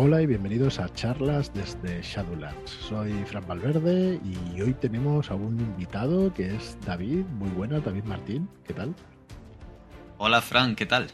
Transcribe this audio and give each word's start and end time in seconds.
Hola 0.00 0.22
y 0.22 0.26
bienvenidos 0.26 0.78
a 0.78 0.88
charlas 0.94 1.52
desde 1.52 2.00
Shadowlands. 2.02 2.70
Soy 2.70 3.12
Fran 3.24 3.44
Valverde 3.48 4.20
y 4.24 4.60
hoy 4.60 4.72
tenemos 4.74 5.28
a 5.28 5.34
un 5.34 5.58
invitado 5.58 6.32
que 6.32 6.54
es 6.54 6.78
David. 6.86 7.24
Muy 7.24 7.50
buena, 7.50 7.80
David 7.80 8.04
Martín. 8.04 8.48
¿Qué 8.64 8.74
tal? 8.74 8.94
Hola 10.18 10.40
Fran, 10.40 10.76
¿qué 10.76 10.86
tal? 10.86 11.08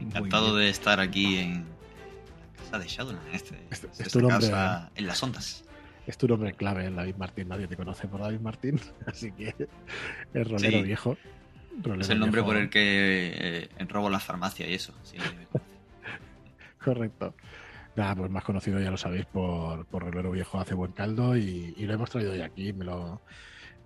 Encantado 0.00 0.56
de 0.56 0.70
estar 0.70 0.98
aquí 0.98 1.40
en 1.40 1.66
la 1.66 2.62
casa 2.64 2.78
de 2.78 2.88
Shadowlands, 2.88 3.34
este, 3.34 3.66
este, 3.70 4.02
es 4.02 4.16
nombre, 4.16 4.48
en 4.94 5.06
las 5.06 5.22
ondas. 5.22 5.64
Es 6.06 6.16
tu 6.16 6.26
nombre 6.26 6.54
clave, 6.54 6.90
David 6.90 7.16
Martín. 7.16 7.48
Nadie 7.48 7.68
te 7.68 7.76
conoce 7.76 8.08
por 8.08 8.22
David 8.22 8.40
Martín, 8.40 8.80
así 9.06 9.30
que 9.32 9.54
es 10.32 10.48
rolero 10.48 10.82
viejo. 10.82 11.18
es 12.00 12.08
el 12.08 12.18
nombre 12.18 12.42
por 12.42 12.56
el 12.56 12.70
que 12.70 13.68
eh, 13.76 13.84
robo 13.90 14.08
la 14.08 14.20
farmacia 14.20 14.66
y 14.66 14.72
eso. 14.72 14.94
Correcto. 16.82 17.34
Nada, 17.94 18.16
pues 18.16 18.30
más 18.30 18.44
conocido 18.44 18.80
ya 18.80 18.90
lo 18.90 18.96
sabéis 18.96 19.26
por, 19.26 19.84
por 19.86 20.32
Viejo 20.32 20.58
hace 20.58 20.74
buen 20.74 20.92
caldo 20.92 21.36
y, 21.36 21.74
lo 21.76 21.92
hemos 21.92 22.08
traído 22.10 22.32
hoy 22.32 22.40
aquí, 22.40 22.72
me 22.72 22.86
lo, 22.86 23.20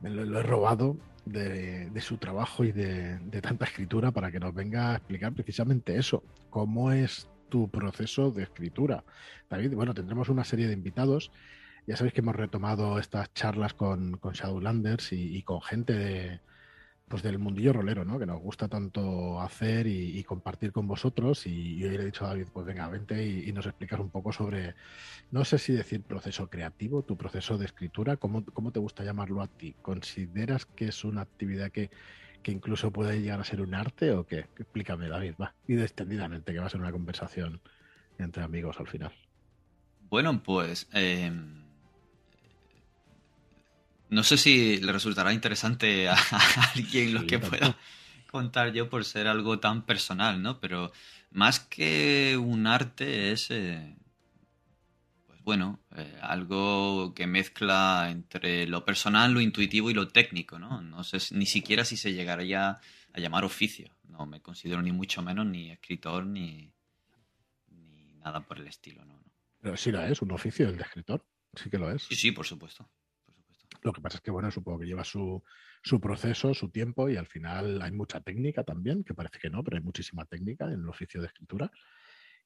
he 0.05 0.43
robado 0.43 0.97
de, 1.25 1.91
su 2.01 2.17
trabajo 2.17 2.63
y 2.63 2.71
de, 2.71 3.19
tanta 3.43 3.65
escritura 3.65 4.13
para 4.13 4.31
que 4.31 4.39
nos 4.39 4.55
venga 4.55 4.93
a 4.93 4.97
explicar 4.97 5.33
precisamente 5.33 5.97
eso, 5.97 6.23
cómo 6.51 6.93
es 6.93 7.29
tu 7.49 7.69
proceso 7.69 8.31
de 8.31 8.45
escritura. 8.45 9.03
David, 9.51 9.75
bueno, 9.75 9.93
tendremos 9.93 10.29
una 10.29 10.45
serie 10.45 10.69
de 10.69 10.75
invitados. 10.75 11.33
Ya 11.87 11.97
sabéis 11.97 12.15
que 12.15 12.21
hemos 12.21 12.37
retomado 12.37 12.99
estas 12.99 13.33
charlas 13.35 13.75
con, 13.75 14.19
con 14.19 14.35
Shadowlanders 14.35 15.13
y 15.13 15.43
con 15.43 15.61
gente 15.63 15.93
de, 15.93 16.41
pues 17.09 17.23
del 17.23 17.39
mundillo 17.39 17.73
rolero, 17.73 18.05
¿no? 18.05 18.19
Que 18.19 18.27
nos 18.27 18.41
gusta 18.41 18.67
tanto 18.69 19.41
hacer 19.41 19.87
y, 19.87 20.23
compartir 20.25 20.73
con 20.73 20.89
vosotros. 20.89 21.47
Y, 21.47 21.83
hoy 21.85 21.97
le 21.97 22.03
he 22.03 22.07
dicho 22.07 22.25
a 22.25 22.29
David, 22.29 22.49
pues 22.53 22.67
venga, 22.67 22.89
vente 22.89 23.25
y, 23.25 23.53
nos 23.53 23.67
explicas 23.67 24.01
un 24.01 24.11
poco 24.11 24.33
sobre, 24.33 24.75
no 25.31 25.45
sé 25.45 25.59
si 25.59 25.73
decir 25.73 26.03
proceso 26.03 26.49
creativo, 26.51 27.03
tu 27.03 27.17
proceso 27.17 27.59
de 27.59 27.67
escritura, 27.67 28.17
¿cómo, 28.17 28.45
cómo 28.47 28.73
te 28.73 28.81
gusta 28.81 29.05
llamarlo 29.05 29.41
a 29.41 29.47
ti? 29.47 29.75
¿Consideras 29.83 30.67
que 30.67 30.87
es 30.87 31.05
una 31.05 31.21
actividad 31.23 31.71
que, 31.71 31.91
que 32.43 32.51
incluso 32.51 32.91
puede 32.91 33.21
llegar 33.21 33.41
a 33.41 33.45
ser 33.45 33.61
un 33.61 33.75
arte 33.75 34.11
o 34.11 34.27
qué? 34.27 34.41
Explícame, 34.59 35.09
David, 35.09 35.35
va. 35.41 35.55
Y 35.69 35.79
extendidamente, 35.79 36.53
que 36.53 36.59
va 36.59 36.67
a 36.67 36.71
ser 36.71 36.81
una 36.81 36.93
conversación 36.93 37.61
entre 38.19 38.43
amigos 38.43 38.81
al 38.81 38.89
final. 38.89 39.13
Bueno, 40.09 40.43
pues... 40.43 40.89
Eh 40.93 41.31
no 44.09 44.23
sé 44.23 44.37
si 44.37 44.79
le 44.79 44.93
resultará 44.93 45.33
interesante 45.33 46.09
a, 46.09 46.17
alguien 46.75 47.15
lo 47.15 47.27
que 47.27 47.39
pueda 47.39 47.77
contar 48.31 48.73
yo 48.73 48.89
por 48.89 49.05
ser 49.05 49.29
algo 49.29 49.59
tan 49.59 49.87
personal, 49.87 50.43
¿no? 50.43 50.61
Pero 50.61 50.93
más 51.31 51.61
que 51.61 52.37
un 52.37 52.67
arte 52.67 53.33
es, 53.33 53.51
eh, 53.51 53.97
pues 55.27 55.43
bueno, 55.43 55.81
eh, 55.97 56.19
algo 56.21 57.15
que 57.15 57.27
mezcla 57.27 58.09
entre 58.11 58.67
lo 58.67 58.85
personal, 58.85 59.33
lo 59.33 59.41
intuitivo 59.41 59.91
y 59.91 59.95
lo 59.95 60.09
técnico, 60.09 60.59
¿no? 60.59 60.83
No 60.83 61.05
sé 61.05 61.19
ni 61.35 61.47
siquiera 61.47 61.85
si 61.85 61.97
se 61.97 62.13
llegaría 62.13 62.81
a 63.13 63.21
llamar 63.21 63.45
oficio. 63.45 63.97
No 64.09 64.27
me 64.27 64.41
considero 64.41 64.83
ni 64.83 64.93
mucho 64.93 65.23
menos 65.23 65.47
ni 65.47 65.71
escritor 65.71 66.27
ni, 66.27 66.73
ni 67.69 68.15
nada 68.17 68.41
por 68.41 68.59
el 68.59 68.67
estilo, 68.67 69.05
¿no? 69.05 69.23
Pero 69.61 69.77
sí 69.77 69.91
la 69.91 70.09
es, 70.09 70.23
un 70.23 70.31
oficio 70.31 70.69
el 70.69 70.77
de 70.77 70.83
escritor. 70.83 71.25
Sí 71.55 71.71
que 71.71 71.79
lo 71.79 71.91
es. 71.91 72.03
Sí, 72.03 72.15
sí, 72.15 72.33
por 72.33 72.47
supuesto. 72.47 72.89
Lo 73.87 73.93
que 73.93 74.01
pasa 74.01 74.17
es 74.17 74.21
que, 74.21 74.33
bueno, 74.33 74.51
supongo 74.51 74.81
que 74.81 74.87
lleva 74.87 75.05
su, 75.05 75.45
proceso, 76.03 76.53
su 76.55 76.71
tiempo 76.71 77.09
y 77.09 77.17
al 77.17 77.29
final 77.29 77.81
hay 77.81 77.93
mucha 77.93 78.21
técnica 78.21 78.65
también, 78.65 79.05
que 79.05 79.15
parece 79.15 79.39
que 79.39 79.49
no, 79.49 79.63
pero 79.63 79.77
hay 79.77 79.83
muchísima 79.85 80.25
técnica 80.25 80.65
en 80.65 80.81
el 80.81 80.89
oficio 80.89 81.21
de 81.21 81.29
escritura. 81.29 81.71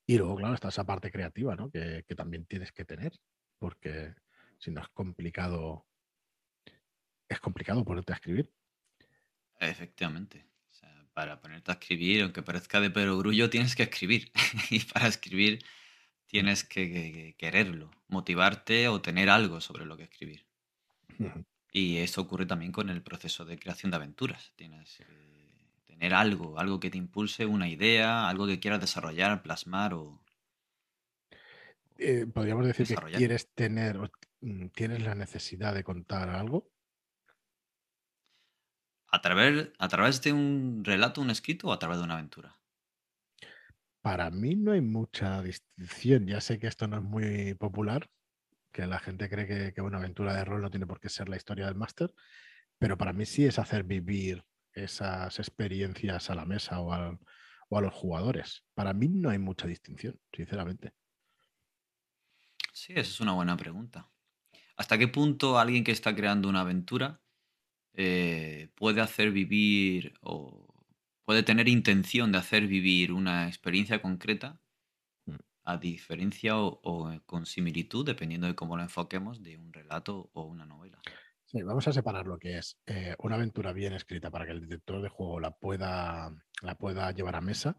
Y 0.05 0.19
luego, 0.19 0.37
claro, 0.37 0.53
está 0.53 0.69
esa 0.69 0.85
parte 0.85 1.11
creativa, 1.11 1.57
¿no? 1.57 1.71
Que, 1.71 2.05
también 2.15 2.45
tienes 2.45 2.73
que 2.73 2.85
tener, 2.85 3.19
porque 3.59 4.13
si 4.59 4.71
no 4.71 4.83
es 4.83 4.89
complicado, 4.89 5.87
es 7.27 7.41
complicado 7.41 7.87
ponerte 7.87 8.13
a 8.13 8.17
escribir. 8.17 8.53
Efectivamente. 9.59 10.45
para 11.15 11.41
ponerte 11.41 11.71
a 11.71 11.75
escribir, 11.75 12.21
aunque 12.21 12.43
parezca 12.43 12.83
de 12.83 12.91
perogrullo, 12.91 13.49
tienes 13.49 13.75
que 13.75 13.85
escribir. 13.85 14.31
y 14.71 14.81
para 14.81 15.07
escribir 15.07 15.65
tienes 16.27 16.65
que 16.65 17.35
quererlo, 17.39 17.91
motivarte 18.09 18.89
o 18.89 19.01
tener 19.01 19.31
algo 19.31 19.63
sobre 19.63 19.87
lo 19.87 19.97
que 19.97 20.03
escribir. 20.03 20.50
Y 21.73 21.99
eso 21.99 22.23
ocurre 22.23 22.47
también 22.47 22.73
con 22.73 22.91
el 22.91 23.03
proceso 23.03 23.45
de 23.45 23.59
creación 23.59 23.91
de 23.91 23.97
aventuras. 23.97 24.53
Tienes 24.57 24.97
que 24.97 25.85
tener 25.87 26.15
algo, 26.15 26.59
algo 26.59 26.81
que 26.81 26.91
te 26.91 26.99
impulse, 26.99 27.47
una 27.47 27.69
idea, 27.69 28.29
algo 28.29 28.47
que 28.47 28.59
quieras 28.59 28.81
desarrollar, 28.81 29.43
plasmar 29.43 29.95
o... 29.95 30.21
Eh, 31.99 32.27
podríamos 32.27 32.67
decir 32.67 32.87
que 32.87 32.97
quieres 33.13 33.53
tener, 33.55 33.99
mm, 34.41 34.69
tienes 34.69 35.03
la 35.03 35.15
necesidad 35.15 35.75
de 35.75 35.85
contar 35.85 36.31
algo. 36.31 36.71
¿A 39.13 39.21
través, 39.21 39.69
¿A 39.79 39.89
través 39.89 40.23
de 40.23 40.33
un 40.33 40.83
relato, 40.85 41.21
un 41.21 41.31
escrito 41.31 41.69
o 41.69 41.73
a 41.73 41.79
través 41.79 41.99
de 41.99 42.05
una 42.05 42.15
aventura? 42.15 42.57
Para 44.03 44.31
mí 44.31 44.55
no 44.55 44.73
hay 44.73 44.81
mucha 44.81 45.43
distinción. 45.43 46.27
Ya 46.27 46.41
sé 46.41 46.59
que 46.59 46.69
esto 46.69 46.89
no 46.89 46.97
es 46.97 47.03
muy 47.03 47.55
popular, 47.55 48.09
que 48.73 48.87
la 48.87 48.99
gente 48.99 49.29
cree 49.29 49.73
que, 49.73 49.81
una 49.81 49.99
aventura 49.99 50.35
de 50.35 50.45
rol 50.45 50.63
no 50.63 50.71
tiene 50.71 50.87
por 50.87 51.01
qué 51.01 51.09
ser 51.09 51.29
la 51.29 51.37
historia 51.37 51.67
del 51.67 51.75
máster, 51.75 52.13
pero 52.79 52.97
para 52.97 53.13
mí 53.13 53.27
sí 53.27 53.45
es 53.45 53.59
hacer 53.59 53.85
vivir 53.85 54.45
esas 54.73 55.39
experiencias 55.39 56.31
a 56.31 56.35
la 56.35 56.45
mesa 56.45 56.81
o, 56.81 57.19
o 57.69 57.79
a 57.79 57.81
los 57.81 57.95
jugadores. 57.95 58.65
Para 58.75 58.93
mí 58.93 59.09
no 59.09 59.31
hay 59.31 59.39
mucha 59.39 59.67
distinción, 59.67 60.19
sinceramente. 60.33 60.93
Sí, 62.73 62.93
esa 62.93 63.01
es 63.01 63.21
una 63.21 63.33
buena 63.33 63.57
pregunta. 63.57 64.09
¿Hasta 64.77 64.97
qué 64.97 65.09
punto 65.09 65.59
alguien 65.59 65.85
que 65.85 65.93
está 65.93 66.15
creando 66.15 66.49
una 66.49 66.63
aventura 66.63 67.21
eh, 67.95 68.71
puede 68.77 69.01
hacer 69.01 69.31
vivir 69.31 70.15
o 70.23 70.85
puede 71.25 71.43
tener 71.43 71.69
intención 71.69 72.33
de 72.33 72.39
hacer 72.39 72.67
vivir 72.67 73.13
una 73.13 73.49
experiencia 73.49 74.01
concreta 74.01 74.61
a 75.71 75.79
diferencia 75.79 76.59
o, 76.59 77.21
con 77.27 77.47
similitud, 77.47 78.05
dependiendo 78.05 78.47
de 78.47 78.55
cómo 78.55 78.77
lo 78.77 78.83
enfoquemos, 78.83 79.43
de 79.43 79.57
un 79.57 79.73
relato 79.73 80.31
o 80.33 80.43
una 80.43 80.67
novela. 80.67 80.99
Sí, 81.45 81.63
vamos 81.63 81.87
a 81.89 81.93
separar 81.93 82.27
lo 82.27 82.39
que 82.39 82.59
es 82.59 82.79
eh, 82.87 83.17
una 83.19 83.35
aventura 83.35 83.73
bien 83.73 83.93
escrita 83.93 84.31
para 84.31 84.47
que 84.47 84.53
el 84.53 84.61
director 84.61 85.03
de 85.03 85.09
juego 85.09 85.41
la 85.41 85.51
pueda, 85.51 86.33
la 86.63 86.75
pueda 86.77 87.11
llevar 87.13 87.37
a 87.37 87.41
mesa, 87.41 87.77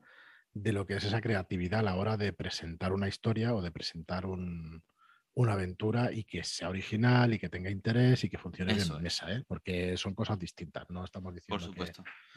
de 0.53 0.73
lo 0.73 0.85
que 0.85 0.95
es 0.95 1.03
esa 1.05 1.21
creatividad 1.21 1.79
a 1.79 1.83
la 1.83 1.95
hora 1.95 2.17
de 2.17 2.33
presentar 2.33 2.91
una 2.91 3.07
historia 3.07 3.55
o 3.55 3.61
de 3.61 3.71
presentar 3.71 4.25
una 4.25 5.53
aventura 5.53 6.11
y 6.11 6.25
que 6.25 6.43
sea 6.43 6.69
original 6.69 7.33
y 7.33 7.39
que 7.39 7.47
tenga 7.47 7.69
interés 7.69 8.23
y 8.25 8.29
que 8.29 8.37
funcione 8.37 8.73
bien 8.73 8.91
en 8.91 9.01
mesa, 9.01 9.31
¿eh? 9.31 9.43
porque 9.47 9.95
son 9.95 10.13
cosas 10.13 10.37
distintas, 10.37 10.89
no 10.89 11.05
estamos 11.05 11.33
diciendo 11.33 11.71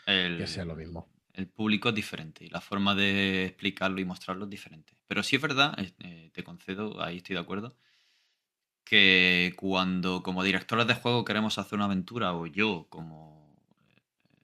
que 0.06 0.46
sea 0.46 0.64
lo 0.64 0.76
mismo 0.76 1.10
el 1.34 1.48
público 1.48 1.88
es 1.88 1.94
diferente 1.94 2.44
y 2.44 2.48
la 2.48 2.60
forma 2.60 2.94
de 2.94 3.46
explicarlo 3.46 4.00
y 4.00 4.04
mostrarlo 4.04 4.44
es 4.44 4.50
diferente. 4.50 4.96
Pero 5.06 5.22
sí 5.22 5.36
es 5.36 5.42
verdad, 5.42 5.76
eh, 5.98 6.30
te 6.32 6.44
concedo, 6.44 7.02
ahí 7.02 7.18
estoy 7.18 7.34
de 7.34 7.42
acuerdo, 7.42 7.76
que 8.84 9.52
cuando 9.56 10.22
como 10.22 10.44
directores 10.44 10.86
de 10.86 10.94
juego 10.94 11.24
queremos 11.24 11.58
hacer 11.58 11.76
una 11.76 11.86
aventura 11.86 12.34
o 12.34 12.46
yo 12.46 12.86
como 12.88 13.56
eh, 13.88 14.02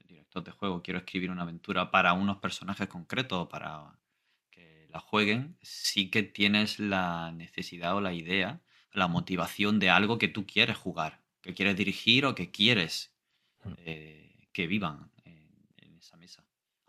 director 0.08 0.42
de 0.42 0.50
juego 0.50 0.82
quiero 0.82 0.98
escribir 0.98 1.30
una 1.30 1.42
aventura 1.42 1.90
para 1.90 2.12
unos 2.12 2.38
personajes 2.38 2.88
concretos, 2.88 3.48
para 3.48 3.96
que 4.50 4.88
la 4.90 4.98
jueguen, 4.98 5.56
sí 5.62 6.10
que 6.10 6.24
tienes 6.24 6.80
la 6.80 7.30
necesidad 7.32 7.94
o 7.94 8.00
la 8.00 8.14
idea, 8.14 8.60
la 8.92 9.06
motivación 9.06 9.78
de 9.78 9.90
algo 9.90 10.18
que 10.18 10.28
tú 10.28 10.44
quieres 10.44 10.76
jugar, 10.76 11.22
que 11.40 11.54
quieres 11.54 11.76
dirigir 11.76 12.26
o 12.26 12.34
que 12.34 12.50
quieres 12.50 13.12
hmm. 13.62 13.72
eh, 13.78 14.48
que 14.52 14.66
vivan. 14.66 15.10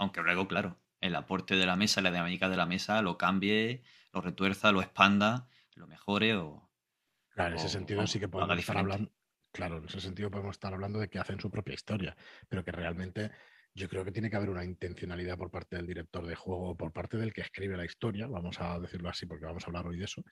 Aunque 0.01 0.23
luego, 0.23 0.47
claro, 0.47 0.81
el 0.99 1.15
aporte 1.15 1.55
de 1.55 1.67
la 1.67 1.75
mesa, 1.75 2.01
la 2.01 2.09
dinámica 2.09 2.49
de 2.49 2.57
la 2.57 2.65
mesa 2.65 3.03
lo 3.03 3.19
cambie, 3.19 3.83
lo 4.11 4.21
retuerza, 4.21 4.71
lo 4.71 4.81
expanda, 4.81 5.47
lo 5.75 5.85
mejore 5.85 6.33
o. 6.33 6.71
Claro, 7.29 7.51
en 7.51 7.59
ese 7.59 7.69
sentido 7.69 8.07
sí 8.07 8.19
que 8.19 8.27
podemos 8.27 8.57
estar 8.57 8.79
hablando. 8.79 9.11
Claro, 9.51 9.77
en 9.77 9.85
ese 9.85 10.01
sentido 10.01 10.31
podemos 10.31 10.55
estar 10.55 10.73
hablando 10.73 10.97
de 10.97 11.07
que 11.07 11.19
hacen 11.19 11.39
su 11.39 11.51
propia 11.51 11.75
historia, 11.75 12.17
pero 12.49 12.65
que 12.65 12.71
realmente 12.71 13.29
yo 13.75 13.87
creo 13.87 14.03
que 14.03 14.11
tiene 14.11 14.31
que 14.31 14.37
haber 14.37 14.49
una 14.49 14.65
intencionalidad 14.65 15.37
por 15.37 15.51
parte 15.51 15.75
del 15.75 15.85
director 15.85 16.25
de 16.25 16.33
juego, 16.33 16.75
por 16.75 16.91
parte 16.91 17.17
del 17.17 17.31
que 17.31 17.41
escribe 17.41 17.77
la 17.77 17.85
historia, 17.85 18.25
vamos 18.25 18.59
a 18.59 18.79
decirlo 18.79 19.07
así 19.07 19.27
porque 19.27 19.45
vamos 19.45 19.63
a 19.63 19.67
hablar 19.67 19.85
hoy 19.85 19.99
de 19.99 20.05
eso, 20.05 20.23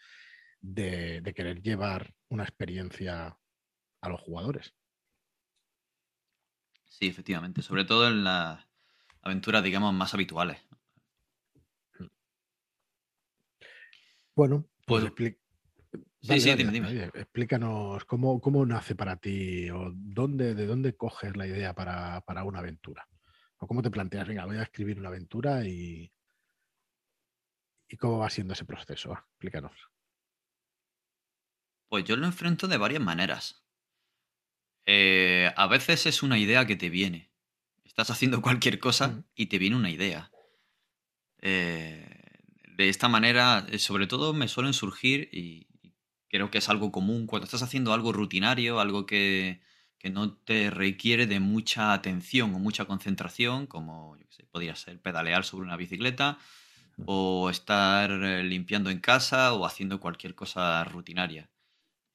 de, 0.62 1.22
de 1.22 1.34
querer 1.36 1.62
llevar 1.62 2.12
una 2.30 2.42
experiencia 2.42 3.38
a 4.02 4.10
los 4.10 4.20
jugadores. 4.20 4.74
Sí, 6.86 7.06
efectivamente, 7.06 7.62
sobre 7.62 7.86
todo 7.86 8.08
en 8.08 8.24
la, 8.24 8.69
aventuras, 9.22 9.64
digamos, 9.64 9.94
más 9.94 10.14
habituales. 10.14 10.60
Bueno, 14.36 14.66
pues, 14.86 15.04
sí, 16.22 16.40
sí, 16.40 16.54
dime, 16.56 16.72
dime. 16.72 17.04
explícanos 17.14 18.06
cómo, 18.06 18.40
cómo, 18.40 18.66
nace 18.66 18.96
para 18.96 19.18
ti 19.18 19.70
o 19.70 19.92
dónde, 19.94 20.56
de 20.56 20.66
dónde 20.66 20.96
coges 20.96 21.36
la 21.36 21.46
idea 21.46 21.74
para, 21.74 22.44
una 22.46 22.60
aventura. 22.60 23.08
O 23.58 23.68
cómo 23.68 23.82
te 23.82 23.92
planteas, 23.92 24.28
venga, 24.28 24.46
voy 24.46 24.56
a 24.56 24.64
escribir 24.64 24.98
una 24.98 25.10
aventura 25.10 25.68
y, 25.68 26.10
y 27.90 27.98
cómo 27.98 28.20
va 28.20 28.30
siendo 28.30 28.54
ese 28.54 28.64
proceso. 28.64 29.12
Explícanos. 29.12 29.74
Pues 31.90 32.06
yo 32.06 32.16
lo 32.16 32.26
enfrento 32.26 32.68
de 32.68 32.78
varias 32.78 33.02
maneras. 33.02 33.66
Eh, 34.86 35.52
a 35.56 35.68
veces 35.68 36.06
es 36.06 36.24
una 36.24 36.40
idea 36.40 36.66
que 36.66 36.76
te 36.76 36.90
viene. 36.90 37.29
Estás 38.00 38.16
haciendo 38.16 38.42
cualquier 38.42 38.80
cosa 38.80 39.26
y 39.36 39.48
te 39.48 39.58
viene 39.58 39.76
una 39.76 39.90
idea. 39.90 40.32
Eh, 41.42 42.08
de 42.78 42.88
esta 42.88 43.10
manera, 43.10 43.68
eh, 43.70 43.78
sobre 43.78 44.08
todo 44.08 44.34
me 44.34 44.48
suelen 44.48 44.74
surgir 44.74 45.28
y 45.34 45.68
creo 46.30 46.50
que 46.50 46.60
es 46.60 46.70
algo 46.70 46.94
común 46.94 47.28
cuando 47.28 47.44
estás 47.44 47.62
haciendo 47.62 47.92
algo 47.92 48.14
rutinario, 48.14 48.80
algo 48.80 49.06
que, 49.06 49.60
que 49.98 50.10
no 50.10 50.32
te 50.32 50.70
requiere 50.70 51.28
de 51.28 51.42
mucha 51.42 51.92
atención 51.92 52.56
o 52.56 52.60
mucha 52.60 52.86
concentración, 52.86 53.68
como 53.68 54.16
yo 54.16 54.28
sé, 54.30 54.46
podría 54.46 54.78
ser 54.78 55.02
pedalear 55.02 55.44
sobre 55.44 55.66
una 55.66 55.76
bicicleta 55.76 56.38
o 57.06 57.50
estar 57.50 58.12
eh, 58.12 58.46
limpiando 58.46 58.92
en 58.92 59.00
casa 59.02 59.52
o 59.52 59.66
haciendo 59.66 60.00
cualquier 60.00 60.36
cosa 60.36 60.86
rutinaria. 60.86 61.50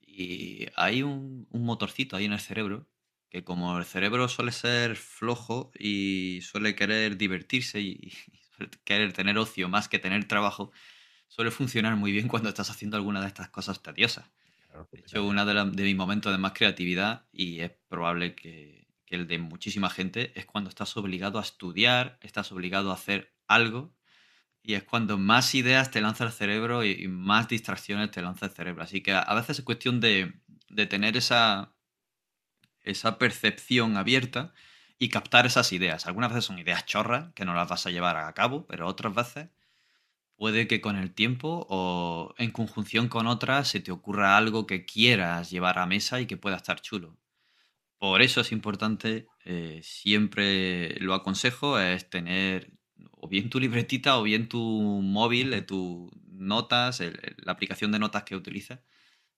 Y 0.00 0.66
hay 0.76 1.02
un, 1.02 1.46
un 1.50 1.64
motorcito 1.66 2.16
ahí 2.16 2.25
en 2.25 2.32
el 2.32 2.40
cerebro 2.40 2.86
que 3.34 3.42
como 3.42 3.76
el 3.78 3.84
cerebro 3.84 4.28
suele 4.28 4.52
ser 4.52 4.94
flojo 4.94 5.72
y 5.76 6.38
suele 6.42 6.76
querer 6.76 7.16
divertirse 7.16 7.81
y, 7.81 8.12
querer 8.84 9.12
tener 9.12 9.36
ocio 9.38 9.69
más 9.69 9.88
que 9.88 9.98
tener 9.98 10.28
trabajo, 10.28 10.70
suele 11.26 11.50
funcionar 11.50 11.96
muy 11.96 12.12
bien 12.12 12.28
cuando 12.28 12.48
estás 12.48 12.70
haciendo 12.70 12.96
alguna 12.96 13.20
de 13.20 13.26
estas 13.26 13.48
cosas 13.48 13.82
tediosas. 13.82 14.31
Claro, 14.69 14.88
De 14.92 15.00
hecho, 15.00 15.26
uno 15.26 15.44
de, 15.44 15.52
de 15.52 15.82
mis 15.82 15.96
momentos 15.96 16.31
de 16.31 16.38
más 16.38 16.52
creatividad, 16.52 17.26
y 17.32 17.58
es 17.58 17.72
probable 17.88 18.36
que, 18.36 18.86
que 19.04 19.16
el 19.16 19.26
de 19.26 19.40
muchísima 19.40 19.90
gente, 19.90 20.31
es 20.38 20.46
cuando 20.46 20.70
estás 20.70 20.96
obligado 20.96 21.40
a 21.40 21.42
estudiar, 21.42 22.20
estás 22.22 22.52
obligado 22.52 22.92
a 22.92 22.94
hacer 22.94 23.34
algo, 23.48 23.96
y 24.62 24.75
es 24.75 24.84
cuando 24.84 25.19
más 25.19 25.56
ideas 25.56 25.90
te 25.90 26.00
lanza 26.00 26.22
el 26.22 26.31
cerebro 26.31 26.84
y, 26.84 27.08
más 27.08 27.48
distracciones 27.48 28.12
te 28.12 28.22
lanza 28.22 28.46
el 28.46 28.52
cerebro. 28.52 28.84
Así 28.84 29.00
que 29.00 29.10
a, 29.10 29.19
a 29.19 29.34
veces 29.34 29.58
es 29.58 29.64
cuestión 29.64 29.98
de, 29.98 30.40
de 30.69 30.86
tener 30.86 31.16
esa, 31.16 31.74
esa 32.84 33.19
percepción 33.19 33.96
abierta 33.96 34.52
y 34.98 35.08
captar 35.08 35.46
esas 35.46 35.72
ideas. 35.72 36.06
Algunas 36.06 36.31
veces 36.31 36.44
son 36.44 36.58
ideas 36.58 36.86
chorras 36.86 37.32
que 37.34 37.44
no 37.44 37.54
las 37.54 37.69
vas 37.69 37.86
a 37.86 37.90
llevar 37.90 38.16
a 38.16 38.32
cabo, 38.34 38.66
pero 38.66 38.86
otras 38.86 39.14
veces 39.14 39.48
puede 40.36 40.66
que 40.69 40.81
con 40.81 40.96
el 40.96 41.12
tiempo 41.12 41.66
o 41.69 42.34
en 42.38 42.50
conjunción 42.50 43.08
con 43.08 43.26
otras 43.26 43.69
se 43.69 43.81
te 43.81 43.92
ocurra 43.92 44.36
algo 44.36 44.66
que 44.66 44.84
quieras 44.84 45.50
llevar 45.50 45.78
a 45.78 45.86
mesa 45.86 46.20
y 46.20 46.26
que 46.26 46.36
pueda 46.36 46.56
estar 46.56 46.81
chulo. 46.81 47.16
Por 47.98 48.22
eso 48.22 48.40
es 48.40 48.52
importante, 48.52 49.26
eh, 49.44 49.81
siempre 49.82 50.98
lo 51.00 51.14
aconsejo, 51.14 51.78
es 51.78 52.10
tener 52.10 52.72
o 53.12 53.28
bien 53.28 53.50
tu 53.50 53.60
libretita 53.60 54.19
o 54.19 54.22
bien 54.22 54.48
tu 54.48 54.60
móvil, 54.60 55.54
eh, 55.54 55.62
tus 55.62 56.10
notas, 56.28 57.00
la 57.00 57.52
aplicación 57.52 57.92
de 57.92 57.98
notas 57.98 58.25
que 58.25 58.36
utilices 58.36 58.81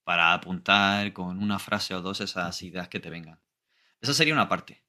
para 0.06 0.32
apuntar 0.32 1.12
con 1.12 1.42
una 1.42 1.58
frase 1.58 1.92
o 1.92 2.00
dos 2.00 2.20
esas 2.20 2.62
ideas 2.62 2.88
que 2.88 3.00
te 3.00 3.10
vengan. 3.10 3.40
Esa 4.00 4.14
sería 4.14 4.34
una 4.34 4.48
parte. 4.48 4.84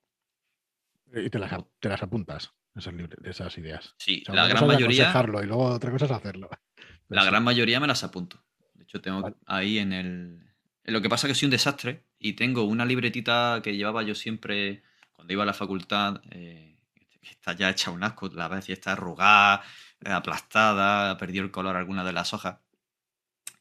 Y 1.11 1.27
te 1.31 1.39
las, 1.39 1.51
te 1.79 1.89
las 1.89 2.03
apuntas, 2.03 2.53
esas, 2.75 2.93
esas 3.23 3.57
ideas. 3.57 3.95
Sí, 3.97 4.21
O 4.21 4.25
sea, 4.31 4.35
la 4.35 4.47
gran 4.47 4.59
cosa 4.59 4.73
mayoría... 4.73 5.11
y 5.43 5.47
luego 5.47 5.63
otra 5.69 5.89
cosa 5.89 6.05
es 6.05 6.11
hacerlo. 6.11 6.51
La 7.09 7.21
sí. 7.21 7.27
gran 7.29 7.43
mayoría 7.43 7.79
me 7.79 7.87
las 7.87 8.03
apunto. 8.03 8.43
De 8.75 8.83
hecho, 8.83 9.01
tengo 9.01 9.21
Vale. 9.21 9.35
ahí 9.47 9.79
en 9.79 9.91
el. 9.93 10.53
Lo 10.83 11.01
que 11.01 11.09
pasa 11.09 11.25
es 11.25 11.33
que 11.33 11.39
soy 11.39 11.47
un 11.47 11.51
desastre 11.51 12.03
y 12.19 12.33
tengo 12.33 12.63
una 12.65 12.85
libretita 12.85 13.61
que 13.63 13.75
llevaba 13.75 14.03
yo 14.03 14.13
siempre 14.13 14.83
cuando 15.13 15.33
iba 15.33 15.41
a 15.41 15.47
la 15.47 15.53
facultad, 15.53 16.21
eh, 16.29 16.77
que 16.93 17.31
está 17.31 17.53
ya 17.53 17.71
hecha 17.71 17.89
un 17.89 18.03
asco, 18.03 18.29
la 18.35 18.49
vez 18.49 18.69
y 18.69 18.73
está 18.73 18.91
arrugada, 18.91 19.63
eh, 20.05 20.11
aplastada, 20.11 21.09
ha 21.09 21.17
perdido 21.17 21.43
el 21.43 21.49
color 21.49 21.75
alguna 21.75 22.03
de 22.03 22.13
las 22.13 22.33
hojas. 22.35 22.57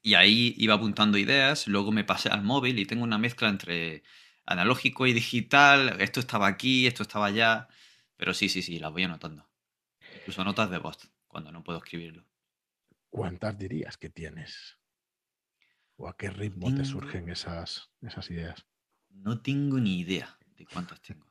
Y 0.06 0.14
ahí 0.14 0.54
iba 0.56 0.74
apuntando 0.74 1.18
ideas, 1.18 1.66
luego 1.66 1.90
me 1.90 2.04
pasé 2.04 2.28
al 2.28 2.44
móvil 2.44 2.78
y 2.78 2.86
tengo 2.86 3.02
una 3.02 3.18
mezcla 3.18 3.48
entre 3.48 4.04
analógico 4.44 5.04
y 5.08 5.12
digital. 5.12 6.00
Esto 6.00 6.20
estaba 6.20 6.46
aquí, 6.46 6.86
esto 6.86 7.02
estaba 7.02 7.26
allá. 7.26 7.66
Pero 8.16 8.32
sí, 8.32 8.48
sí, 8.48 8.62
sí, 8.62 8.78
las 8.78 8.92
voy 8.92 9.02
anotando. 9.02 9.50
Incluso 10.14 10.44
notas 10.44 10.70
de 10.70 10.78
voz, 10.78 11.10
cuando 11.26 11.50
no 11.50 11.64
puedo 11.64 11.78
escribirlo. 11.78 12.24
¿Cuántas 13.10 13.58
dirías 13.58 13.96
que 13.96 14.08
tienes? 14.08 14.78
¿O 15.96 16.08
a 16.08 16.16
qué 16.16 16.30
ritmo 16.30 16.68
Tengo- 16.68 16.78
te 16.78 16.84
surgen 16.84 17.28
esas, 17.28 17.90
esas 18.00 18.30
ideas? 18.30 18.64
No 19.10 19.40
tengo 19.40 19.80
ni 19.80 19.98
idea 19.98 20.38
de 20.56 20.66
cuántas 20.66 21.02
tengo. 21.02 21.26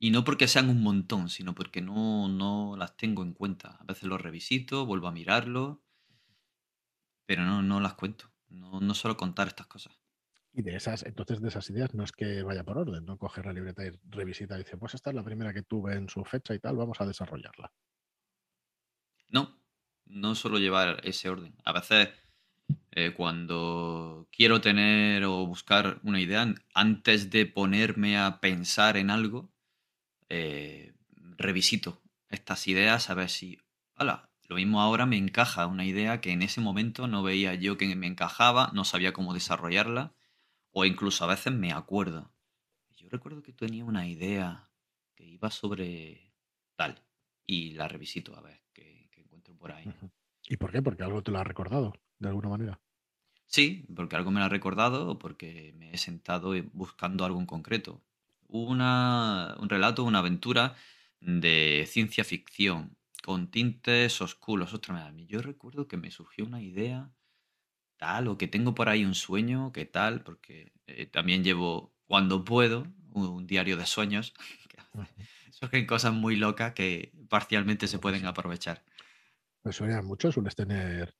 Y 0.00 0.10
no 0.10 0.24
porque 0.24 0.48
sean 0.48 0.68
un 0.68 0.82
montón, 0.82 1.28
sino 1.28 1.54
porque 1.54 1.80
no, 1.80 2.26
no 2.26 2.74
las 2.76 2.96
tengo 2.96 3.22
en 3.22 3.34
cuenta. 3.34 3.76
A 3.78 3.84
veces 3.84 4.02
lo 4.02 4.18
revisito, 4.18 4.84
vuelvo 4.84 5.06
a 5.06 5.12
mirarlo, 5.12 5.80
pero 7.32 7.46
no, 7.46 7.62
no 7.62 7.80
las 7.80 7.94
cuento. 7.94 8.30
No, 8.50 8.78
no 8.78 8.92
suelo 8.92 9.16
contar 9.16 9.48
estas 9.48 9.66
cosas. 9.66 9.98
Y 10.52 10.60
de 10.60 10.76
esas, 10.76 11.02
entonces 11.02 11.40
de 11.40 11.48
esas 11.48 11.70
ideas 11.70 11.94
no 11.94 12.04
es 12.04 12.12
que 12.12 12.42
vaya 12.42 12.62
por 12.62 12.76
orden, 12.76 13.06
no 13.06 13.16
coger 13.16 13.46
la 13.46 13.54
libreta 13.54 13.86
y 13.86 13.90
revisita 14.10 14.54
y 14.54 14.64
dice, 14.64 14.76
pues 14.76 14.92
esta 14.92 15.08
es 15.08 15.16
la 15.16 15.24
primera 15.24 15.54
que 15.54 15.62
tuve 15.62 15.94
en 15.94 16.10
su 16.10 16.22
fecha 16.26 16.52
y 16.52 16.58
tal, 16.58 16.76
vamos 16.76 17.00
a 17.00 17.06
desarrollarla. 17.06 17.72
No, 19.30 19.64
no 20.04 20.34
suelo 20.34 20.58
llevar 20.58 21.00
ese 21.04 21.30
orden. 21.30 21.56
A 21.64 21.72
veces, 21.72 22.10
eh, 22.90 23.14
cuando 23.14 24.28
quiero 24.30 24.60
tener 24.60 25.24
o 25.24 25.46
buscar 25.46 26.00
una 26.02 26.20
idea, 26.20 26.54
antes 26.74 27.30
de 27.30 27.46
ponerme 27.46 28.18
a 28.18 28.40
pensar 28.40 28.98
en 28.98 29.08
algo, 29.08 29.54
eh, 30.28 30.92
revisito 31.38 32.02
estas 32.28 32.68
ideas 32.68 33.08
a 33.08 33.14
ver 33.14 33.30
si, 33.30 33.56
hala, 33.94 34.31
lo 34.52 34.56
mismo 34.56 34.82
ahora 34.82 35.06
me 35.06 35.16
encaja 35.16 35.66
una 35.66 35.86
idea 35.86 36.20
que 36.20 36.30
en 36.30 36.42
ese 36.42 36.60
momento 36.60 37.06
no 37.06 37.22
veía 37.22 37.54
yo 37.54 37.78
que 37.78 37.96
me 37.96 38.06
encajaba, 38.06 38.70
no 38.74 38.84
sabía 38.84 39.14
cómo 39.14 39.32
desarrollarla, 39.32 40.12
o 40.70 40.84
incluso 40.84 41.24
a 41.24 41.28
veces 41.28 41.54
me 41.54 41.72
acuerdo. 41.72 42.30
Yo 42.90 43.08
recuerdo 43.08 43.42
que 43.42 43.54
tenía 43.54 43.84
una 43.84 44.06
idea 44.06 44.70
que 45.14 45.24
iba 45.24 45.50
sobre 45.50 46.34
tal, 46.76 47.02
y 47.46 47.72
la 47.72 47.88
revisito 47.88 48.36
a 48.36 48.42
ver 48.42 48.62
qué, 48.74 49.08
qué 49.10 49.22
encuentro 49.22 49.56
por 49.56 49.72
ahí. 49.72 49.90
¿Y 50.46 50.58
por 50.58 50.70
qué? 50.70 50.82
Porque 50.82 51.02
algo 51.02 51.22
te 51.22 51.30
lo 51.30 51.38
ha 51.38 51.44
recordado, 51.44 51.94
de 52.18 52.28
alguna 52.28 52.50
manera. 52.50 52.80
Sí, 53.46 53.86
porque 53.94 54.16
algo 54.16 54.30
me 54.30 54.40
lo 54.40 54.46
ha 54.46 54.50
recordado 54.50 55.08
o 55.08 55.18
porque 55.18 55.72
me 55.76 55.92
he 55.92 55.98
sentado 55.98 56.52
buscando 56.72 57.24
algo 57.24 57.40
en 57.40 57.46
concreto. 57.46 58.02
Una, 58.48 59.56
un 59.58 59.70
relato, 59.70 60.04
una 60.04 60.18
aventura 60.18 60.74
de 61.20 61.86
ciencia 61.88 62.24
ficción 62.24 62.98
con 63.22 63.50
tintes 63.50 64.20
oscuros. 64.20 64.74
Ostras, 64.74 65.06
a 65.06 65.12
mí 65.12 65.26
yo 65.26 65.40
recuerdo 65.40 65.88
que 65.88 65.96
me 65.96 66.10
surgió 66.10 66.44
una 66.44 66.60
idea 66.60 67.10
tal 67.96 68.28
o 68.28 68.36
que 68.36 68.48
tengo 68.48 68.74
por 68.74 68.88
ahí 68.88 69.04
un 69.04 69.14
sueño, 69.14 69.72
que 69.72 69.84
tal, 69.86 70.22
porque 70.22 70.72
eh, 70.86 71.06
también 71.06 71.44
llevo, 71.44 71.94
cuando 72.06 72.44
puedo, 72.44 72.86
un, 73.12 73.28
un 73.28 73.46
diario 73.46 73.76
de 73.76 73.86
sueños. 73.86 74.34
Surgen 75.52 75.86
cosas 75.86 76.12
muy 76.12 76.36
locas 76.36 76.72
que 76.72 77.12
parcialmente 77.28 77.86
se 77.86 78.00
pueden 78.00 78.22
sí. 78.22 78.26
aprovechar. 78.26 78.84
Pues 79.62 79.76
sueñas 79.76 80.04
mucho, 80.04 80.32
sueles 80.32 80.56
tener 80.56 81.14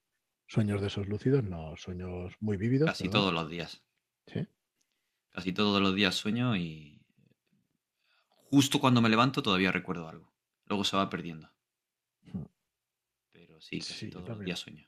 sueños 0.48 0.80
de 0.80 0.88
esos 0.88 1.06
lúcidos, 1.06 1.44
no 1.44 1.76
sueños 1.76 2.34
muy 2.40 2.56
vívidos. 2.56 2.88
Casi 2.88 3.08
todos 3.08 3.32
los 3.32 3.48
días. 3.48 3.84
Sí. 4.26 4.46
Casi 5.30 5.52
todos 5.52 5.80
los 5.80 5.94
días 5.94 6.16
sueño 6.16 6.56
y 6.56 7.00
justo 8.50 8.80
cuando 8.80 9.00
me 9.00 9.08
levanto 9.08 9.42
todavía 9.42 9.70
recuerdo 9.70 10.08
algo. 10.08 10.32
Luego 10.66 10.82
se 10.84 10.96
va 10.96 11.08
perdiendo. 11.08 11.50
Pero 13.32 13.60
sí, 13.60 13.78
casi 13.78 13.94
Sí, 13.94 14.10
todos 14.10 14.28
los 14.28 14.44
días 14.44 14.60
sueño. 14.60 14.86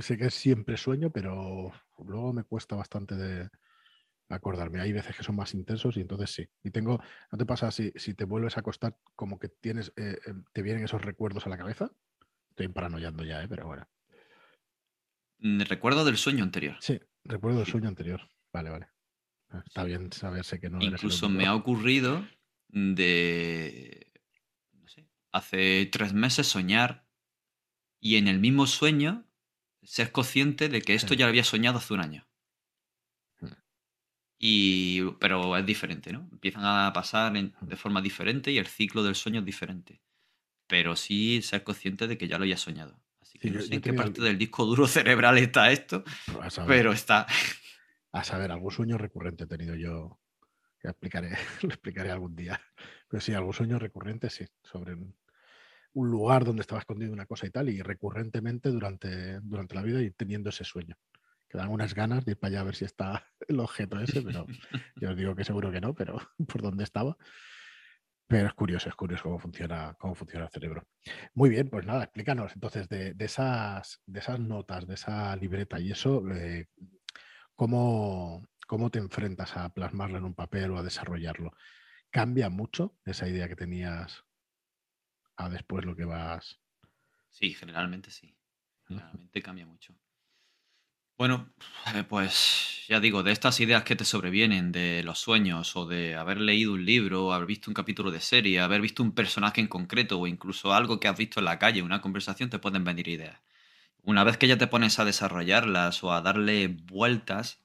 Sé 0.00 0.16
que 0.16 0.30
siempre 0.30 0.76
sueño, 0.76 1.10
pero 1.10 1.70
luego 1.98 2.32
me 2.32 2.44
cuesta 2.44 2.76
bastante 2.76 3.14
de 3.14 3.48
acordarme. 4.28 4.80
Hay 4.80 4.92
veces 4.92 5.16
que 5.16 5.22
son 5.22 5.36
más 5.36 5.54
intensos 5.54 5.96
y 5.96 6.00
entonces 6.00 6.30
sí. 6.30 6.48
Y 6.62 6.70
tengo, 6.70 6.98
¿no 7.30 7.38
te 7.38 7.44
pasa 7.44 7.70
si, 7.70 7.92
si 7.96 8.14
te 8.14 8.24
vuelves 8.24 8.56
a 8.56 8.60
acostar 8.60 8.96
como 9.14 9.38
que 9.38 9.48
tienes, 9.48 9.92
eh, 9.96 10.16
eh, 10.26 10.34
te 10.52 10.62
vienen 10.62 10.84
esos 10.84 11.02
recuerdos 11.02 11.46
a 11.46 11.50
la 11.50 11.58
cabeza? 11.58 11.90
Estoy 12.50 12.68
paranoiando 12.68 13.24
ya, 13.24 13.42
¿eh? 13.42 13.48
pero 13.48 13.66
bueno. 13.66 13.86
Mm, 15.38 15.60
Recuerdo 15.62 16.04
del 16.04 16.16
sueño 16.16 16.44
anterior. 16.44 16.76
Sí, 16.80 17.00
recuerdo 17.24 17.60
el 17.60 17.66
sueño 17.66 17.88
anterior. 17.88 18.22
Vale, 18.52 18.70
vale. 18.70 18.88
Ah, 19.50 19.62
Está 19.66 19.84
bien 19.84 20.12
saberse 20.12 20.58
que 20.60 20.70
no 20.70 20.82
Incluso 20.82 21.28
me 21.28 21.46
ha 21.46 21.54
ocurrido 21.54 22.26
de, 22.68 24.11
hace 25.32 25.86
tres 25.90 26.12
meses 26.12 26.46
soñar 26.46 27.04
y 28.00 28.16
en 28.16 28.28
el 28.28 28.38
mismo 28.38 28.66
sueño 28.66 29.24
ser 29.82 30.12
consciente 30.12 30.68
de 30.68 30.82
que 30.82 30.94
esto 30.94 31.14
ya 31.14 31.24
lo 31.26 31.30
había 31.30 31.44
soñado 31.44 31.78
hace 31.78 31.94
un 31.94 32.00
año. 32.00 32.26
Y, 34.38 35.02
pero 35.20 35.56
es 35.56 35.64
diferente, 35.64 36.12
¿no? 36.12 36.28
Empiezan 36.32 36.64
a 36.64 36.92
pasar 36.92 37.36
en- 37.36 37.54
de 37.60 37.76
forma 37.76 38.02
diferente 38.02 38.50
y 38.50 38.58
el 38.58 38.66
ciclo 38.66 39.02
del 39.04 39.14
sueño 39.14 39.38
es 39.40 39.46
diferente. 39.46 40.00
Pero 40.66 40.96
sí 40.96 41.42
ser 41.42 41.62
consciente 41.62 42.08
de 42.08 42.18
que 42.18 42.26
ya 42.26 42.38
lo 42.38 42.44
había 42.44 42.56
soñado. 42.56 43.00
Así 43.20 43.38
que 43.38 43.48
Sí, 43.48 43.54
no 43.54 43.60
yo- 43.60 43.64
sé 43.66 43.68
yo 43.70 43.74
en 43.76 43.80
qué 43.82 43.92
parte 43.92 44.20
del 44.20 44.38
disco 44.38 44.64
duro 44.64 44.86
cerebral 44.88 45.38
está 45.38 45.70
esto, 45.70 46.02
A 46.40 46.50
saber, 46.50 46.68
pero 46.76 46.92
está. 46.92 47.26
a 48.10 48.24
saber, 48.24 48.50
algún 48.50 48.72
sueño 48.72 48.98
recurrente 48.98 49.44
he 49.44 49.46
tenido 49.46 49.76
yo. 49.76 50.18
Que 50.80 50.88
explicaré, 50.88 51.30
lo 51.62 51.68
explicaré 51.68 52.10
algún 52.10 52.34
día. 52.34 52.60
Pero 53.08 53.20
sí, 53.20 53.32
algún 53.34 53.52
sueño 53.52 53.78
recurrente, 53.78 54.28
sí. 54.28 54.44
Sobre 54.64 54.94
un, 54.94 55.14
un 55.94 56.10
lugar 56.10 56.44
donde 56.44 56.62
estaba 56.62 56.80
escondido 56.80 57.12
una 57.12 57.26
cosa 57.26 57.46
y 57.46 57.50
tal, 57.50 57.68
y 57.68 57.82
recurrentemente 57.82 58.70
durante, 58.70 59.40
durante 59.40 59.74
la 59.74 59.82
vida 59.82 60.00
y 60.02 60.10
teniendo 60.10 60.50
ese 60.50 60.64
sueño. 60.64 60.96
que 61.48 61.58
dan 61.58 61.68
unas 61.68 61.94
ganas 61.94 62.24
de 62.24 62.32
ir 62.32 62.38
para 62.38 62.52
allá 62.52 62.60
a 62.60 62.64
ver 62.64 62.74
si 62.74 62.84
está 62.84 63.26
el 63.48 63.60
objeto 63.60 64.00
ese, 64.00 64.22
pero 64.22 64.46
yo 64.96 65.10
os 65.10 65.16
digo 65.16 65.34
que 65.34 65.44
seguro 65.44 65.70
que 65.70 65.80
no, 65.80 65.94
pero 65.94 66.18
por 66.48 66.62
dónde 66.62 66.84
estaba. 66.84 67.16
Pero 68.26 68.46
es 68.46 68.54
curioso, 68.54 68.88
es 68.88 68.94
curioso 68.94 69.24
cómo 69.24 69.38
funciona, 69.38 69.94
cómo 69.98 70.14
funciona 70.14 70.46
el 70.46 70.50
cerebro. 70.50 70.86
Muy 71.34 71.50
bien, 71.50 71.68
pues 71.68 71.84
nada, 71.84 72.04
explícanos 72.04 72.52
entonces 72.54 72.88
de, 72.88 73.14
esas, 73.18 74.00
de 74.06 74.20
esas 74.20 74.40
notas, 74.40 74.86
de 74.86 74.94
esa 74.94 75.36
libreta 75.36 75.78
y 75.78 75.90
eso, 75.90 76.26
eh, 76.30 76.68
¿cómo, 77.54 78.48
¿cómo 78.66 78.88
te 78.88 79.00
enfrentas 79.00 79.54
a 79.58 79.68
plasmarlo 79.74 80.16
en 80.16 80.24
un 80.24 80.34
papel 80.34 80.70
o 80.70 80.78
a 80.78 80.82
desarrollarlo? 80.82 81.52
¿Cambia 82.10 82.48
mucho 82.48 82.96
esa 83.04 83.28
idea 83.28 83.48
que 83.48 83.56
tenías 83.56 84.24
a 85.36 85.48
después 85.48 85.84
lo 85.84 85.96
que 85.96 86.04
vas? 86.04 86.58
Sí, 87.30 87.54
generalmente 87.54 88.10
sí. 88.10 88.34
Generalmente 88.86 89.42
cambia 89.42 89.66
mucho. 89.66 89.94
Bueno, 91.18 91.52
pues 92.08 92.84
ya 92.88 92.98
digo, 92.98 93.22
de 93.22 93.32
estas 93.32 93.60
ideas 93.60 93.84
que 93.84 93.94
te 93.94 94.04
sobrevienen, 94.04 94.72
de 94.72 95.02
los 95.04 95.20
sueños 95.20 95.76
o 95.76 95.86
de 95.86 96.16
haber 96.16 96.40
leído 96.40 96.72
un 96.72 96.84
libro, 96.84 97.32
haber 97.32 97.46
visto 97.46 97.70
un 97.70 97.74
capítulo 97.74 98.10
de 98.10 98.20
serie, 98.20 98.60
haber 98.60 98.80
visto 98.80 99.02
un 99.02 99.12
personaje 99.12 99.60
en 99.60 99.68
concreto 99.68 100.18
o 100.18 100.26
incluso 100.26 100.72
algo 100.74 100.98
que 100.98 101.08
has 101.08 101.16
visto 101.16 101.38
en 101.38 101.44
la 101.44 101.58
calle, 101.58 101.82
una 101.82 102.00
conversación, 102.00 102.50
te 102.50 102.58
pueden 102.58 102.82
venir 102.82 103.08
ideas. 103.08 103.40
Una 104.02 104.24
vez 104.24 104.36
que 104.36 104.48
ya 104.48 104.58
te 104.58 104.66
pones 104.66 104.98
a 104.98 105.04
desarrollarlas 105.04 106.02
o 106.02 106.12
a 106.12 106.22
darle 106.22 106.68
vueltas, 106.68 107.62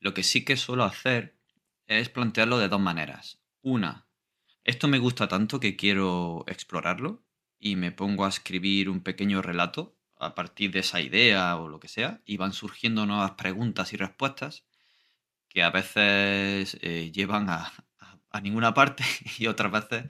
lo 0.00 0.12
que 0.12 0.22
sí 0.22 0.44
que 0.44 0.56
suelo 0.56 0.84
hacer 0.84 1.34
es 1.86 2.10
plantearlo 2.10 2.58
de 2.58 2.68
dos 2.68 2.80
maneras. 2.80 3.38
Una, 3.62 4.07
esto 4.68 4.86
me 4.86 4.98
gusta 4.98 5.28
tanto 5.28 5.60
que 5.60 5.76
quiero 5.76 6.44
explorarlo 6.46 7.24
y 7.58 7.76
me 7.76 7.90
pongo 7.90 8.26
a 8.26 8.28
escribir 8.28 8.90
un 8.90 9.02
pequeño 9.02 9.40
relato 9.40 9.96
a 10.18 10.34
partir 10.34 10.70
de 10.72 10.80
esa 10.80 11.00
idea 11.00 11.56
o 11.56 11.68
lo 11.68 11.80
que 11.80 11.88
sea, 11.88 12.20
y 12.26 12.36
van 12.36 12.52
surgiendo 12.52 13.06
nuevas 13.06 13.30
preguntas 13.32 13.94
y 13.94 13.96
respuestas 13.96 14.66
que 15.48 15.62
a 15.62 15.70
veces 15.70 16.76
eh, 16.82 17.10
llevan 17.12 17.48
a, 17.48 17.72
ninguna 18.42 18.74
parte 18.74 19.04
y 19.38 19.46
otras 19.46 19.72
veces 19.72 20.04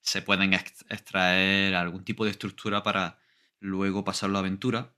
se 0.00 0.22
pueden 0.22 0.54
extraer 0.54 1.74
algún 1.74 2.04
tipo 2.04 2.24
de 2.24 2.30
estructura 2.30 2.84
para 2.84 3.18
luego 3.58 4.04
pasar 4.04 4.30
la 4.30 4.38
aventura. 4.38 4.94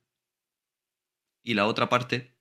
Y 1.43 1.55
la 1.55 1.67
otra 1.67 1.89
parte 1.89 2.37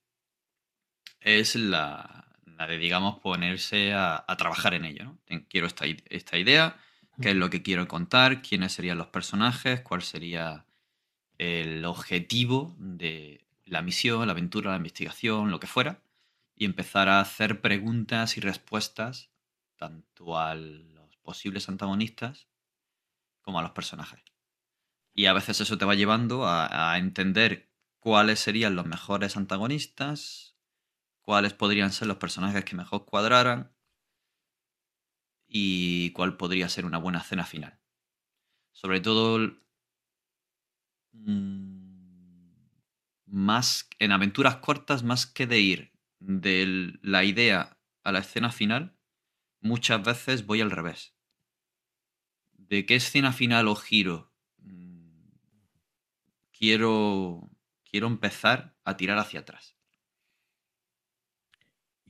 es 1.21 1.55
la, 1.55 2.26
de, 2.65 2.77
digamos, 2.77 3.19
ponerse 3.19 3.93
a, 3.93 4.25
trabajar 4.37 4.73
en 4.73 4.85
ello. 4.85 5.03
¿no? 5.03 5.19
Quiero 5.49 5.67
esta, 5.67 5.85
esta 6.09 6.37
idea, 6.37 6.77
qué 7.21 7.31
es 7.31 7.35
lo 7.35 7.49
que 7.49 7.61
quiero 7.61 7.87
contar, 7.87 8.41
quiénes 8.41 8.71
serían 8.71 8.97
los 8.97 9.07
personajes, 9.07 9.81
cuál 9.81 10.01
sería 10.01 10.65
el 11.37 11.85
objetivo 11.85 12.75
de 12.79 13.45
la 13.65 13.81
misión, 13.81 14.25
la 14.25 14.31
aventura, 14.31 14.71
la 14.71 14.77
investigación, 14.77 15.51
lo 15.51 15.59
que 15.59 15.67
fuera, 15.67 16.01
y 16.55 16.65
empezar 16.65 17.09
a 17.09 17.19
hacer 17.19 17.61
preguntas 17.61 18.37
y 18.37 18.41
respuestas 18.41 19.29
tanto 19.75 20.39
a 20.39 20.55
los 20.55 21.15
posibles 21.17 21.69
antagonistas 21.69 22.47
como 23.41 23.59
a 23.59 23.61
los 23.61 23.71
personajes. 23.71 24.21
Y 25.13 25.25
a 25.25 25.33
veces 25.33 25.61
eso 25.61 25.77
te 25.77 25.85
va 25.85 25.95
llevando 25.95 26.45
a, 26.47 26.97
entender 26.97 27.69
cuáles 27.99 28.39
serían 28.39 28.75
los 28.75 28.85
mejores 28.85 29.37
antagonistas, 29.37 30.46
cuáles 31.27 31.51
podrían 31.51 31.91
ser 31.91 32.07
los 32.07 32.15
personajes 32.15 32.63
que 32.63 32.73
mejor 32.77 33.03
cuadraran 33.05 33.73
y 35.45 36.11
cuál 36.11 36.37
podría 36.37 36.69
ser 36.69 36.85
una 36.85 36.99
buena 36.99 37.19
escena 37.19 37.45
final. 37.45 37.81
Sobre 38.71 39.01
todo 39.01 39.39
Mm, 41.13 42.69
más 43.25 43.89
en 43.99 44.11
aventuras 44.11 44.57
cortas, 44.57 45.03
más 45.03 45.25
que 45.25 45.47
de 45.47 45.59
ir 45.59 45.91
de 46.19 46.93
la 47.01 47.23
idea 47.23 47.77
a 48.03 48.11
la 48.11 48.19
escena 48.19 48.51
final, 48.51 48.97
muchas 49.61 50.03
veces 50.03 50.45
voy 50.45 50.61
al 50.61 50.71
revés. 50.71 51.15
¿De 52.71 52.85
qué 52.85 52.95
escena 52.95 53.31
final 53.31 53.69
o 53.69 53.75
giro 53.75 54.33
mm, 54.57 55.29
quiero, 56.51 57.49
quiero 57.89 58.07
empezar 58.07 58.75
a 58.83 58.97
tirar 58.97 59.17
hacia 59.17 59.39
atrás? 59.41 59.76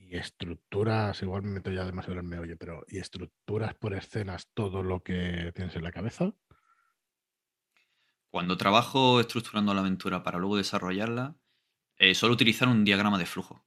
Y 0.10 0.16
estructuras, 0.16 1.22
igual 1.22 1.44
me 1.44 1.52
meto 1.52 1.70
ya 1.70 1.84
demasiado 1.84 2.14
en 2.14 2.26
el 2.26 2.30
meollo, 2.30 2.58
pero 2.58 2.86
¿y 2.88 3.00
estructuras 3.00 3.76
por 3.76 3.94
escenas 3.94 4.48
todo 4.54 4.82
lo 4.82 5.04
que 5.04 5.52
tienes 5.54 5.76
en 5.76 5.84
la 5.84 5.92
cabeza? 5.92 6.34
Cuando 8.30 8.56
trabajo 8.56 9.20
estructurando 9.20 9.74
la 9.74 9.82
aventura 9.82 10.24
para 10.24 10.38
luego 10.38 10.56
desarrollarla, 10.56 11.36
eh, 11.98 12.16
suelo 12.16 12.36
utilizar 12.36 12.70
un 12.70 12.86
diagrama 12.86 13.18
de 13.18 13.26
flujo. 13.26 13.66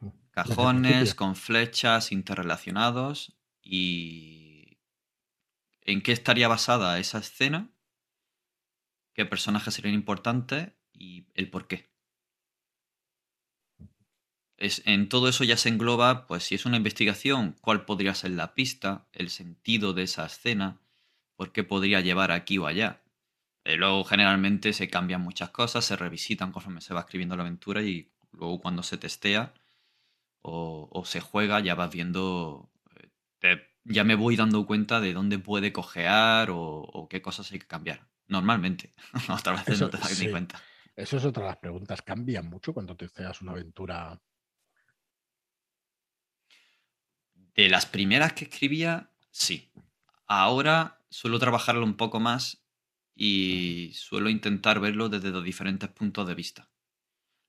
Mm, 0.00 0.08
Cajones 0.32 1.14
con 1.14 1.36
flechas 1.36 2.10
interrelacionados 2.10 3.38
y 3.62 4.78
en 5.82 6.02
qué 6.02 6.10
estaría 6.10 6.48
basada 6.48 6.98
esa 6.98 7.18
escena, 7.18 7.70
qué 9.12 9.24
personajes 9.24 9.72
serían 9.74 9.94
importantes 9.94 10.72
y 10.92 11.28
el 11.34 11.48
por 11.48 11.68
qué. 11.68 11.93
Es, 14.64 14.80
en 14.86 15.10
todo 15.10 15.28
eso 15.28 15.44
ya 15.44 15.58
se 15.58 15.68
engloba, 15.68 16.26
pues 16.26 16.44
si 16.44 16.54
es 16.54 16.64
una 16.64 16.78
investigación, 16.78 17.54
cuál 17.60 17.84
podría 17.84 18.14
ser 18.14 18.30
la 18.30 18.54
pista, 18.54 19.06
el 19.12 19.28
sentido 19.28 19.92
de 19.92 20.04
esa 20.04 20.24
escena, 20.24 20.80
por 21.36 21.52
qué 21.52 21.64
podría 21.64 22.00
llevar 22.00 22.32
aquí 22.32 22.56
o 22.56 22.66
allá. 22.66 23.02
Eh, 23.64 23.76
luego 23.76 24.04
generalmente 24.04 24.72
se 24.72 24.88
cambian 24.88 25.20
muchas 25.20 25.50
cosas, 25.50 25.84
se 25.84 25.96
revisitan 25.96 26.50
conforme 26.50 26.80
se 26.80 26.94
va 26.94 27.00
escribiendo 27.00 27.36
la 27.36 27.42
aventura 27.42 27.82
y 27.82 28.10
luego 28.32 28.58
cuando 28.58 28.82
se 28.82 28.96
testea 28.96 29.52
o, 30.40 31.02
se 31.04 31.20
juega 31.20 31.60
ya 31.60 31.74
vas 31.74 31.90
viendo, 31.90 32.70
eh, 33.42 33.68
ya 33.84 34.02
me 34.04 34.14
voy 34.14 34.36
dando 34.36 34.64
cuenta 34.64 34.98
de 34.98 35.12
dónde 35.12 35.38
puede 35.38 35.74
cojear 35.74 36.48
o, 36.50 37.06
qué 37.10 37.20
cosas 37.20 37.52
hay 37.52 37.58
que 37.58 37.66
cambiar. 37.66 38.08
Normalmente, 38.28 38.94
otras 39.28 39.66
veces 39.66 39.82
no 39.82 39.90
te 39.90 39.98
das 39.98 40.18
ni 40.18 40.30
cuenta. 40.30 40.58
Eso 40.96 41.18
es 41.18 41.24
otra 41.26 41.42
de 41.42 41.48
las 41.50 41.58
preguntas. 41.58 42.00
¿Cambia 42.00 42.40
mucho 42.40 42.72
cuando 42.72 42.96
te 42.96 43.04
testeas 43.04 43.42
una 43.42 43.52
aventura? 43.52 44.18
De 47.54 47.68
las 47.68 47.86
primeras 47.86 48.32
que 48.32 48.44
escribía, 48.44 49.10
sí. 49.30 49.70
Ahora 50.26 51.00
suelo 51.10 51.38
trabajarlo 51.38 51.84
un 51.84 51.96
poco 51.96 52.18
más 52.20 52.64
y 53.14 53.92
suelo 53.94 54.28
intentar 54.28 54.80
verlo 54.80 55.08
desde 55.08 55.30
los 55.30 55.44
diferentes 55.44 55.88
puntos 55.88 56.26
de 56.26 56.34
vista. 56.34 56.70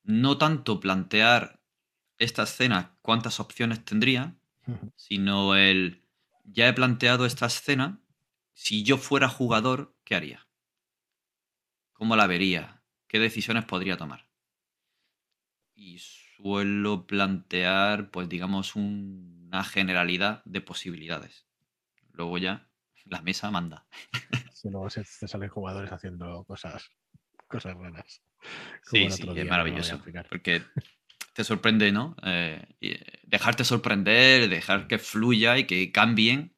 No 0.03 0.38
tanto 0.38 0.79
plantear 0.79 1.59
esta 2.19 2.43
escena 2.43 2.97
cuántas 3.01 3.39
opciones 3.39 3.83
tendría, 3.83 4.35
sino 4.95 5.55
el 5.55 6.03
ya 6.43 6.67
he 6.67 6.74
planteado 6.74 7.25
esta 7.25 7.47
escena, 7.47 8.00
si 8.53 8.83
yo 8.83 8.97
fuera 8.97 9.27
jugador, 9.27 9.95
¿qué 10.03 10.15
haría? 10.15 10.47
¿Cómo 11.93 12.15
la 12.15 12.27
vería? 12.27 12.83
¿Qué 13.07 13.19
decisiones 13.19 13.65
podría 13.65 13.97
tomar? 13.97 14.27
Y 15.74 15.97
suelo 16.00 17.07
plantear, 17.07 18.12
pues 18.12 18.29
digamos, 18.29 18.75
una 19.55 19.63
generalidad 19.63 20.43
de 20.45 20.62
posibilidades. 20.62 21.45
Luego 22.12 22.38
ya 22.38 22.67
la 23.05 23.21
mesa 23.21 23.51
manda. 23.51 23.85
Si 24.55 24.71
luego 24.71 24.89
se, 24.89 25.03
salen 25.03 25.50
jugadores 25.50 25.91
haciendo 25.91 26.43
cosas, 26.45 26.89
cosas 27.47 27.75
raras. 27.77 28.24
Sí, 28.81 29.12
sí, 29.12 29.24
es 29.35 29.47
maravilloso. 29.47 30.01
Porque 30.27 30.63
te 31.33 31.43
sorprende, 31.43 31.91
¿no? 31.91 32.15
Eh, 32.24 32.65
eh, 32.81 33.19
dejarte 33.24 33.63
sorprender, 33.63 34.50
dejar 34.50 34.88
que 34.88 34.97
fluya 34.97 35.59
y 35.59 35.65
que 35.65 35.91
cambien. 35.91 36.55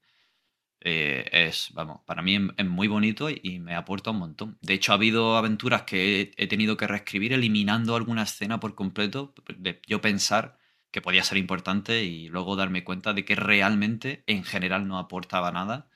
Eh, 0.80 1.28
es, 1.34 1.72
vamos, 1.74 2.02
para 2.06 2.22
mí 2.22 2.38
es, 2.56 2.66
muy 2.66 2.88
bonito 2.88 3.30
y 3.30 3.60
me 3.60 3.76
aporta 3.76 4.12
un 4.12 4.20
montón. 4.20 4.58
De 4.62 4.76
hecho, 4.76 4.94
ha 4.94 4.96
habido 4.96 5.36
aventuras 5.36 5.82
que 5.82 6.32
he, 6.38 6.48
tenido 6.48 6.78
que 6.78 6.88
reescribir 6.88 7.34
eliminando 7.34 7.96
alguna 7.96 8.24
escena 8.24 8.62
por 8.62 8.74
completo, 8.76 9.34
de 9.58 9.82
yo 9.86 10.00
pensar 10.00 10.57
que 10.98 11.02
podía 11.04 11.24
ser 11.24 11.38
importante 11.38 12.06
y 12.06 12.28
luego 12.28 12.56
darme 12.56 12.84
cuenta 12.84 13.14
de 13.14 13.24
que 13.24 13.36
realmente 13.36 14.24
en 14.26 14.44
general 14.44 14.88
no 14.88 14.98
aportaba 14.98 15.52
nada 15.52 15.92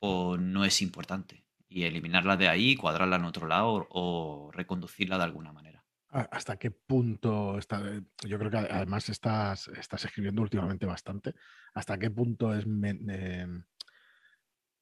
o 0.00 0.36
no 0.36 0.64
es 0.64 0.82
importante. 0.82 1.44
Y 1.68 1.84
eliminarla 1.84 2.36
de 2.36 2.48
ahí, 2.48 2.74
cuadrarla 2.74 3.14
en 3.14 3.24
otro 3.24 3.46
lado 3.46 3.86
o 3.88 4.50
reconducirla 4.52 5.16
de 5.16 5.22
alguna 5.22 5.52
manera. 5.52 5.84
¿Hasta 6.08 6.56
qué 6.56 6.72
punto 6.72 7.56
está? 7.56 7.88
Eh, 7.88 8.02
yo 8.26 8.36
creo 8.36 8.50
que 8.50 8.56
además 8.56 9.08
estás, 9.10 9.68
estás 9.68 10.06
escribiendo 10.06 10.42
últimamente 10.42 10.86
bastante. 10.86 11.36
¿Hasta 11.72 11.96
qué 11.96 12.10
punto 12.10 12.52
es 12.52 12.64
em, 12.64 13.64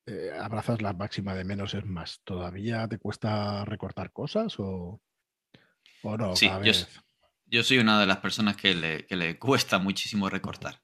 eh, 0.06 0.30
abrazas 0.40 0.80
la 0.80 0.94
máxima 0.94 1.34
de 1.34 1.44
menos 1.44 1.74
es 1.74 1.84
más? 1.84 2.22
¿Todavía 2.24 2.88
te 2.88 2.96
cuesta 2.96 3.66
recortar 3.66 4.10
cosas 4.10 4.58
o, 4.58 5.02
o 6.02 6.16
no? 6.16 6.34
Sí, 6.34 6.48
yo, 6.64 6.72
soy 7.62 7.78
una 7.78 8.00
de 8.00 8.06
las 8.06 8.18
personas 8.18 8.56
que 8.56 8.74
le, 8.74 9.06
que 9.06 9.16
le 9.16 9.38
cuesta 9.38 9.78
muchísimo 9.78 10.28
recortar. 10.30 10.80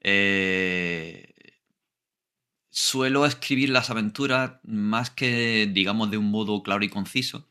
Eh, 0.00 1.34
suelo 2.70 3.26
escribir 3.26 3.70
las 3.70 3.90
aventuras 3.90 4.60
más 4.64 5.10
que, 5.10 5.68
digamos, 5.72 6.10
de 6.10 6.18
un 6.18 6.30
modo 6.30 6.62
claro 6.62 6.84
y 6.84 6.88
conciso. 6.88 7.48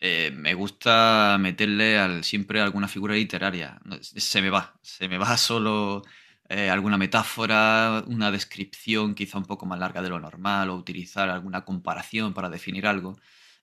eh, 0.00 0.32
me 0.34 0.54
gusta 0.54 1.38
meterle 1.40 1.98
al, 1.98 2.24
siempre 2.24 2.60
alguna 2.60 2.88
figura 2.88 3.14
literaria. 3.14 3.80
Se 4.02 4.42
me 4.42 4.50
va, 4.50 4.78
se 4.82 5.08
me 5.08 5.18
va 5.18 5.36
solo 5.38 6.02
eh, 6.48 6.70
alguna 6.70 6.98
metáfora, 6.98 8.04
una 8.06 8.30
descripción 8.32 9.14
quizá 9.14 9.38
un 9.38 9.46
poco 9.46 9.66
más 9.66 9.78
larga 9.80 10.02
de 10.02 10.10
lo 10.10 10.20
normal 10.20 10.70
o 10.70 10.76
utilizar 10.76 11.30
alguna 11.30 11.64
comparación 11.64 12.34
para 12.34 12.50
definir 12.50 12.86
algo 12.86 13.18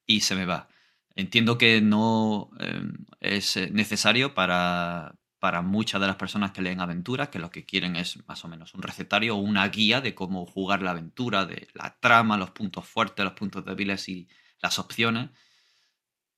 y 0.06 0.22
se 0.22 0.36
me 0.36 0.46
va. 0.46 0.70
Entiendo 1.18 1.58
que 1.58 1.82
no 1.82 2.50
em, 2.60 2.94
es 3.20 3.58
necesario 3.72 4.34
para, 4.34 5.16
para 5.40 5.62
muchas 5.62 6.00
de 6.00 6.08
las 6.08 6.16
personas 6.16 6.52
que 6.52 6.62
leen 6.62 6.80
aventuras, 6.80 7.30
que 7.30 7.40
lo 7.40 7.50
que 7.50 7.66
quieren 7.66 7.96
es 7.96 8.26
más 8.28 8.46
o 8.46 8.48
menos 8.48 8.74
un 8.74 8.82
recetario 8.82 9.36
o 9.36 9.40
una 9.40 9.68
guía 9.68 10.00
de 10.00 10.16
cómo 10.16 10.46
jugar 10.46 10.82
la 10.82 10.92
aventura, 10.92 11.46
de 11.46 11.68
la 11.74 11.98
trama, 12.00 12.38
los 12.38 12.52
puntos 12.52 12.88
fuertes, 12.88 13.26
los 13.26 13.34
puntos 13.34 13.66
débiles 13.66 14.08
y 14.08 14.30
las 14.62 14.80
opciones 14.80 15.32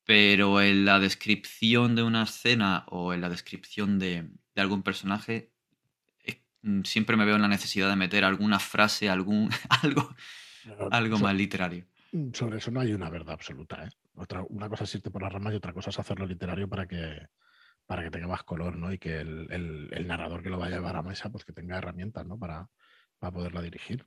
pero 0.10 0.60
en 0.60 0.86
la 0.86 0.98
descripción 0.98 1.96
de 1.96 2.02
una 2.02 2.24
escena 2.24 2.84
o 2.88 3.14
en 3.14 3.22
la 3.22 3.30
descripción 3.30 4.00
de, 4.00 4.28
algún 4.56 4.82
personaje, 4.82 5.52
mm, 6.64 6.82
siempre 6.82 7.16
me 7.16 7.26
veo 7.26 7.36
en 7.36 7.44
la 7.44 7.48
necesidad 7.48 7.92
de 7.92 7.96
meter 7.96 8.24
alguna 8.24 8.58
frase, 8.58 9.08
algún, 9.08 9.52
algo, 9.84 10.16
algo 10.90 11.20
más 11.20 11.36
literario. 11.36 11.86
Mm, 12.12 12.34
sobre 12.34 12.58
eso 12.58 12.72
no 12.72 12.80
hay 12.80 12.92
una 12.92 13.08
verdad 13.12 13.36
absoluta. 13.36 13.84
¿eh? 13.86 13.90
Otra, 14.20 14.44
una 14.50 14.68
cosa 14.68 14.84
es 14.84 14.96
irte 14.96 15.10
por 15.10 15.22
las 15.22 15.32
ramas 15.32 15.54
y 15.54 15.56
otra 15.56 15.74
cosa 15.74 15.92
es 15.92 16.00
hacerlo 16.00 16.26
literario 16.26 16.68
para 16.68 16.86
que, 16.88 17.28
para 17.86 18.04
que 18.04 18.12
tenga 18.12 18.28
más 18.28 18.44
color, 18.44 18.76
¿no? 18.76 18.92
Y 18.92 19.00
que 19.00 19.20
el, 19.20 20.06
narrador 20.06 20.44
que 20.44 20.50
lo 20.50 20.60
vaya 20.60 20.76
a 20.76 20.80
llevar 20.80 20.98
a 20.98 21.04
mesa, 21.04 21.30
pues 21.30 21.46
que 21.46 21.54
tenga 21.54 21.78
herramientas, 21.78 22.26
¿no? 22.26 22.38
Para, 22.38 22.70
para 23.18 23.32
poderla 23.32 23.62
dirigir. 23.62 24.06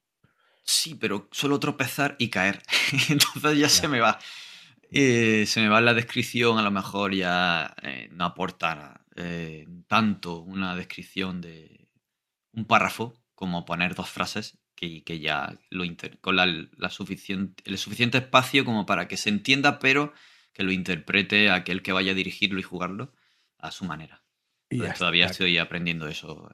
Sí, 0.65 0.95
pero 0.97 1.29
solo 1.33 1.59
tropezar 1.59 2.15
y 2.19 2.29
caer. 2.29 2.63
Entonces 3.09 3.59
ya, 3.59 3.71
se 3.71 3.89
me 3.89 4.01
va. 4.01 4.19
Eh, 4.91 5.47
se 5.47 5.63
me 5.63 5.69
va 5.69 5.81
la 5.81 5.95
descripción, 5.95 6.59
a 6.59 6.63
lo 6.63 6.71
mejor 6.71 7.15
ya 7.15 7.75
eh, 7.83 8.11
no 8.13 8.27
aporta 8.27 9.07
eh, 9.17 9.67
tanto 9.87 10.41
una 10.41 10.77
descripción 10.77 11.41
de 11.41 11.89
un 12.53 12.67
párrafo 12.67 13.15
como 13.35 13.65
poner 13.65 13.95
dos 13.95 14.11
frases 14.11 14.59
que, 14.83 15.05
que 15.05 15.21
ya 15.21 15.57
lo 15.71 15.85
con 16.21 16.35
la, 16.35 16.91
suficiente, 16.91 17.63
el 17.67 17.79
suficiente 17.79 18.19
espacio 18.19 18.65
como 18.65 18.85
para 18.85 19.07
que 19.07 19.17
se 19.17 19.29
entienda, 19.29 19.79
pero 19.79 20.13
que 20.53 20.65
lo 20.65 20.73
interprete 20.73 21.51
aquel 21.51 21.83
que 21.83 21.93
vaya 21.93 22.11
a 22.11 22.17
dirigirlo 22.17 22.59
y 22.59 22.65
jugarlo 22.65 23.13
a 23.59 23.71
su 23.71 23.85
manera. 23.85 24.25
Y 24.69 24.81
todavía 24.81 25.27
estoy 25.27 25.59
aprendiendo 25.59 26.09
eso. 26.09 26.51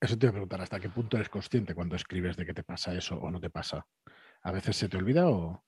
Eso 0.00 0.18
te 0.18 0.26
voy 0.26 0.30
a 0.30 0.32
preguntar, 0.32 0.62
¿hasta 0.62 0.80
qué 0.80 0.88
punto 0.88 1.16
eres 1.16 1.28
consciente 1.28 1.76
cuando 1.76 1.94
escribes 1.94 2.36
de 2.36 2.44
que 2.44 2.54
te 2.54 2.64
pasa 2.64 2.92
eso 2.92 3.16
o 3.18 3.30
no 3.30 3.38
te 3.38 3.50
pasa? 3.50 3.86
¿A 4.42 4.50
veces 4.50 4.76
se 4.76 4.88
te 4.88 4.96
olvida 4.96 5.28
o...? 5.28 5.64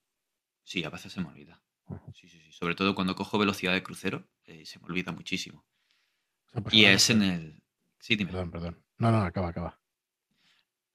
Sí, 0.65 0.83
a 0.83 0.91
veces 0.91 1.13
se 1.13 1.21
me 1.21 1.29
olvida. 1.29 1.63
Sí, 2.15 2.29
sí, 2.29 2.41
sí. 2.41 2.51
Sobre 2.51 2.75
todo 2.75 2.97
cuando 2.97 3.15
cojo 3.15 3.39
velocidad 3.39 3.73
de 3.73 3.85
crucero, 3.85 4.29
eh, 4.45 4.67
se 4.67 4.81
me 4.81 4.87
olvida 4.87 5.13
muchísimo. 5.13 5.65
Pues 6.53 6.75
y 6.75 6.85
es 6.85 7.11
en 7.11 7.23
el. 7.23 7.63
Sí, 8.01 8.17
dime. 8.17 8.33
Perdón, 8.33 8.51
perdón. 8.51 8.85
No, 8.99 9.13
no, 9.13 9.19
acaba, 9.19 9.51
acaba. 9.51 9.79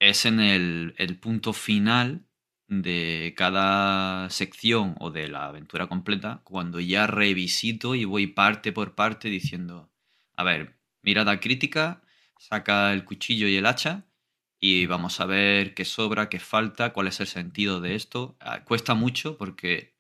Es 0.02 0.26
en 0.26 0.40
el, 0.40 0.96
el 0.98 1.20
punto 1.20 1.54
final 1.54 2.26
de 2.68 3.36
cada 3.38 4.28
sección 4.32 4.96
o 5.00 5.12
de 5.12 5.28
la 5.28 5.46
aventura 5.46 5.86
completa, 5.86 6.42
cuando 6.44 6.80
ya 6.80 7.06
revisito 7.06 7.94
y 7.94 8.06
voy 8.06 8.26
parte 8.26 8.72
por 8.72 8.96
parte 8.96 9.30
diciendo, 9.30 9.92
a 10.36 10.44
ver, 10.44 10.80
mirada 11.04 11.40
crítica, 11.40 12.02
saca 12.40 12.94
el 12.94 13.06
cuchillo 13.06 13.48
y 13.48 13.58
el 13.58 13.68
hacha 13.68 14.08
y 14.60 14.88
vamos 14.88 15.20
a 15.20 15.28
ver 15.28 15.76
qué 15.76 15.86
sobra, 15.86 16.30
qué 16.30 16.40
falta, 16.40 16.94
cuál 16.94 17.06
es 17.06 17.20
el 17.20 17.28
sentido 17.28 17.80
de 17.80 17.94
esto. 17.94 18.36
Ah, 18.40 18.64
cuesta 18.64 18.96
mucho 18.96 19.38
porque 19.38 19.94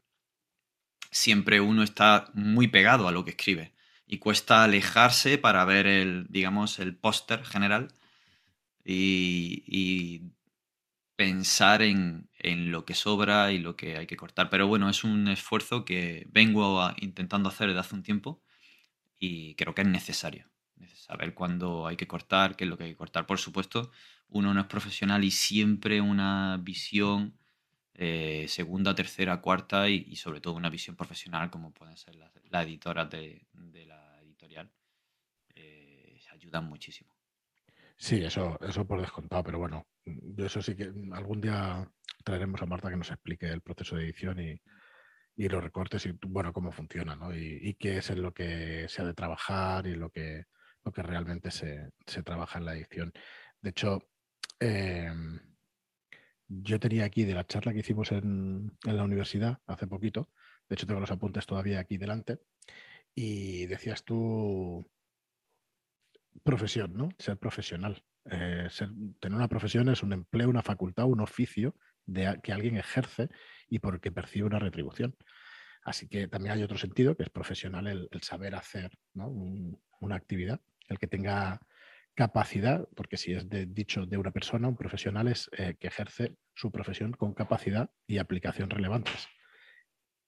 siempre 1.11 1.61
uno 1.61 1.83
está 1.83 2.31
muy 2.33 2.67
pegado 2.67 3.07
a 3.07 3.11
lo 3.11 3.23
que 3.23 3.31
escribe 3.31 3.71
y 4.07 4.17
cuesta 4.17 4.63
alejarse 4.63 5.37
para 5.37 5.63
ver 5.63 5.85
el, 5.85 6.25
digamos, 6.29 6.79
el 6.79 6.95
póster 6.95 7.45
general 7.45 7.93
y, 8.85 10.23
pensar 11.15 11.83
en, 11.83 12.29
lo 12.71 12.85
que 12.85 12.95
sobra 12.95 13.51
y 13.51 13.59
lo 13.59 13.75
que 13.75 13.97
hay 13.97 14.07
que 14.07 14.17
cortar. 14.17 14.49
Pero 14.49 14.67
bueno, 14.67 14.89
es 14.89 15.03
un 15.03 15.27
esfuerzo 15.27 15.85
que 15.85 16.27
vengo 16.31 16.81
intentando 16.97 17.49
hacer 17.49 17.67
desde 17.67 17.79
hace 17.81 17.95
un 17.95 18.03
tiempo 18.03 18.41
y 19.19 19.55
creo 19.55 19.75
que 19.75 19.83
es 19.83 19.87
necesario. 19.87 20.49
Saber 20.95 21.33
cuándo 21.35 21.87
hay 21.87 21.97
que 21.97 22.07
cortar, 22.07 22.55
qué 22.55 22.63
es 22.63 22.69
lo 22.69 22.77
que 22.77 22.85
hay 22.85 22.91
que 22.91 22.97
cortar. 22.97 23.27
Por 23.27 23.39
supuesto, 23.39 23.91
uno 24.29 24.53
no 24.53 24.61
es 24.61 24.67
profesional 24.67 25.23
y 25.23 25.31
siempre 25.31 26.01
una 26.01 26.57
visión 26.61 27.37
eh, 27.93 28.47
segunda, 28.47 28.95
tercera, 28.95 29.41
cuarta 29.41 29.89
y, 29.89 30.15
sobre 30.15 30.41
todo 30.41 30.55
una 30.55 30.69
visión 30.69 30.95
profesional 30.95 31.51
como 31.51 31.71
pueden 31.71 31.97
ser 31.97 32.15
las, 32.15 32.31
editoras 32.65 33.09
de, 33.09 33.45
la 33.85 34.19
editorial, 34.23 34.71
eh, 35.55 36.19
ayudan 36.31 36.65
muchísimo. 36.65 37.10
Sí, 38.01 38.23
eso, 38.25 38.57
eso 38.61 38.87
por 38.87 38.99
descontado, 38.99 39.43
pero 39.43 39.59
bueno, 39.59 39.87
yo 40.05 40.45
eso 40.47 40.59
sí 40.63 40.75
que 40.75 40.91
algún 41.11 41.39
día 41.39 41.87
traeremos 42.23 42.59
a 42.61 42.65
Marta 42.65 42.89
que 42.89 42.97
nos 42.97 43.11
explique 43.11 43.47
el 43.47 43.61
proceso 43.61 43.95
de 43.95 44.05
edición 44.05 44.39
y, 44.39 44.59
los 45.49 45.63
recortes 45.63 46.05
y 46.07 46.13
bueno, 46.27 46.51
cómo 46.51 46.71
funciona, 46.71 47.15
¿no? 47.15 47.35
Y, 47.35 47.75
qué 47.79 47.97
es 47.99 48.09
en 48.09 48.23
lo 48.23 48.33
que 48.33 48.87
se 48.89 49.03
ha 49.03 49.05
de 49.05 49.13
trabajar 49.13 49.85
y 49.87 49.95
lo 49.95 50.09
que, 50.09 50.45
lo 50.83 50.91
que 50.91 51.03
realmente 51.03 51.51
se, 51.51 51.91
trabaja 52.23 52.59
en 52.59 52.65
la 52.65 52.75
edición. 52.75 53.13
De 53.61 53.69
hecho, 53.69 53.99
em, 54.59 55.39
yo 56.47 56.79
tenía 56.79 57.05
aquí 57.05 57.23
de 57.25 57.35
la 57.35 57.45
charla 57.45 57.73
que 57.73 57.79
hicimos 57.79 58.11
en, 58.11 58.77
la 58.83 59.03
universidad 59.03 59.59
hace 59.67 59.87
poquito, 59.87 60.29
de 60.69 60.75
hecho 60.75 60.87
tengo 60.87 60.99
los 61.01 61.11
apuntes 61.11 61.45
todavía 61.45 61.79
aquí 61.79 61.97
delante, 61.97 62.39
y 63.15 63.67
decías 63.67 64.03
tú 64.03 64.87
profesión, 66.43 66.93
¿no? 66.93 67.09
Ser 67.17 67.37
profesional. 67.37 68.03
Eh, 68.25 68.67
tener 69.19 69.35
una 69.35 69.47
profesión 69.47 69.89
es 69.89 70.03
un 70.03 70.13
empleo, 70.13 70.49
una 70.49 70.61
facultad, 70.61 71.05
un 71.05 71.21
oficio 71.21 71.75
de, 72.05 72.39
que 72.43 72.53
alguien 72.53 72.77
ejerce 72.77 73.29
y 73.69 73.79
porque 73.79 74.11
percibe 74.11 74.47
una 74.47 74.59
retribución. 74.59 75.15
Así 75.83 76.07
que 76.07 76.27
también 76.27 76.53
hay 76.53 76.63
otro 76.63 76.77
sentido, 76.77 77.15
que 77.15 77.23
es 77.23 77.29
profesional 77.29 77.87
el, 77.87 78.09
saber 78.21 78.55
hacer 78.55 78.91
una 79.13 80.15
actividad, 80.15 80.61
el 80.87 80.99
que 80.99 81.07
tenga 81.07 81.59
capacidad, 82.13 82.87
porque 82.95 83.17
si 83.17 83.33
es 83.33 83.49
de, 83.49 83.65
dicho 83.65 84.05
de 84.05 84.17
una 84.17 84.31
persona, 84.31 84.67
un 84.67 84.77
profesional 84.77 85.27
es 85.27 85.49
eh, 85.57 85.75
que 85.79 85.87
ejerce 85.87 86.35
su 86.53 86.71
profesión 86.71 87.13
con 87.13 87.33
capacidad 87.33 87.89
y 88.05 88.19
aplicación 88.19 88.69
relevantes. 88.69 89.27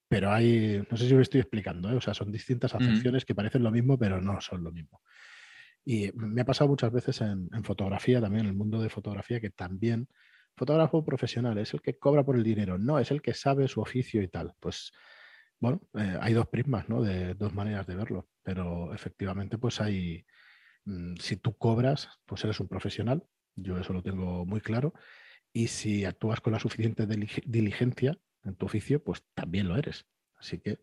Pero 0.07 0.31
hay, 0.31 0.83
no 0.89 0.97
sé 0.97 1.07
si 1.07 1.13
me 1.13 1.21
estoy 1.21 1.41
explicando, 1.41 1.91
¿eh? 1.91 1.95
o 1.95 2.01
sea, 2.01 2.13
son 2.13 2.31
distintas 2.31 2.73
acepciones 2.73 3.25
que 3.25 3.35
parecen 3.35 3.63
lo 3.63 3.71
mismo, 3.71 3.97
pero 3.97 4.21
no 4.21 4.39
son 4.41 4.63
lo 4.63 4.71
mismo. 4.71 5.01
Y 5.85 6.11
me 6.13 6.41
ha 6.41 6.45
pasado 6.45 6.69
muchas 6.69 6.91
veces 6.91 7.21
en, 7.21 7.49
fotografía, 7.63 8.21
también 8.21 8.45
en 8.45 8.51
el 8.51 8.55
mundo 8.55 8.81
de 8.81 8.89
fotografía, 8.89 9.39
que 9.39 9.49
también 9.49 10.07
fotógrafo 10.55 11.03
profesional 11.03 11.57
es 11.57 11.73
el 11.73 11.81
que 11.81 11.97
cobra 11.97 12.23
por 12.23 12.35
el 12.35 12.43
dinero, 12.43 12.77
no, 12.77 12.99
es 12.99 13.11
el 13.11 13.21
que 13.21 13.33
sabe 13.33 13.67
su 13.67 13.81
oficio 13.81 14.21
y 14.21 14.27
tal. 14.27 14.53
Pues 14.59 14.91
bueno, 15.59 15.81
eh, 15.95 16.17
hay 16.21 16.33
dos 16.33 16.47
prismas, 16.47 16.89
¿no? 16.89 17.01
De 17.01 17.33
dos 17.35 17.53
maneras 17.53 17.87
de 17.87 17.95
verlo, 17.95 18.29
pero 18.43 18.93
efectivamente 18.93 19.57
pues 19.57 19.81
hay, 19.81 20.25
Mm, 20.85 21.15
si 21.17 21.37
tú 21.37 21.57
cobras, 21.57 22.09
pues 22.25 22.43
eres 22.43 22.59
un 22.59 22.67
profesional, 22.67 23.25
yo 23.55 23.77
eso 23.77 23.93
lo 23.93 24.03
tengo 24.03 24.45
muy 24.45 24.61
claro, 24.61 24.93
y 25.53 25.67
si 25.67 26.05
actúas 26.05 26.41
con 26.41 26.53
la 26.53 26.59
suficiente 26.59 27.07
diligencia 27.45 28.17
en 28.43 28.55
tu 28.55 28.65
oficio, 28.65 29.03
pues 29.03 29.23
también 29.33 29.67
lo 29.67 29.77
eres. 29.77 30.05
Así 30.37 30.59
que, 30.59 30.79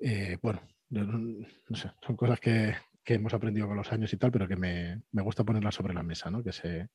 eh, 0.00 0.38
bueno, 0.42 0.62
no, 0.88 1.76
sé, 1.76 1.92
son 2.04 2.16
cosas 2.16 2.40
que, 2.40 2.74
hemos 3.14 3.34
aprendido 3.34 3.66
con 3.66 3.76
los 3.76 3.92
años 3.92 4.12
y 4.12 4.16
tal, 4.16 4.30
pero 4.32 4.48
que 4.48 4.56
me, 4.56 5.02
gusta 5.12 5.44
ponerlas 5.44 5.74
sobre 5.74 5.94
la 5.94 6.02
mesa, 6.02 6.30
¿no? 6.30 6.42
Que 6.42 6.52
se, 6.52 6.88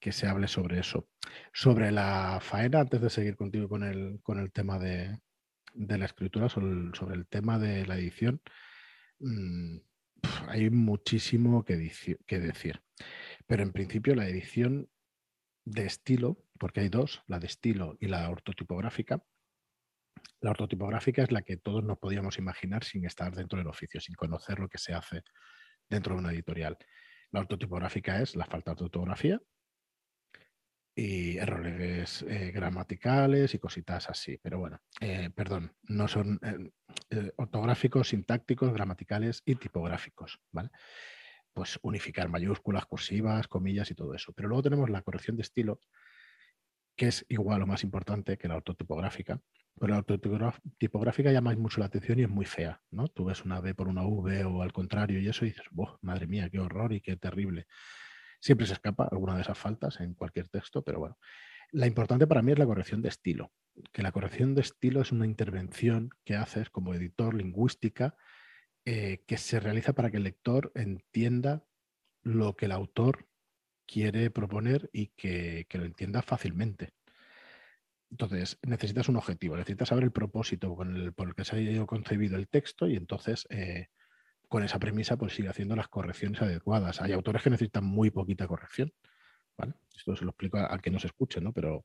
que 0.00 0.12
se 0.12 0.26
hable 0.26 0.48
sobre 0.48 0.80
eso. 0.80 1.08
Sobre 1.52 1.90
la 1.92 2.38
faena, 2.40 2.80
antes 2.80 3.00
de 3.00 3.10
seguir 3.10 3.36
contigo 3.36 3.68
con 3.68 3.82
el, 3.82 4.20
con 4.22 4.38
el 4.38 4.52
tema 4.52 4.78
de, 4.78 5.18
la 5.74 6.04
escritura, 6.04 6.48
sobre 6.48 7.14
el, 7.14 7.26
tema 7.28 7.58
de 7.58 7.86
la 7.86 7.98
edición, 7.98 8.40
mm, 9.20 9.78
hay 10.48 10.70
muchísimo 10.70 11.64
que, 11.64 11.76
decir. 11.76 12.80
Pero 13.46 13.62
en 13.62 13.72
principio 13.72 14.14
la 14.14 14.28
edición 14.28 14.88
de 15.64 15.86
estilo, 15.86 16.38
porque 16.58 16.80
hay 16.80 16.88
dos, 16.88 17.22
la 17.26 17.38
de 17.38 17.46
estilo 17.46 17.96
y 18.00 18.06
la 18.06 18.28
ortotipográfica. 18.30 19.22
La 20.40 20.50
ortotipográfica 20.50 21.22
es 21.22 21.32
la 21.32 21.42
que 21.42 21.56
todos 21.56 21.82
nos 21.84 21.98
podíamos 21.98 22.38
imaginar 22.38 22.84
sin 22.84 23.04
estar 23.04 23.34
dentro 23.34 23.58
del 23.58 23.68
oficio, 23.68 24.00
sin 24.00 24.14
conocer 24.14 24.58
lo 24.58 24.68
que 24.68 24.78
se 24.78 24.94
hace 24.94 25.22
dentro 25.88 26.14
de 26.14 26.20
una 26.20 26.32
editorial. 26.32 26.76
La 27.30 27.40
ortotipográfica 27.40 28.20
es 28.22 28.36
la 28.36 28.46
falta 28.46 28.74
de 28.74 28.84
ortografía, 28.84 29.40
y 30.98 31.38
errores 31.38 32.22
eh, 32.22 32.50
gramaticales 32.50 33.54
y 33.54 33.60
cositas 33.60 34.10
así. 34.10 34.36
Pero 34.42 34.58
bueno, 34.58 34.80
eh, 35.00 35.30
perdón, 35.32 35.72
no 35.84 36.08
son 36.08 36.40
eh, 36.42 37.30
ortográficos, 37.36 38.08
sintácticos, 38.08 38.72
gramaticales 38.72 39.42
y 39.44 39.54
tipográficos, 39.54 40.40
¿vale? 40.50 40.70
Pues 41.52 41.78
unificar 41.82 42.28
mayúsculas, 42.28 42.84
cursivas, 42.86 43.46
comillas 43.46 43.92
y 43.92 43.94
todo 43.94 44.12
eso. 44.12 44.32
Pero 44.32 44.48
luego 44.48 44.64
tenemos 44.64 44.90
la 44.90 45.02
corrección 45.02 45.36
de 45.36 45.42
estilo, 45.42 45.78
que 46.98 47.06
es 47.06 47.24
igual 47.28 47.62
o 47.62 47.66
más 47.66 47.84
importante 47.84 48.36
que 48.36 48.48
la 48.48 48.56
ortotipográfica. 48.56 49.40
Pero 49.78 49.92
la 49.92 49.98
ortotipográfica 49.98 51.30
llama 51.30 51.54
mucho 51.54 51.78
la 51.78 51.86
atención 51.86 52.18
y 52.18 52.24
es 52.24 52.28
muy 52.28 52.44
fea, 52.44 52.82
¿no? 52.90 53.06
Tú 53.06 53.26
ves 53.26 53.44
una 53.44 53.60
B 53.60 53.74
por 53.74 53.86
una 53.86 54.02
V 54.04 54.44
o 54.44 54.62
al 54.62 54.72
contrario 54.72 55.20
y 55.20 55.28
eso 55.28 55.44
y 55.44 55.50
dices, 55.50 55.66
madre 56.02 56.26
mía, 56.26 56.50
qué 56.50 56.58
horror 56.58 56.92
y 56.92 57.00
qué 57.00 57.16
terrible. 57.16 57.66
Siempre 58.40 58.66
se 58.66 58.72
escapa 58.72 59.08
alguna 59.10 59.36
de 59.36 59.42
esas 59.42 59.56
faltas 59.56 60.00
en 60.00 60.14
cualquier 60.14 60.48
texto, 60.48 60.82
pero 60.82 60.98
bueno. 60.98 61.16
La 61.70 61.86
importante 61.86 62.26
para 62.26 62.42
mí 62.42 62.52
es 62.52 62.58
la 62.58 62.66
corrección 62.66 63.00
de 63.00 63.10
estilo, 63.10 63.52
que 63.92 64.02
la 64.02 64.10
corrección 64.10 64.54
de 64.54 64.62
estilo 64.62 65.00
es 65.00 65.12
una 65.12 65.26
intervención 65.26 66.10
que 66.24 66.34
haces 66.34 66.70
como 66.70 66.94
editor 66.94 67.34
lingüística 67.34 68.16
eh, 68.84 69.22
que 69.26 69.36
se 69.36 69.60
realiza 69.60 69.92
para 69.92 70.10
que 70.10 70.16
el 70.16 70.24
lector 70.24 70.72
entienda 70.74 71.62
lo 72.22 72.56
que 72.56 72.64
el 72.66 72.72
autor 72.72 73.27
quiere 73.88 74.30
proponer 74.30 74.90
y 74.92 75.08
que, 75.08 75.66
lo 75.72 75.84
entienda 75.84 76.22
fácilmente. 76.22 76.92
Entonces, 78.10 78.58
necesitas 78.62 79.08
un 79.08 79.16
objetivo, 79.16 79.56
necesitas 79.56 79.88
saber 79.88 80.04
el 80.04 80.12
propósito 80.12 80.74
con 80.76 80.94
el, 80.94 81.12
por 81.12 81.28
el 81.28 81.34
que 81.34 81.44
se 81.44 81.56
ha 81.56 81.60
ido 81.60 81.86
concebido 81.86 82.36
el 82.36 82.48
texto 82.48 82.86
y 82.86 82.96
entonces 82.96 83.46
eh, 83.50 83.88
con 84.48 84.62
esa 84.62 84.78
premisa 84.78 85.16
pues 85.16 85.34
sigue 85.34 85.48
haciendo 85.48 85.76
las 85.76 85.88
correcciones 85.88 86.40
adecuadas. 86.40 87.00
Hay 87.02 87.12
autores 87.12 87.42
que 87.42 87.50
necesitan 87.50 87.84
muy 87.84 88.10
poquita 88.10 88.46
corrección. 88.46 88.92
Esto 89.96 90.14
se 90.14 90.24
lo 90.24 90.30
explico 90.30 90.58
al 90.58 90.80
que 90.80 90.90
no 90.90 91.00
se 91.00 91.08
escuche, 91.08 91.40
¿no? 91.40 91.52
Pero 91.52 91.84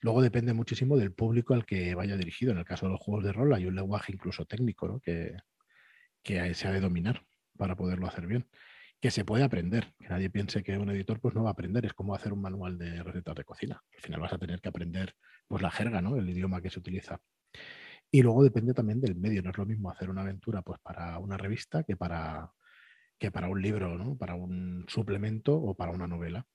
luego 0.00 0.20
depende 0.20 0.52
muchísimo 0.52 0.96
del 0.96 1.12
público 1.12 1.54
al 1.54 1.64
que 1.64 1.94
vaya 1.94 2.16
dirigido. 2.16 2.52
En 2.52 2.58
el 2.58 2.64
caso 2.64 2.86
de 2.86 2.92
los 2.92 3.00
juegos 3.00 3.24
de 3.24 3.32
rol 3.32 3.54
hay 3.54 3.66
un 3.66 3.76
lenguaje 3.76 4.12
incluso 4.12 4.44
técnico 4.44 5.00
que, 5.00 5.36
que 6.22 6.52
se 6.54 6.68
ha 6.68 6.72
de 6.72 6.80
dominar 6.80 7.24
para 7.56 7.76
poderlo 7.76 8.08
hacer 8.08 8.26
bien 8.26 8.48
que 9.04 9.10
se 9.10 9.22
puede 9.22 9.44
aprender. 9.44 9.92
Que 9.98 10.08
nadie 10.08 10.30
piense 10.30 10.62
que 10.62 10.78
un 10.78 10.88
editor 10.88 11.20
pues, 11.20 11.34
no 11.34 11.42
va 11.42 11.50
a 11.50 11.52
aprender. 11.52 11.84
Es 11.84 11.92
como 11.92 12.14
hacer 12.14 12.32
un 12.32 12.40
manual 12.40 12.78
de 12.78 13.02
recetas 13.02 13.34
de 13.34 13.44
cocina. 13.44 13.82
Al 13.94 14.00
final 14.00 14.20
vas 14.20 14.32
a 14.32 14.38
tener 14.38 14.62
que 14.62 14.70
aprender 14.70 15.14
pues, 15.46 15.60
la 15.60 15.70
jerga, 15.70 16.00
¿no? 16.00 16.16
el 16.16 16.26
idioma 16.26 16.62
que 16.62 16.70
se 16.70 16.78
utiliza. 16.78 17.20
Y 18.10 18.22
luego 18.22 18.42
depende 18.42 18.72
también 18.72 19.02
del 19.02 19.14
medio. 19.14 19.42
No 19.42 19.50
es 19.50 19.58
lo 19.58 19.66
mismo 19.66 19.90
hacer 19.90 20.08
una 20.08 20.22
aventura 20.22 20.62
pues, 20.62 20.80
para 20.80 21.18
una 21.18 21.36
revista 21.36 21.82
que 21.82 21.98
para, 21.98 22.50
que 23.18 23.30
para 23.30 23.50
un 23.50 23.60
libro, 23.60 23.98
¿no? 23.98 24.16
para 24.16 24.36
un 24.36 24.86
suplemento 24.88 25.54
o 25.54 25.74
para 25.74 25.92
una 25.92 26.06
novela. 26.06 26.46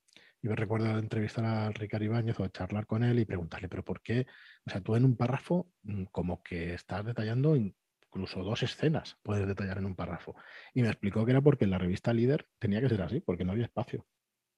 Yo 0.42 0.52
recuerdo 0.56 0.98
entrevistar 0.98 1.44
a 1.44 1.70
Ricardo 1.70 2.06
Ibáñez 2.06 2.40
o 2.40 2.48
charlar 2.48 2.84
con 2.84 3.04
él 3.04 3.20
y 3.20 3.26
preguntarle, 3.26 3.68
pero 3.68 3.84
¿por 3.84 4.02
qué? 4.02 4.26
O 4.66 4.70
sea, 4.70 4.80
tú 4.80 4.96
en 4.96 5.04
un 5.04 5.16
párrafo 5.16 5.70
mm, 5.84 6.06
como 6.06 6.42
que 6.42 6.74
estás 6.74 7.04
detallando 7.04 7.54
incluso 8.10 8.42
dos 8.42 8.62
escenas 8.62 9.16
puedes 9.22 9.46
detallar 9.46 9.78
en 9.78 9.86
un 9.86 9.94
párrafo. 9.94 10.34
Y 10.74 10.82
me 10.82 10.88
explicó 10.88 11.24
que 11.24 11.30
era 11.30 11.40
porque 11.40 11.64
en 11.64 11.70
la 11.70 11.78
revista 11.78 12.12
Líder 12.12 12.46
tenía 12.58 12.80
que 12.80 12.88
ser 12.88 13.02
así, 13.02 13.20
porque 13.20 13.44
no 13.44 13.52
había 13.52 13.64
espacio. 13.64 14.06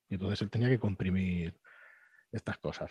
Y 0.09 0.15
entonces 0.15 0.41
él 0.43 0.51
tenía 0.51 0.69
que 0.69 0.79
comprimir 0.79 1.59
estas 2.31 2.59
cosas. 2.59 2.91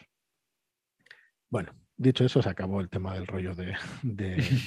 Bueno, 1.49 1.73
dicho 1.97 2.23
eso, 2.23 2.41
se 2.41 2.49
acabó 2.49 2.79
el 2.79 2.89
tema 2.89 3.13
del 3.13 3.27
rollo 3.27 3.55
de, 3.55 3.75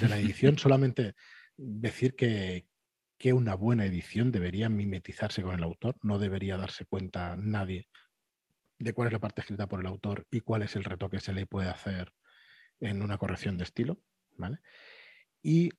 la 0.09 0.19
edición. 0.19 0.59
Solamente 0.59 1.15
decir 1.57 2.17
que, 2.17 2.67
que 3.17 3.33
una 3.33 3.55
buena 3.55 3.87
edición 3.87 4.33
debería 4.33 4.69
mimetizarse 4.69 5.43
con 5.43 5.55
el 5.55 5.63
autor, 5.63 5.97
no 6.03 6.19
debería 6.19 6.57
darse 6.57 6.85
cuenta 6.85 7.37
nadie 7.37 7.89
de 8.79 8.93
cuál 8.93 9.07
es 9.07 9.13
la 9.13 9.21
parte 9.21 9.41
escrita 9.41 9.69
por 9.69 9.81
el 9.81 9.87
autor 9.87 10.27
y 10.31 10.41
cuál 10.41 10.63
es 10.63 10.75
el 10.75 10.85
reto 10.85 11.09
que 11.09 11.21
se 11.21 11.33
le 11.33 11.47
puede 11.47 11.69
hacer 11.69 12.13
en 12.81 13.01
una 13.01 13.17
corrección 13.17 13.57
de 13.57 13.65
estilo. 13.65 14.01
¿vale? 14.37 14.59
Y 15.43 15.71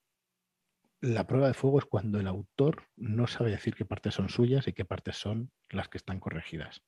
la 1.05 1.27
prueba 1.27 1.47
de 1.47 1.53
fuego 1.53 1.77
es 1.77 1.85
cuando 1.85 2.19
el 2.19 2.27
autor 2.27 2.83
no 2.95 3.27
sabe 3.27 3.51
decir 3.51 3.75
qué 3.75 3.85
partes 3.85 4.15
son 4.15 4.29
suyas 4.29 4.67
y 4.67 4.73
qué 4.73 4.85
partes 4.85 5.17
son 5.17 5.51
las 5.69 5.87
que 5.87 5.97
están 5.97 6.19
corregidas. 6.19 6.81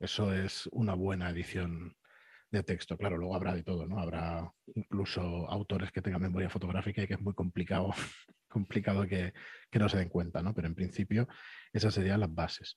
Eso 0.00 0.34
es 0.34 0.68
una 0.72 0.94
buena 0.94 1.30
edición 1.30 1.96
de 2.50 2.64
texto. 2.64 2.98
Claro, 2.98 3.16
luego 3.16 3.36
habrá 3.36 3.54
de 3.54 3.62
todo, 3.62 3.86
¿no? 3.86 4.00
Habrá 4.00 4.52
incluso 4.74 5.20
autores 5.48 5.92
que 5.92 6.02
tengan 6.02 6.22
memoria 6.22 6.50
fotográfica 6.50 7.02
y 7.02 7.06
que 7.06 7.14
es 7.14 7.20
muy 7.20 7.32
complicado, 7.34 7.90
complicado 8.48 9.06
que, 9.06 9.32
no 9.72 9.88
se 9.88 9.98
den 9.98 10.08
cuenta, 10.08 10.42
¿no? 10.42 10.52
Pero 10.52 10.66
en 10.66 10.74
principio 10.74 11.28
esas 11.72 11.94
serían 11.94 12.20
las 12.20 12.34
bases. 12.34 12.76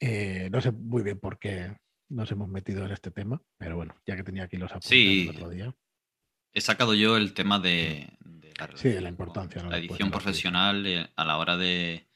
Eh, 0.00 0.48
no 0.50 0.60
sé 0.60 0.72
muy 0.72 1.04
bien 1.04 1.20
por 1.20 1.38
qué 1.38 1.76
nos 2.08 2.30
hemos 2.32 2.48
metido 2.48 2.84
en 2.84 2.90
este 2.90 3.12
tema, 3.12 3.40
pero 3.56 3.76
bueno, 3.76 3.94
ya 4.04 4.16
que 4.16 4.24
tenía 4.24 4.44
aquí 4.44 4.56
los 4.56 4.72
apuntes 4.72 4.90
el 4.92 5.28
otro 5.28 5.48
día. 5.48 5.72
He 6.54 6.60
sacado 6.60 6.94
yo 6.94 7.16
el 7.16 7.32
tema 7.32 7.58
de, 7.58 8.08
sí, 8.74 8.92
la 9.00 9.08
importancia. 9.08 9.62
La 9.64 9.78
edición 9.78 10.10
profesional 10.10 10.86
eh, 10.86 11.08
a 11.16 11.24
la 11.24 11.38
hora 11.38 11.56
de, 11.56 12.06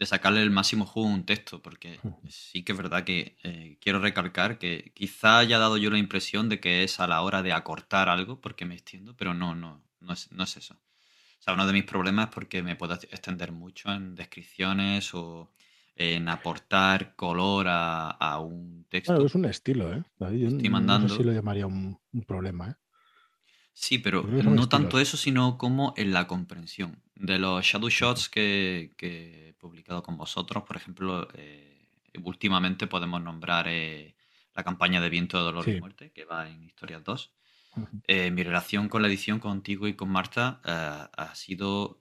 sacarle 0.00 0.42
el 0.42 0.50
máximo 0.50 0.84
jugo 0.86 1.08
a 1.08 1.14
un 1.14 1.24
texto, 1.24 1.62
porque 1.62 1.98
sí 2.28 2.62
que 2.62 2.72
es 2.72 2.78
verdad 2.78 3.04
que 3.04 3.36
eh, 3.42 3.78
quiero 3.80 4.00
recalcar 4.00 4.58
que 4.58 4.92
quizá 4.94 5.38
haya 5.38 5.58
dado 5.58 5.76
yo 5.76 5.90
la 5.90 5.98
impresión 5.98 6.48
de 6.48 6.60
que 6.60 6.82
es 6.82 7.00
a 7.00 7.06
la 7.06 7.22
hora 7.22 7.42
de 7.42 7.52
acortar 7.52 8.08
algo, 8.08 8.40
porque 8.40 8.64
me 8.64 8.74
extiendo, 8.74 9.16
pero 9.16 9.34
no, 9.34 9.54
no, 9.54 9.82
no 10.00 10.12
es, 10.12 10.30
no 10.32 10.44
es 10.44 10.56
eso. 10.56 10.74
O 10.74 11.42
sea, 11.46 11.54
uno 11.54 11.66
de 11.66 11.72
mis 11.72 11.84
problemas 11.84 12.28
es 12.28 12.34
porque 12.34 12.62
me 12.62 12.76
puedo 12.76 12.94
extender 12.94 13.52
mucho 13.52 13.92
en 13.92 14.14
descripciones 14.14 15.14
o 15.14 15.52
en 15.94 16.28
aportar 16.28 17.14
color 17.14 17.66
a, 17.68 18.38
un 18.40 18.84
texto. 18.88 19.24
es 19.24 19.34
un 19.34 19.44
estilo, 19.46 19.94
¿eh? 19.94 20.02
Estoy 20.18 20.68
mandando. 20.68 21.08
No 21.08 21.14
sé 21.14 21.20
si 21.20 21.24
lo 21.24 21.32
llamaría 21.32 21.66
un, 21.66 21.98
un 22.12 22.22
problema, 22.24 22.70
¿eh? 22.70 22.74
Sí, 23.78 23.98
pero 23.98 24.22
no 24.22 24.70
tanto 24.70 24.98
eso, 24.98 25.18
sino 25.18 25.58
como 25.58 25.92
en 25.98 26.14
la 26.14 26.26
comprensión. 26.26 27.02
De 27.14 27.38
los 27.38 27.62
shadow 27.62 27.90
shots 27.90 28.30
que, 28.30 28.94
he 28.98 29.52
publicado 29.58 30.02
con 30.02 30.16
vosotros, 30.16 30.64
por 30.64 30.76
ejemplo, 30.76 31.28
eh, 31.34 31.86
últimamente 32.24 32.86
podemos 32.86 33.22
nombrar 33.22 33.66
eh, 33.68 34.16
la 34.54 34.64
campaña 34.64 34.98
de 35.02 35.10
Viento 35.10 35.36
de 35.36 35.44
Dolor 35.44 35.68
y 35.68 35.78
Muerte, 35.78 36.10
que 36.10 36.24
va 36.24 36.48
en 36.48 36.64
Historias 36.64 37.04
2. 37.04 37.34
Eh, 38.08 38.30
mi 38.30 38.42
relación 38.44 38.88
con 38.88 39.02
la 39.02 39.08
edición 39.08 39.40
contigo 39.40 39.86
y 39.86 39.92
con 39.92 40.08
Marta 40.08 40.62
ha 40.64 41.34
sido 41.34 42.00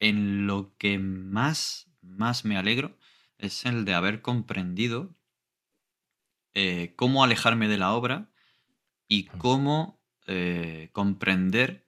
en 0.00 0.46
lo 0.46 0.74
que 0.78 0.98
más, 0.98 1.90
más 2.00 2.46
me 2.46 2.56
alegro, 2.56 2.96
es 3.36 3.66
el 3.66 3.84
de 3.84 3.92
haber 3.92 4.22
comprendido 4.22 5.14
cómo 6.96 7.22
alejarme 7.22 7.68
de 7.68 7.76
la 7.76 7.92
obra 7.92 8.30
y 9.06 9.24
cómo 9.24 10.02
eh, 10.26 10.90
comprender 10.92 11.86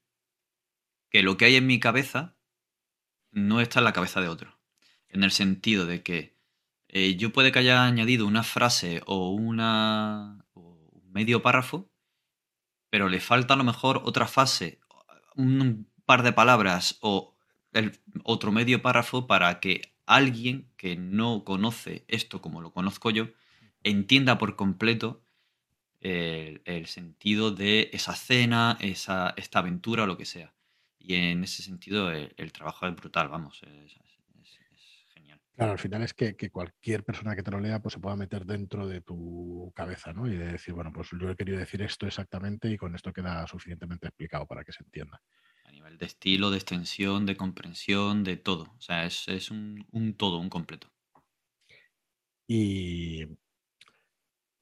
que 1.10 1.22
lo 1.22 1.36
que 1.36 1.46
hay 1.46 1.56
en 1.56 1.66
mi 1.66 1.80
cabeza 1.80 2.36
no 3.30 3.60
está 3.60 3.80
en 3.80 3.84
la 3.84 3.92
cabeza 3.92 4.20
de 4.20 4.28
otro. 4.28 4.58
En 5.08 5.22
el 5.24 5.30
sentido 5.30 5.86
de 5.86 6.02
que 6.02 6.36
eh, 6.88 7.16
yo 7.16 7.32
puede 7.32 7.52
que 7.52 7.58
haya 7.58 7.84
añadido 7.84 8.26
una 8.26 8.42
frase 8.42 9.02
o 9.06 9.30
una 9.30 10.44
un 10.54 11.12
medio 11.12 11.42
párrafo, 11.42 11.90
pero 12.90 13.08
le 13.08 13.20
falta 13.20 13.54
a 13.54 13.56
lo 13.56 13.64
mejor 13.64 14.02
otra 14.04 14.26
fase, 14.26 14.80
un 15.34 15.90
par 16.04 16.22
de 16.22 16.32
palabras 16.32 16.98
o 17.00 17.34
el 17.72 17.98
otro 18.24 18.52
medio 18.52 18.82
párrafo 18.82 19.26
para 19.26 19.60
que 19.60 19.94
alguien 20.06 20.70
que 20.76 20.96
no 20.96 21.44
conoce 21.44 22.04
esto 22.08 22.40
como 22.40 22.60
lo 22.60 22.72
conozco 22.72 23.10
yo 23.10 23.28
entienda 23.82 24.38
por 24.38 24.56
completo 24.56 25.22
el, 26.00 26.86
sentido 26.86 27.50
de 27.50 27.90
esa 27.92 28.14
cena, 28.14 28.76
esa, 28.80 29.34
esta 29.36 29.60
aventura 29.60 30.04
o 30.04 30.06
lo 30.06 30.16
que 30.16 30.24
sea. 30.24 30.54
Y 30.98 31.14
en 31.14 31.44
ese 31.44 31.62
sentido 31.62 32.10
el, 32.10 32.52
trabajo 32.52 32.86
es 32.86 32.96
brutal, 32.96 33.28
vamos, 33.28 33.62
es, 33.62 33.96
genial. 35.14 35.40
Claro, 35.54 35.72
al 35.72 35.78
final 35.78 36.02
es 36.02 36.14
que, 36.14 36.34
cualquier 36.50 37.04
persona 37.04 37.36
que 37.36 37.42
te 37.42 37.50
lo 37.50 37.60
lea 37.60 37.80
pues, 37.80 37.94
se 37.94 38.00
pueda 38.00 38.16
meter 38.16 38.44
dentro 38.44 38.86
de 38.86 39.00
tu 39.00 39.72
cabeza, 39.74 40.12
¿no? 40.12 40.26
Y 40.26 40.36
de 40.36 40.52
decir, 40.52 40.74
bueno, 40.74 40.92
pues 40.92 41.08
yo 41.18 41.30
he 41.30 41.36
querido 41.36 41.58
decir 41.58 41.82
esto 41.82 42.06
exactamente 42.06 42.68
y 42.70 42.76
con 42.76 42.94
esto 42.94 43.12
queda 43.12 43.46
suficientemente 43.46 44.08
explicado 44.08 44.46
para 44.46 44.64
que 44.64 44.72
se 44.72 44.82
entienda. 44.82 45.22
A 45.64 45.70
nivel 45.70 45.98
de 45.98 46.06
estilo, 46.06 46.50
de 46.50 46.56
extensión, 46.56 47.26
de 47.26 47.36
comprensión, 47.36 48.24
de 48.24 48.36
todo. 48.36 48.74
O 48.76 48.80
sea, 48.80 49.04
es, 49.04 49.50
un, 49.50 49.86
un 49.90 50.14
todo, 50.16 50.38
un 50.38 50.48
completo. 50.48 50.92
Y 52.48 53.26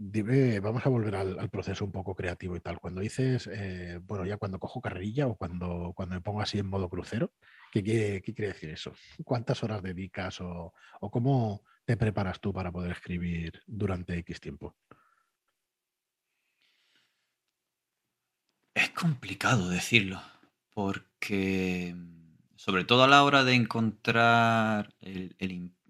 Dime, 0.06 0.60
vamos 0.60 0.84
a 0.84 0.90
volver 0.90 1.16
al, 1.16 1.48
proceso 1.48 1.82
un 1.82 1.90
poco 1.90 2.14
creativo 2.14 2.54
y 2.56 2.60
tal. 2.60 2.78
Cuando 2.78 3.00
dices, 3.00 3.48
eh, 3.50 3.98
bueno, 4.02 4.26
ya 4.26 4.36
cuando 4.36 4.58
cojo 4.58 4.82
carrerilla 4.82 5.26
o 5.26 5.34
cuando, 5.34 5.94
cuando 5.96 6.14
me 6.14 6.20
pongo 6.20 6.42
así 6.42 6.58
en 6.58 6.66
modo 6.66 6.90
crucero, 6.90 7.32
¿qué, 7.72 7.82
quiere 7.82 8.48
decir 8.48 8.68
eso? 8.68 8.92
¿Cuántas 9.24 9.62
horas 9.64 9.82
dedicas 9.82 10.42
o, 10.42 10.74
cómo 11.10 11.64
te 11.86 11.96
preparas 11.96 12.38
tú 12.38 12.52
para 12.52 12.70
poder 12.70 12.92
escribir 12.92 13.62
durante 13.66 14.18
X 14.18 14.40
tiempo? 14.40 14.76
Es 18.74 18.90
complicado 18.90 19.70
decirlo, 19.70 20.20
porque 20.74 21.96
sobre 22.56 22.84
todo 22.84 23.04
a 23.04 23.08
la 23.08 23.24
hora 23.24 23.42
de 23.42 23.54
encontrar 23.54 24.94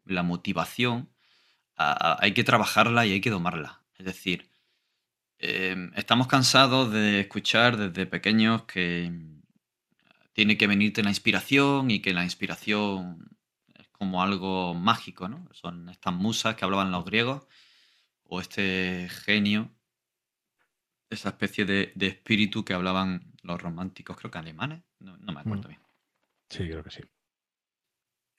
la 0.05 0.22
motivación, 0.22 1.11
hay 1.74 2.33
que 2.33 2.44
trabajarla 2.44 3.07
y 3.07 3.12
hay 3.12 3.20
que 3.20 3.31
domarla. 3.31 3.84
Es 3.98 4.07
decir, 4.07 4.50
em, 5.38 5.92
estamos 5.96 6.26
cansados 6.26 6.92
de 6.92 7.20
escuchar 7.20 7.76
desde 7.76 8.07
pequeños 8.07 8.64
que 8.64 9.12
tiene 10.33 10.57
que 10.57 10.66
venirte 10.66 11.02
la 11.02 11.11
inspiración 11.11 11.90
y 11.90 12.00
que 12.00 12.12
la 12.12 12.24
inspiración 12.24 13.37
es 13.74 13.88
como 13.88 14.22
algo 14.22 14.74
mágico, 14.74 15.28
¿no? 15.28 15.48
Son 15.52 15.88
estas 15.88 16.14
musas 16.14 16.57
que 16.57 16.64
hablaban 16.64 16.90
los 16.90 17.04
griegos 17.04 17.46
o 18.24 18.40
este 18.40 19.09
genio 19.11 19.70
esa 21.14 21.30
especie 21.30 21.64
de, 21.64 21.92
espíritu 22.00 22.64
que 22.64 22.74
hablaban 22.74 23.33
los 23.42 23.61
románticos, 23.61 24.16
creo 24.16 24.30
que 24.30 24.38
alemanes, 24.38 24.83
no, 24.98 25.16
me 25.16 25.40
acuerdo 25.40 25.64
mm. 25.64 25.68
bien. 25.68 25.80
Sí, 26.50 26.68
creo 26.68 26.85
que 26.85 26.90
sí. 26.90 27.02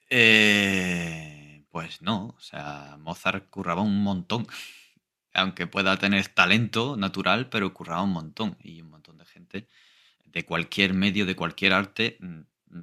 Eh, 0.08 1.64
pues 1.70 2.02
no, 2.02 2.28
o 2.28 2.40
sea, 2.40 2.96
Mozart 3.00 3.50
curraba 3.50 3.82
un 3.82 4.02
montón. 4.02 4.46
Aunque 5.36 5.66
pueda 5.66 5.98
tener 5.98 6.28
talento 6.28 6.96
natural, 6.96 7.48
pero 7.48 7.72
curraba 7.72 8.02
un 8.02 8.12
montón. 8.12 8.56
Y 8.62 8.80
un 8.80 8.90
montón 8.90 9.18
de 9.18 9.24
gente 9.24 9.68
de 10.24 10.44
cualquier 10.44 10.94
medio, 10.94 11.26
de 11.26 11.36
cualquier 11.36 11.72
arte. 11.72 12.18
Mm, 12.20 12.40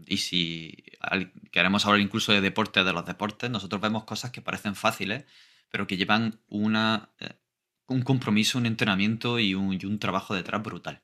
y 0.07 0.17
si 0.17 0.83
queremos 1.51 1.85
hablar 1.85 1.99
incluso 1.99 2.31
de 2.31 2.41
deporte, 2.41 2.83
de 2.83 2.93
los 2.93 3.05
deportes, 3.05 3.49
nosotros 3.49 3.81
vemos 3.81 4.05
cosas 4.05 4.31
que 4.31 4.41
parecen 4.41 4.75
fáciles, 4.75 5.25
pero 5.69 5.87
que 5.87 5.97
llevan 5.97 6.39
una, 6.47 7.09
eh, 7.19 7.33
un 7.87 8.01
compromiso, 8.01 8.57
un 8.57 8.65
entrenamiento 8.65 9.39
y 9.39 9.55
un, 9.55 9.73
y 9.73 9.85
un 9.85 9.99
trabajo 9.99 10.33
detrás 10.33 10.63
brutal. 10.63 11.01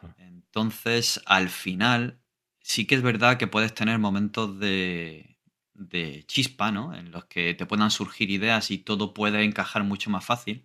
Ah. 0.00 0.14
Entonces, 0.18 1.20
al 1.26 1.48
final, 1.48 2.20
sí 2.60 2.86
que 2.86 2.94
es 2.94 3.02
verdad 3.02 3.36
que 3.36 3.46
puedes 3.46 3.74
tener 3.74 3.98
momentos 3.98 4.58
de, 4.58 5.38
de 5.74 6.24
chispa, 6.26 6.70
¿no? 6.70 6.94
En 6.94 7.10
los 7.10 7.24
que 7.24 7.54
te 7.54 7.66
puedan 7.66 7.90
surgir 7.90 8.30
ideas 8.30 8.70
y 8.70 8.78
todo 8.78 9.14
puede 9.14 9.42
encajar 9.44 9.82
mucho 9.82 10.10
más 10.10 10.24
fácil. 10.24 10.64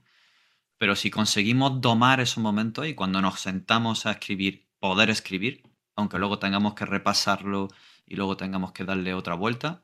Pero 0.78 0.96
si 0.96 1.10
conseguimos 1.10 1.82
domar 1.82 2.20
esos 2.20 2.40
momentos 2.40 2.88
y 2.88 2.96
cuando 2.96 3.22
nos 3.22 3.40
sentamos 3.40 4.06
a 4.06 4.12
escribir, 4.12 4.68
poder 4.80 5.10
escribir, 5.10 5.64
aunque 5.96 6.20
luego 6.20 6.40
tengamos 6.40 6.74
que 6.74 6.86
repasarlo 6.86 7.70
y 8.06 8.16
luego 8.16 8.38
tengamos 8.38 8.72
que 8.74 8.84
darle 8.84 9.14
otra 9.14 9.36
vuelta, 9.36 9.84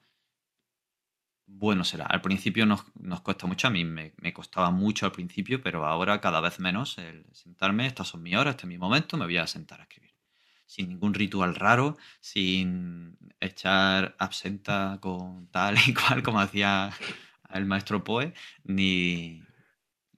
bueno 1.45 1.83
será. 1.83 2.05
Al 2.05 2.21
principio 2.21 2.65
nos, 2.65 2.83
cuesta 3.21 3.47
mucho, 3.47 3.67
a 3.67 3.71
mí 3.71 3.85
me, 3.85 4.13
costaba 4.33 4.71
mucho 4.71 5.05
al 5.05 5.11
principio, 5.11 5.61
pero 5.61 5.85
ahora 5.85 6.21
cada 6.21 6.41
vez 6.41 6.59
menos 6.59 6.97
el 6.97 7.25
sentarme, 7.33 7.87
estas 7.87 8.09
son 8.09 8.23
mis 8.23 8.35
horas, 8.35 8.55
este 8.55 8.65
es 8.65 8.69
mi 8.69 8.77
momento, 8.77 9.17
me 9.17 9.25
voy 9.25 9.37
a 9.37 9.47
sentar 9.47 9.79
a 9.79 9.83
escribir. 9.83 10.11
Sin 10.65 10.89
ningún 10.89 11.13
ritual 11.13 11.55
raro, 11.55 11.97
sin 12.21 13.17
echar 13.39 14.15
absenta 14.19 14.99
con 15.01 15.47
tal 15.47 15.77
y 15.87 15.93
cual 15.93 16.23
como 16.23 16.39
hacía 16.39 16.91
el 17.53 17.65
maestro 17.65 18.03
Poe, 18.03 18.33
ni, 18.63 19.43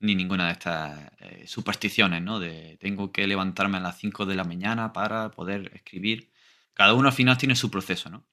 ni 0.04 0.16
ninguna 0.16 0.48
de 0.48 0.52
estas 0.52 1.12
eh, 1.20 1.48
supersticiones, 1.48 2.22
¿no? 2.22 2.38
De 2.38 2.78
tengo 2.82 3.14
que 3.14 3.26
levantarme 3.26 3.78
a 3.78 3.80
las 3.80 3.98
5 3.98 4.26
de 4.26 4.36
la 4.36 4.44
mañana 4.44 4.92
para 4.92 5.32
poder 5.32 5.72
escribir. 5.74 6.30
Cada 6.74 6.94
uno 6.94 7.08
al 7.08 7.14
final 7.14 7.38
tiene 7.38 7.56
su 7.56 7.72
proceso, 7.72 8.10
¿no? 8.10 8.26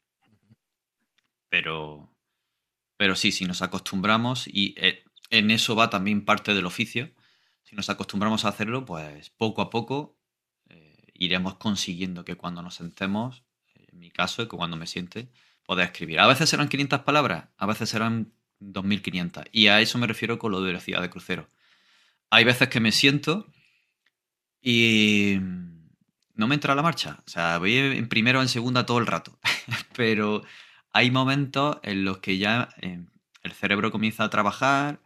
Pero, 1.48 2.12
pero 2.96 3.14
sí, 3.14 3.30
si 3.30 3.44
nos 3.44 3.62
acostumbramos, 3.62 4.48
y 4.48 4.74
eh, 4.78 5.04
en 5.30 5.52
eso 5.52 5.76
va 5.76 5.90
también 5.90 6.24
parte 6.24 6.54
del 6.54 6.66
oficio, 6.66 7.12
si 7.62 7.76
nos 7.76 7.88
acostumbramos 7.88 8.44
a 8.44 8.48
hacerlo, 8.48 8.84
pues 8.84 9.30
poco 9.30 9.62
a 9.62 9.70
poco 9.70 10.18
eh, 10.70 10.96
iremos 11.14 11.54
consiguiendo 11.54 12.24
que 12.24 12.34
cuando 12.34 12.62
nos 12.62 12.74
sentemos, 12.74 13.44
en 13.74 13.96
mi 14.00 14.10
caso, 14.10 14.48
que 14.48 14.56
cuando 14.56 14.76
me 14.76 14.88
siente, 14.88 15.30
poder 15.62 15.86
escribir. 15.86 16.18
A 16.18 16.26
veces 16.26 16.48
serán 16.50 16.68
500 16.68 17.02
palabras, 17.02 17.48
a 17.56 17.66
veces 17.66 17.88
serán 17.90 18.32
2500. 18.58 19.44
Y 19.52 19.68
a 19.68 19.80
eso 19.80 19.98
me 19.98 20.08
refiero 20.08 20.40
con 20.40 20.50
lo 20.50 20.60
de 20.60 20.66
velocidad 20.66 21.00
de 21.00 21.10
crucero. 21.10 21.48
Hay 22.30 22.44
veces 22.44 22.68
que 22.68 22.80
me 22.80 22.92
siento 22.92 23.52
y 24.62 25.38
no 26.34 26.46
me 26.46 26.54
entra 26.54 26.74
la 26.74 26.82
marcha. 26.82 27.22
O 27.26 27.30
sea, 27.30 27.58
voy 27.58 27.76
en 27.76 28.08
primero 28.08 28.38
o 28.38 28.42
en 28.42 28.48
segunda 28.48 28.86
todo 28.86 28.98
el 28.98 29.06
rato. 29.06 29.38
Pero 29.96 30.42
hay 30.92 31.10
momentos 31.10 31.78
en 31.82 32.04
los 32.04 32.18
que 32.18 32.38
ya 32.38 32.68
eh, 32.80 33.04
el 33.42 33.52
cerebro 33.52 33.90
comienza 33.90 34.24
a 34.24 34.30
trabajar 34.30 35.00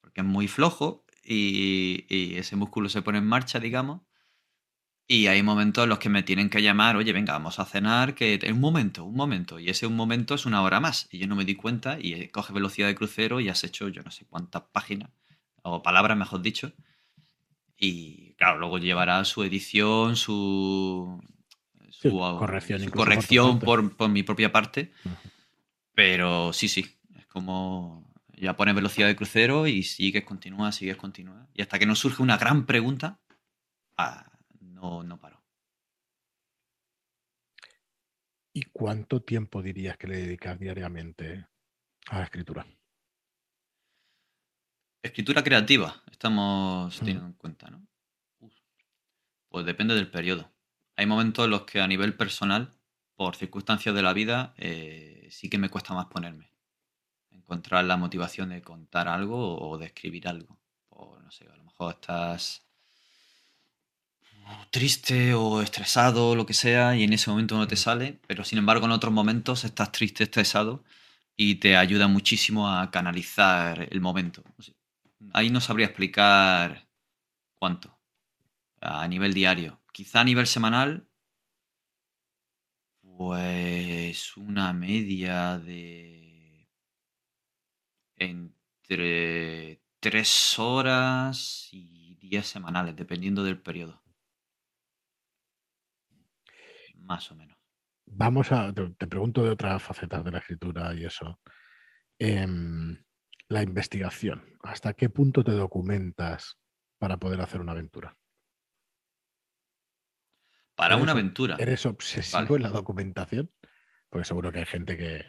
porque 0.00 0.20
es 0.22 0.26
muy 0.26 0.48
flojo 0.48 1.04
y, 1.24 2.06
ese 2.36 2.56
músculo 2.56 2.88
se 2.88 3.02
pone 3.02 3.18
en 3.18 3.26
marcha, 3.26 3.60
digamos. 3.60 4.02
Y 5.06 5.26
hay 5.26 5.42
momentos 5.42 5.84
en 5.84 5.90
los 5.90 5.98
que 5.98 6.08
me 6.08 6.22
tienen 6.22 6.50
que 6.50 6.62
llamar, 6.62 6.96
oye, 6.96 7.12
venga, 7.12 7.32
vamos 7.32 7.58
a 7.58 7.64
cenar, 7.64 8.14
que 8.14 8.38
un 8.52 8.60
momento, 8.60 9.04
un 9.04 9.16
momento. 9.16 9.58
Y 9.58 9.68
ese 9.68 9.86
un 9.86 9.96
momento 9.96 10.34
es 10.34 10.46
una 10.46 10.62
hora 10.62 10.78
más. 10.80 11.08
Y 11.10 11.18
yo 11.18 11.26
no 11.26 11.34
me 11.36 11.44
di 11.44 11.56
cuenta 11.56 11.98
y 12.00 12.14
eh, 12.14 12.30
coge 12.30 12.52
velocidad 12.52 12.86
de 12.88 12.94
crucero 12.94 13.40
y 13.40 13.48
has 13.48 13.64
hecho 13.64 13.88
yo 13.88 14.02
no 14.02 14.10
sé 14.12 14.24
cuántas 14.26 14.62
páginas, 14.72 15.10
o 15.62 15.82
palabras, 15.82 16.16
mejor 16.16 16.42
dicho. 16.42 16.72
Y 17.76 18.34
claro, 18.34 18.58
luego 18.58 18.78
llevará 18.78 19.24
su 19.24 19.42
edición, 19.42 20.16
su, 20.16 21.22
corrección, 22.02 22.90
corrección 22.90 23.58
por, 23.58 24.08
mi 24.08 24.22
propia 24.22 24.52
parte. 24.52 24.92
Pero 25.94 26.52
sí, 26.52 26.68
sí, 26.68 26.98
es 27.16 27.26
como 27.26 28.10
ya 28.36 28.56
pones 28.56 28.74
velocidad 28.74 29.06
de 29.06 29.16
crucero 29.16 29.66
y 29.66 29.82
sigues, 29.82 30.24
continúa, 30.24 30.72
sigues, 30.72 30.96
continúa. 30.96 31.48
Y 31.54 31.62
hasta 31.62 31.78
que 31.78 31.86
no 31.86 31.94
surge 31.94 32.22
una 32.22 32.38
gran 32.38 32.64
pregunta, 32.64 33.20
ah, 33.96 34.30
no, 34.60 35.02
no 35.02 35.18
paro. 35.18 35.42
¿Y 38.52 38.62
cuánto 38.72 39.22
tiempo 39.22 39.62
dirías 39.62 39.96
que 39.96 40.08
le 40.08 40.16
dedicas 40.16 40.58
diariamente 40.58 41.46
a 42.08 42.18
la 42.18 42.24
escritura? 42.24 42.66
Escritura 45.02 45.42
creativa, 45.42 46.02
estamos 46.10 46.98
teniendo 46.98 47.24
en 47.24 47.32
cuenta, 47.32 47.70
¿no? 47.70 47.86
Pues 49.48 49.64
depende 49.64 49.94
del 49.94 50.10
periodo. 50.10 50.52
Hay 50.96 51.06
momentos 51.06 51.46
en 51.46 51.50
los 51.50 51.62
que 51.62 51.80
a 51.80 51.86
nivel 51.86 52.14
personal, 52.14 52.70
por 53.16 53.34
circunstancias 53.34 53.94
de 53.94 54.02
la 54.02 54.12
vida, 54.12 54.52
eh, 54.58 55.26
sí 55.30 55.48
que 55.48 55.56
me 55.56 55.70
cuesta 55.70 55.94
más 55.94 56.06
ponerme. 56.06 56.52
Encontrar 57.30 57.84
la 57.84 57.96
motivación 57.96 58.50
de 58.50 58.60
contar 58.60 59.08
algo 59.08 59.58
o 59.58 59.78
de 59.78 59.86
escribir 59.86 60.28
algo. 60.28 60.58
O 60.90 61.18
no 61.18 61.30
sé, 61.30 61.46
a 61.48 61.56
lo 61.56 61.64
mejor 61.64 61.94
estás 61.94 62.62
triste 64.70 65.32
o 65.34 65.62
estresado 65.62 66.30
o 66.30 66.34
lo 66.36 66.44
que 66.44 66.54
sea 66.54 66.94
y 66.94 67.04
en 67.04 67.12
ese 67.14 67.30
momento 67.30 67.56
no 67.56 67.66
te 67.66 67.76
sale, 67.76 68.20
pero 68.26 68.44
sin 68.44 68.58
embargo 68.58 68.84
en 68.86 68.92
otros 68.92 69.12
momentos 69.12 69.64
estás 69.64 69.92
triste, 69.92 70.24
estresado 70.24 70.84
y 71.36 71.56
te 71.56 71.76
ayuda 71.76 72.06
muchísimo 72.06 72.68
a 72.68 72.90
canalizar 72.90 73.88
el 73.90 74.00
momento. 74.00 74.44
Ahí 75.32 75.50
no 75.50 75.60
sabría 75.60 75.86
explicar 75.86 76.88
cuánto 77.58 78.00
a 78.80 79.06
nivel 79.06 79.34
diario. 79.34 79.80
Quizá 79.92 80.20
a 80.20 80.24
nivel 80.24 80.46
semanal, 80.46 81.06
pues 83.02 84.36
una 84.36 84.72
media 84.72 85.58
de 85.58 86.68
entre 88.16 89.82
tres 89.98 90.58
horas 90.58 91.68
y 91.72 92.14
días 92.16 92.46
semanales, 92.46 92.96
dependiendo 92.96 93.42
del 93.44 93.60
periodo. 93.60 94.02
Más 96.94 97.30
o 97.30 97.34
menos. 97.34 97.56
Vamos 98.06 98.52
a, 98.52 98.72
te, 98.72 99.06
pregunto 99.06 99.42
de 99.42 99.50
otras 99.50 99.82
facetas 99.82 100.24
de 100.24 100.30
la 100.30 100.38
escritura 100.38 100.94
y 100.94 101.04
eso. 101.04 101.40
Em, 102.18 103.02
la 103.50 103.62
investigación. 103.62 104.56
¿Hasta 104.62 104.94
qué 104.94 105.10
punto 105.10 105.42
te 105.42 105.50
documentas 105.50 106.56
para 106.98 107.18
poder 107.18 107.40
hacer 107.40 107.60
una 107.60 107.72
aventura? 107.72 108.16
Para 110.76 110.96
una 110.96 111.12
aventura. 111.12 111.56
¿Eres 111.58 111.84
obsesivo 111.84 112.56
en 112.56 112.62
la 112.62 112.70
documentación? 112.70 113.50
Porque 114.08 114.24
seguro 114.24 114.52
que 114.52 114.60
hay 114.60 114.66
gente 114.66 114.96
que 114.96 115.26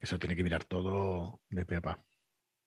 eso 0.00 0.18
tiene 0.18 0.34
que 0.36 0.42
mirar 0.42 0.64
todo 0.64 1.40
de 1.48 1.64
pepa. 1.64 2.04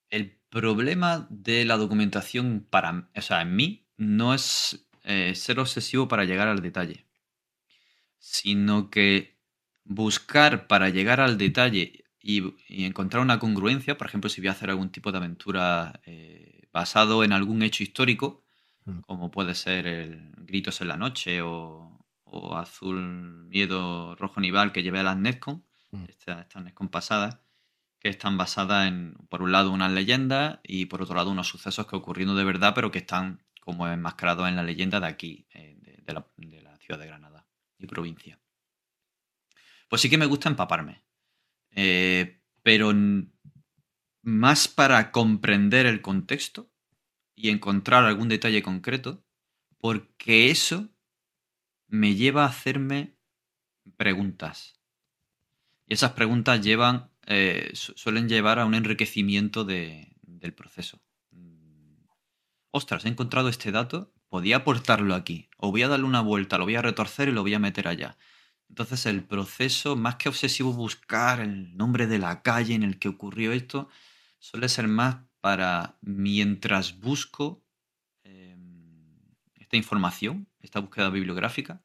El 0.10 0.39
problema 0.50 1.28
de 1.30 1.65
la 1.65 1.76
documentación 1.76 2.65
para, 2.69 3.10
o 3.13 3.21
sea, 3.21 3.41
en 3.41 3.56
mí 3.56 3.89
no 3.97 4.34
es 4.34 4.89
eh, 5.04 5.36
ser 5.36 5.60
obsesivo 5.60 6.08
para 6.08 6.23
llegar 6.23 6.47
al 6.47 6.62
detalle, 6.62 7.06
sino 8.19 8.89
que 8.89 9.38
buscar 9.84 10.67
para 10.67 10.89
llegar 10.89 11.19
al 11.19 11.38
detalle 11.38 12.07
y, 12.27 12.85
encontrar 12.85 13.23
una 13.23 13.39
congruencia, 13.39 13.97
por 13.97 14.07
ejemplo, 14.07 14.29
si 14.29 14.41
voy 14.41 14.49
a 14.49 14.51
hacer 14.51 14.69
algún 14.69 14.89
tipo 14.91 15.11
de 15.11 15.17
aventura 15.17 16.01
eh, 16.05 16.67
basado 16.71 17.23
en 17.23 17.33
algún 17.33 17.61
hecho 17.63 17.83
histórico, 17.83 18.43
mm. 18.85 18.99
como 19.01 19.31
puede 19.31 19.55
ser 19.55 19.87
el 19.87 20.31
Gritos 20.37 20.81
en 20.81 20.89
la 20.89 20.97
Noche 20.97 21.41
o 21.41 21.97
o 22.29 22.57
Azul 22.57 23.47
Miedo 23.47 24.15
Rojo 24.15 24.39
Nival 24.39 24.71
que 24.71 24.83
llevé 24.83 24.99
a 24.99 25.03
las 25.03 25.17
Netcon, 25.17 25.65
mm. 25.91 26.05
estas, 26.07 26.63
Netcon 26.63 26.89
pasadas, 26.89 27.39
que 27.99 28.09
están 28.09 28.37
basadas 28.37 28.87
en, 28.87 29.15
por 29.29 29.41
un 29.41 29.51
lado, 29.51 29.71
unas 29.71 29.91
leyendas 29.91 30.59
y 30.63 30.85
por 30.85 31.01
otro 31.01 31.15
lado, 31.15 31.31
unos 31.31 31.47
sucesos 31.47 31.87
que 31.87 31.95
ocurriendo 31.95 32.35
de 32.35 32.43
verdad, 32.43 32.73
pero 32.75 32.91
que 32.91 32.99
están 32.99 33.43
como 33.61 33.87
enmascarados 33.87 34.47
en 34.47 34.55
la 34.55 34.63
leyenda 34.63 34.99
de 34.99 35.07
aquí, 35.07 35.47
eh, 35.53 35.77
de, 36.03 36.13
la, 36.13 36.25
ciudad 36.79 36.99
de 36.99 37.07
Granada 37.07 37.45
y 37.77 37.87
provincia. 37.87 38.39
Pues 39.89 40.01
sí 40.01 40.09
que 40.09 40.17
me 40.17 40.25
gusta 40.25 40.49
empaparme, 40.49 41.03
eh, 41.79 42.41
pero 42.63 42.91
más 44.23 44.67
para 44.67 45.11
comprender 45.11 45.85
el 45.85 46.01
contexto 46.01 46.71
y 47.35 47.49
encontrar 47.49 48.03
algún 48.03 48.29
detalle 48.29 48.63
concreto, 48.63 49.23
porque 49.77 50.49
eso 50.49 50.89
me 51.87 52.15
lleva 52.15 52.45
a 52.45 52.49
hacerme 52.49 53.15
preguntas. 53.95 54.81
Y 55.85 55.93
esas 55.93 56.13
preguntas 56.13 56.61
llevan, 56.61 57.11
eh, 57.27 57.69
suelen 57.73 58.27
llevar 58.27 58.57
a 58.57 58.65
un 58.65 58.73
enriquecimiento 58.73 59.63
del 59.63 60.53
proceso. 60.55 60.99
Mm, 61.29 62.07
ostras, 62.71 63.05
he 63.05 63.09
encontrado 63.09 63.49
este 63.49 63.71
dato 63.71 64.11
podía 64.29 64.57
aportarlo 64.57 65.13
aquí, 65.13 65.47
o 65.57 65.69
voy 65.69 65.83
a 65.83 65.87
darle 65.87 66.05
una 66.05 66.21
vuelta, 66.21 66.57
lo 66.57 66.65
voy 66.65 66.75
a 66.75 66.81
retorcer 66.81 67.29
y 67.29 67.33
lo 67.33 67.43
voy 67.43 67.53
a 67.53 67.59
meter 67.59 67.87
allá. 67.87 68.17
Entonces 68.69 69.06
el 69.06 69.23
proceso, 69.23 69.95
más 69.95 70.15
que 70.15 70.30
obsesivo 70.30 70.73
buscar 70.73 71.39
el 71.39 71.75
nombre 71.75 72.08
de 72.08 72.19
la 72.19 72.41
calle 72.41 72.75
en 72.75 72.84
el 72.84 72.99
que 72.99 73.10
ocurrió 73.10 73.51
esto, 73.51 73.89
suele 74.39 74.69
ser 74.69 74.88
más 74.88 75.17
para 75.41 75.97
mientras 76.01 76.99
busco 76.99 77.63
em, 78.23 79.19
esta 79.56 79.77
información, 79.77 80.47
esta 80.60 80.80
búsqueda 80.80 81.10
bibliográfica, 81.10 81.82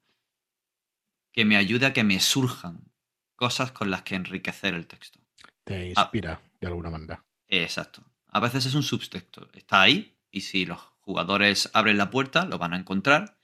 que 1.32 1.44
me 1.44 1.56
ayude 1.56 1.86
a 1.86 1.92
que 1.92 2.04
me 2.04 2.20
surjan 2.20 2.92
cosas 3.36 3.72
con 3.72 3.90
las 3.90 4.02
que 4.02 4.14
enriquecer 4.14 4.74
el 4.74 4.86
texto. 4.86 5.20
Te 5.64 5.76
ah. 5.76 5.84
inspira 5.86 6.42
de 6.60 6.66
alguna 6.66 6.90
manera. 6.90 7.24
Exacto. 7.48 8.04
A 8.28 8.40
veces 8.40 8.66
es 8.66 8.74
un 8.74 8.82
subtexto. 8.82 9.48
Está 9.52 9.82
ahí 9.82 10.16
y 10.30 10.42
si 10.42 10.64
los 10.64 10.80
jugadores 11.00 11.70
abren 11.74 11.98
la 11.98 12.10
puerta 12.10 12.46
lo 12.46 12.58
van 12.58 12.74
a 12.74 12.78
encontrar 12.78 13.38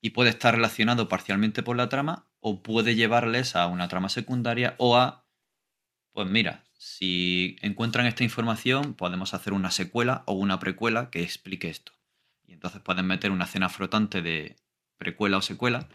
y 0.00 0.10
puede 0.10 0.30
estar 0.30 0.54
relacionado 0.54 1.08
parcialmente 1.08 1.62
por 1.62 1.76
la 1.76 1.88
trama 1.88 2.26
o 2.40 2.62
puede 2.62 2.94
llevarles 2.94 3.56
a 3.56 3.66
una 3.66 3.88
trama 3.88 4.08
secundaria 4.08 4.74
o 4.78 4.96
a, 4.96 5.26
pues 6.12 6.28
mira, 6.28 6.64
si 6.78 7.56
encuentran 7.60 8.06
esta 8.06 8.24
información 8.24 8.94
podemos 8.94 9.34
hacer 9.34 9.52
una 9.52 9.70
secuela 9.70 10.22
o 10.26 10.34
una 10.34 10.58
precuela 10.60 11.10
que 11.10 11.22
explique 11.22 11.68
esto. 11.68 11.92
Y 12.46 12.52
entonces 12.52 12.80
pueden 12.80 13.06
meter 13.06 13.30
una 13.30 13.44
escena 13.44 13.68
flotante 13.68 14.22
de 14.22 14.56
precuela 14.96 15.36
o 15.36 15.42
secuela 15.42 15.88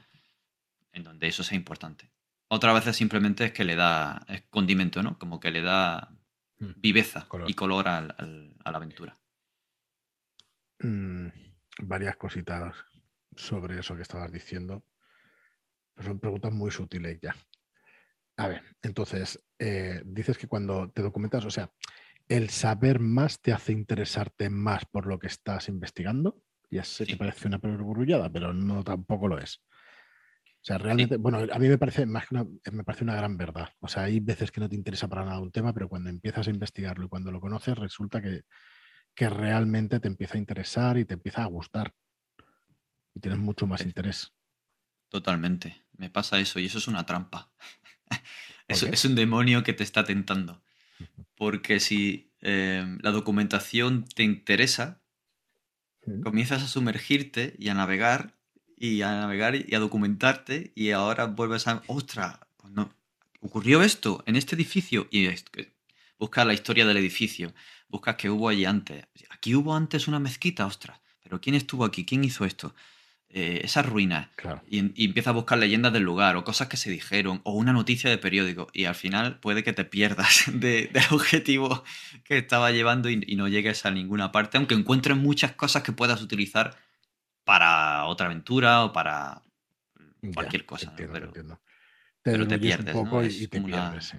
en 0.91 1.03
donde 1.03 1.27
eso 1.27 1.43
sea 1.43 1.57
importante. 1.57 2.11
Otra 2.49 2.73
vez 2.73 2.95
simplemente 2.95 3.45
es 3.45 3.51
que 3.51 3.63
le 3.63 3.75
da 3.75 4.25
es 4.27 4.43
condimento, 4.49 5.01
¿no? 5.01 5.17
Como 5.17 5.39
que 5.39 5.49
le 5.49 5.61
da 5.61 6.11
mm. 6.59 6.73
viveza 6.77 7.27
y 7.47 7.53
color 7.53 7.87
a 7.87 8.01
la 8.01 8.77
aventura. 8.77 9.17
Mm, 10.79 11.29
varias 11.79 12.17
cositas 12.17 12.75
sobre 13.37 13.79
eso 13.79 13.95
que 13.95 14.01
estabas 14.01 14.31
diciendo. 14.31 14.83
son 15.99 16.19
preguntas 16.19 16.51
muy 16.51 16.71
sutiles 16.71 17.19
ya. 17.21 17.35
A 18.37 18.47
ver, 18.47 18.63
entonces, 18.81 19.43
eh, 19.59 20.01
dices 20.05 20.37
que 20.37 20.47
cuando 20.47 20.89
te 20.89 21.03
documentas, 21.03 21.45
o 21.45 21.51
sea, 21.51 21.71
el 22.27 22.49
saber 22.49 22.99
más 22.99 23.41
te 23.41 23.53
hace 23.53 23.73
interesarte 23.73 24.49
más 24.49 24.85
por 24.85 25.05
lo 25.05 25.19
que 25.19 25.27
estás 25.27 25.67
investigando. 25.69 26.41
Ya 26.71 26.83
sé 26.83 27.05
que 27.05 27.17
parece 27.17 27.47
una 27.47 27.59
perogrullada, 27.59 28.31
pero 28.31 28.53
no 28.53 28.83
tampoco 28.83 29.27
lo 29.27 29.37
es. 29.37 29.61
O 30.63 30.65
sea, 30.65 30.77
realmente, 30.77 31.17
bueno, 31.17 31.39
a 31.39 31.59
mí 31.59 31.67
me 31.67 31.77
parece 31.77 32.05
más 32.05 32.25
que 32.25 32.35
una, 32.35 32.47
me 32.71 32.83
parece 32.83 33.03
una 33.03 33.15
gran 33.15 33.37
verdad. 33.37 33.69
O 33.81 33.87
sea, 33.87 34.03
hay 34.03 34.21
veces 34.21 34.49
que 34.49 34.61
no 34.61 34.69
te 34.69 34.75
interesa 34.75 35.09
para 35.09 35.25
nada 35.25 35.39
un 35.39 35.51
tema, 35.51 35.73
pero 35.73 35.89
cuando 35.89 36.09
empiezas 36.09 36.47
a 36.47 36.51
investigarlo 36.51 37.05
y 37.05 37.09
cuando 37.09 37.31
lo 37.31 37.41
conoces, 37.41 37.77
resulta 37.77 38.21
que, 38.21 38.43
que 39.13 39.29
realmente 39.29 39.99
te 39.99 40.07
empieza 40.07 40.35
a 40.35 40.39
interesar 40.39 40.97
y 40.97 41.05
te 41.05 41.15
empieza 41.15 41.43
a 41.43 41.47
gustar. 41.47 41.93
Y 43.15 43.19
tienes 43.19 43.39
mucho 43.39 43.67
más 43.67 43.81
interés. 43.81 44.33
Totalmente. 45.09 45.83
Me 45.97 46.09
pasa 46.09 46.39
eso 46.39 46.59
y 46.59 46.65
eso 46.65 46.77
es 46.77 46.87
una 46.87 47.05
trampa. 47.05 47.51
es, 48.67 49.05
un 49.05 49.15
demonio 49.15 49.63
que 49.63 49.73
te 49.73 49.83
está 49.83 50.03
tentando. 50.03 50.63
Porque 51.35 51.79
si 51.79 52.31
em, 52.41 52.99
la 53.01 53.11
documentación 53.11 54.05
te 54.05 54.23
interesa, 54.23 55.01
comienzas 56.23 56.63
a 56.63 56.67
sumergirte 56.67 57.55
y 57.57 57.69
a 57.69 57.73
navegar 57.73 58.35
y 58.75 59.01
a 59.01 59.11
navegar 59.11 59.55
y 59.55 59.73
a 59.75 59.79
documentarte 59.79 60.71
y 60.75 60.91
ahora 60.91 61.25
vuelves 61.25 61.67
a, 61.67 61.83
ostras, 61.87 62.39
pues 62.57 62.73
no, 62.73 62.93
ocurrió 63.39 63.81
esto 63.81 64.23
en 64.25 64.35
este 64.35 64.55
edificio 64.55 65.07
y 65.11 65.29
buscas 66.17 66.45
la 66.45 66.53
historia 66.53 66.85
del 66.85 66.97
edificio, 66.97 67.53
buscas 67.87 68.15
que 68.15 68.29
hubo 68.29 68.49
allí 68.49 68.65
antes. 68.65 69.05
Aquí 69.29 69.55
hubo 69.55 69.75
antes 69.75 70.07
una 70.07 70.19
mezquita, 70.19 70.65
ostras, 70.65 70.99
pero 71.21 71.39
¿quién 71.39 71.55
estuvo 71.55 71.85
aquí? 71.85 72.05
¿Quién 72.05 72.23
hizo 72.23 72.45
esto? 72.45 72.75
Eh, 73.35 73.61
esas 73.63 73.83
ruinas. 73.87 74.27
Y, 74.69 75.05
empieza 75.05 75.31
a 75.31 75.33
buscar 75.33 75.57
leyendas 75.57 75.91
del 75.91 76.03
lugar 76.03 76.35
o 76.35 76.43
cosas 76.43 76.67
que 76.67 76.77
se 76.77 76.91
dijeron 76.91 77.41
o 77.43 77.53
una 77.53 77.73
noticia 77.73 78.07
de 78.07 78.19
periódico 78.19 78.67
y 78.73 78.85
al 78.85 78.93
final 78.93 79.39
puede 79.39 79.63
que 79.63 79.73
te 79.73 79.85
pierdas 79.85 80.43
del 80.53 80.91
objetivo 81.09 81.83
que 82.25 82.37
estaba 82.37 82.69
llevando 82.69 83.09
y, 83.09 83.17
no 83.35 83.47
llegues 83.47 83.87
a 83.87 83.91
ninguna 83.91 84.31
parte, 84.31 84.57
aunque 84.57 84.75
encuentres 84.75 85.17
muchas 85.17 85.53
cosas 85.53 85.81
que 85.81 85.91
puedas 85.91 86.21
utilizar 86.21 86.77
para 87.43 88.05
otra 88.05 88.27
aventura 88.27 88.85
o 88.85 88.93
para 88.93 89.41
cualquier 90.35 90.67
cosa. 90.67 90.93
pero, 90.95 91.31
Te 91.31 92.45
te 92.45 92.59
pierdes. 92.59 93.41
y, 93.41 93.47
te 93.47 93.61
pierdes, 93.61 94.13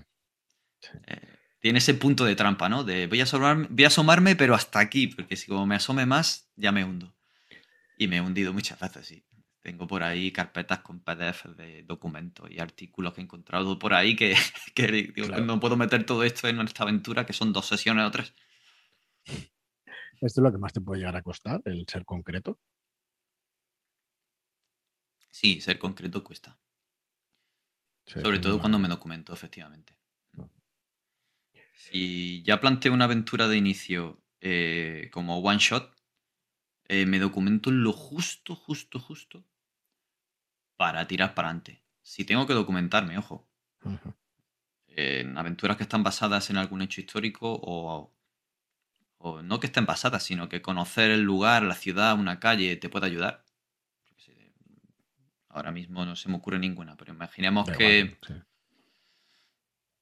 eh, 1.07 1.38
tiene 1.61 1.79
ese 1.79 1.94
punto 1.94 2.24
de 2.24 2.35
trampa, 2.35 2.68
¿no? 2.68 2.83
De 2.83 3.07
voy 3.07 3.20
a, 3.20 3.22
asomarme, 3.22 3.68
voy 3.70 3.85
a 3.85 3.87
asomarme, 3.87 4.35
pero 4.35 4.57
hasta 4.57 4.81
aquí, 4.81 5.07
porque 5.07 5.37
si 5.37 5.46
como 5.46 5.66
me 5.66 5.77
asome 5.77 6.05
más, 6.05 6.50
ya 6.57 6.72
me 6.72 6.85
hundo. 6.85 7.14
Y 7.96 8.09
me 8.09 8.16
he 8.16 8.20
hundido 8.20 8.52
muchas 8.52 8.78
veces, 8.80 9.07
sí. 9.07 9.24
Tengo 9.61 9.87
por 9.87 10.02
ahí 10.02 10.30
carpetas 10.30 10.80
con 10.80 11.00
PDF 11.00 11.48
de 11.57 11.85
documentos 11.85 12.50
y 12.50 12.61
artículos 12.61 13.14
que 13.14 13.22
he 13.22 13.24
encontrado 13.24 13.78
por 13.78 13.94
ahí 13.94 14.14
que, 14.14 14.35
no 15.42 15.59
puedo 15.59 15.76
meter 15.76 16.04
todo 16.04 16.22
esto 16.22 16.48
en 16.48 16.61
esta 16.61 16.83
aventura, 16.83 17.24
que 17.24 17.33
son 17.33 17.52
dos 17.52 17.66
sesiones 17.66 18.04
o 18.04 18.11
tres. 18.11 18.35
¿Esto 20.20 20.40
es 20.40 20.44
lo 20.44 20.52
que 20.52 20.59
más 20.59 20.72
te 20.72 20.80
puede 20.80 21.00
llegar 21.00 21.16
a 21.16 21.22
costar, 21.22 21.62
el 21.64 21.87
ser 21.88 22.04
concreto? 22.04 22.59
Sí, 25.30 25.61
ser 25.61 25.78
concreto 25.78 26.22
cuesta. 26.22 26.59
Sobre 28.07 28.38
todo 28.38 28.61
cuando 28.61 28.78
me 28.78 28.88
documento, 28.88 29.33
efectivamente. 29.33 29.96
Si 31.74 32.42
ya 32.42 32.61
planteo 32.61 32.92
una 32.92 33.04
aventura 33.04 33.48
de 33.48 33.57
inicio 33.57 34.22
eh, 34.40 35.09
como 35.12 35.38
one 35.38 35.59
shot, 35.59 35.93
eh, 36.88 37.06
me 37.06 37.18
documento 37.18 37.70
lo 37.70 37.92
justo, 37.92 38.54
justo, 38.54 39.00
justo 39.00 39.44
para 40.76 41.06
tirar 41.06 41.34
para 41.34 41.48
adelante. 41.48 41.82
Si 42.02 42.24
tengo 42.24 42.46
que 42.46 42.52
documentarme, 42.52 43.16
ojo. 43.18 43.48
En 44.88 45.36
aventuras 45.38 45.76
que 45.76 45.82
están 45.82 46.02
basadas 46.02 46.50
en 46.50 46.56
algún 46.56 46.82
hecho 46.82 47.00
histórico 47.00 47.52
o, 47.52 48.14
o, 49.18 49.42
no 49.42 49.60
que 49.60 49.66
estén 49.66 49.86
basadas, 49.86 50.22
sino 50.22 50.48
que 50.48 50.62
conocer 50.62 51.10
el 51.10 51.22
lugar, 51.22 51.62
la 51.62 51.74
ciudad, 51.74 52.18
una 52.18 52.38
calle 52.38 52.76
te 52.76 52.88
puede 52.88 53.06
ayudar. 53.06 53.44
Ahora 55.48 55.70
mismo 55.70 56.04
no 56.04 56.16
se 56.16 56.28
me 56.28 56.36
ocurre 56.36 56.58
ninguna, 56.58 56.96
pero 56.96 57.12
imaginemos 57.12 57.68
que... 57.70 58.18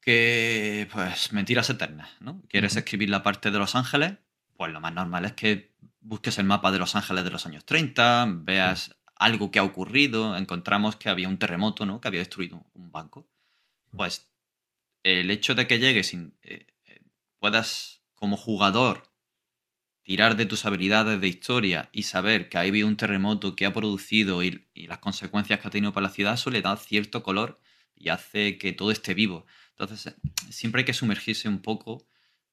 Que, 0.01 0.89
pues, 0.93 1.33
mentiras 1.33 1.71
eternas, 1.71 2.11
¿no? 2.19 2.43
Quieres 2.49 2.75
escribir 2.75 3.09
la 3.09 3.23
parte 3.23 3.53
de 3.53 3.59
Los 3.59 3.77
Ángeles, 3.77 4.15
pues 4.57 4.73
lo 4.73 4.81
más 4.81 4.93
normal 4.93 5.25
es 5.27 5.35
que 5.35 5.72
busques 6.03 6.39
el 6.39 6.45
mapa 6.45 6.73
de 6.73 6.79
Los 6.79 6.95
Ángeles 6.95 7.25
de 7.25 7.31
los 7.31 7.47
años 7.47 7.65
30, 7.65 8.27
veas 8.41 8.97
algo 9.17 9.51
que 9.51 9.59
ha 9.59 9.65
ocurrido, 9.65 10.37
encontramos 10.37 10.97
que 10.97 11.09
había 11.09 11.29
un 11.29 11.39
terremoto, 11.39 11.87
¿no? 11.87 12.01
Que 12.01 12.09
había 12.09 12.21
destruido 12.21 12.67
un 12.75 12.91
banco. 12.91 13.29
Pues 13.97 14.31
el 15.03 15.31
hecho 15.31 15.55
de 15.55 15.67
que 15.67 15.79
llegues, 15.79 16.13
eh, 16.15 16.31
eh, 16.43 17.01
puedas 17.39 18.03
como 18.15 18.37
jugador 18.37 19.13
tirar 20.03 20.37
de 20.37 20.47
tus 20.47 20.67
habilidades 20.67 21.21
de 21.21 21.29
historia 21.29 21.89
y 21.93 22.03
saber 22.03 22.49
que 22.49 22.59
ha 22.59 22.63
habido 22.63 22.89
un 22.89 22.97
terremoto 22.97 23.55
que 23.55 23.67
ha 23.67 23.73
producido 23.73 24.43
y, 24.43 24.67
y, 24.75 24.89
las 24.89 24.99
consecuencias 24.99 25.61
que 25.61 25.69
ha 25.69 25.71
tenido 25.71 25.93
para 25.93 26.09
la 26.09 26.13
ciudad, 26.13 26.35
eso 26.35 26.51
le 26.51 26.61
da 26.61 26.77
cierto 26.77 27.23
color 27.23 27.61
y 27.95 28.09
hace 28.09 28.59
que 28.59 28.73
todo 28.73 28.91
esté 28.91 29.15
vivo. 29.15 29.47
Entonces, 29.71 30.17
siempre 30.51 30.81
hay 30.81 30.85
que 30.85 30.93
sumergirse 30.93 31.49
un 31.49 31.63
poco 31.63 32.09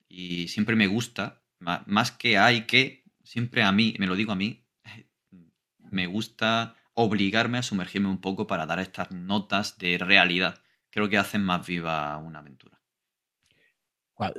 y 0.08 0.48
siempre 0.50 0.76
me 0.76 0.88
gusta, 0.88 1.42
más 1.60 2.12
que 2.12 2.38
hay 2.38 2.66
que, 2.66 2.99
siempre 3.30 3.62
a 3.62 3.72
mí, 3.72 3.94
me 4.00 4.08
lo 4.08 4.16
digo 4.16 4.32
a 4.32 4.36
mí, 4.36 4.66
me 5.78 6.08
gusta 6.08 6.76
obligarme 6.96 7.60
a 7.60 7.64
sumergirme 7.64 8.10
un 8.10 8.22
poco 8.22 8.48
para 8.48 8.66
dar 8.66 8.80
estas 8.80 9.12
notas 9.12 9.78
de 9.78 10.00
realidad. 10.00 10.64
Creo 10.90 11.10
que 11.10 11.20
hacen 11.20 11.44
más 11.44 11.66
viva 11.66 12.18
una 12.18 12.40
aventura. 12.40 12.82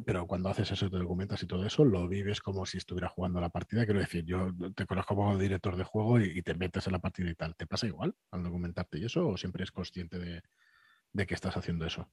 Pero 0.04 0.26
cuando 0.26 0.50
haces 0.50 0.72
eso, 0.72 0.90
te 0.90 0.98
documentas 0.98 1.42
y 1.42 1.46
todo 1.46 1.64
eso, 1.64 1.86
lo 1.86 2.06
vives 2.06 2.40
como 2.40 2.66
si 2.66 2.76
estuvieras 2.76 3.12
jugando 3.12 3.40
la 3.40 3.48
partida. 3.48 3.86
Quiero 3.86 4.00
decir, 4.00 4.26
yo 4.26 4.50
te 4.74 4.84
conozco 4.84 5.14
como 5.16 5.38
director 5.38 5.76
de 5.76 5.84
juego 5.84 6.20
y, 6.20 6.42
te 6.42 6.54
metes 6.54 6.86
en 6.86 6.92
la 6.92 6.98
partida 6.98 7.30
y 7.30 7.34
tal. 7.34 7.56
¿Te 7.56 7.66
pasa 7.66 7.86
igual 7.86 8.14
al 8.30 8.42
documentarte 8.42 8.98
y 8.98 9.06
eso? 9.06 9.26
¿O 9.26 9.38
siempre 9.38 9.64
es 9.64 9.72
consciente 9.72 10.18
de, 10.18 10.42
de 11.14 11.26
que 11.26 11.32
estás 11.32 11.56
haciendo 11.56 11.86
eso? 11.86 12.12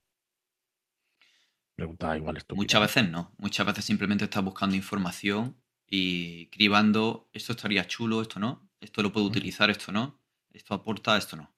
Pregunta 1.75 2.15
igual 2.15 2.38
esto. 2.38 2.55
Muchas 2.55 2.80
veces 2.80 3.09
no. 3.09 3.34
Muchas 3.38 3.65
veces 3.65 3.84
simplemente 3.84 4.23
estás 4.23 4.43
buscando 4.43 4.78
información 4.78 5.57
y 5.89 6.47
cribando 6.47 7.29
esto 7.33 7.53
estaría 7.53 7.88
chulo, 7.88 8.21
esto 8.21 8.39
no, 8.39 8.69
esto 8.81 9.01
lo 9.01 9.11
puedo 9.11 9.25
utilizar, 9.25 9.69
esto 9.69 9.91
no, 9.91 10.19
esto 10.51 10.73
aporta, 10.73 11.17
esto 11.17 11.38
no. 11.38 11.53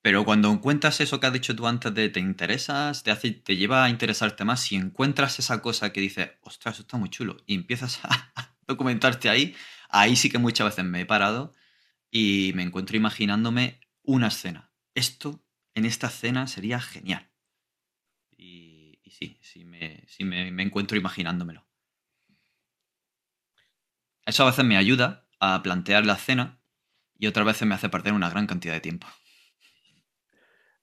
Pero 0.00 0.24
cuando 0.24 0.50
encuentras 0.50 1.00
eso 1.00 1.20
que 1.20 1.26
has 1.26 1.32
dicho 1.32 1.54
tú 1.54 1.66
antes 1.66 1.94
de 1.94 2.08
te 2.08 2.18
interesas, 2.18 3.02
te, 3.04 3.10
hace, 3.10 3.30
te 3.30 3.56
lleva 3.56 3.84
a 3.84 3.90
interesarte 3.90 4.44
más, 4.44 4.60
si 4.60 4.74
encuentras 4.76 5.38
esa 5.38 5.62
cosa 5.62 5.92
que 5.92 6.00
dices, 6.00 6.30
ostras, 6.42 6.76
eso 6.76 6.82
está 6.82 6.96
muy 6.96 7.10
chulo, 7.10 7.36
y 7.46 7.54
empiezas 7.54 8.00
a 8.04 8.56
documentarte 8.66 9.28
ahí, 9.28 9.54
ahí 9.90 10.16
sí 10.16 10.30
que 10.30 10.38
muchas 10.38 10.66
veces 10.68 10.84
me 10.84 11.02
he 11.02 11.06
parado 11.06 11.52
y 12.10 12.52
me 12.54 12.62
encuentro 12.62 12.96
imaginándome 12.96 13.80
una 14.02 14.28
escena. 14.28 14.72
Esto 14.94 15.44
en 15.74 15.84
esta 15.84 16.08
escena 16.08 16.46
sería 16.46 16.80
genial. 16.80 17.30
Y, 18.36 18.98
sí, 19.08 19.38
sí, 19.40 19.64
me, 19.64 20.04
sí 20.08 20.24
me 20.24 20.62
encuentro 20.62 20.98
imaginándomelo. 20.98 21.64
Eso 24.24 24.44
a 24.44 24.46
veces 24.46 24.64
me 24.64 24.76
ayuda 24.76 25.26
a 25.40 25.62
plantear 25.62 26.06
la 26.06 26.14
escena 26.14 26.60
y 27.18 27.26
otras 27.26 27.46
veces 27.46 27.66
me 27.66 27.74
hace 27.74 27.88
perder 27.88 28.12
una 28.12 28.30
gran 28.30 28.46
cantidad 28.46 28.74
de 28.74 28.80
tiempo. 28.80 29.06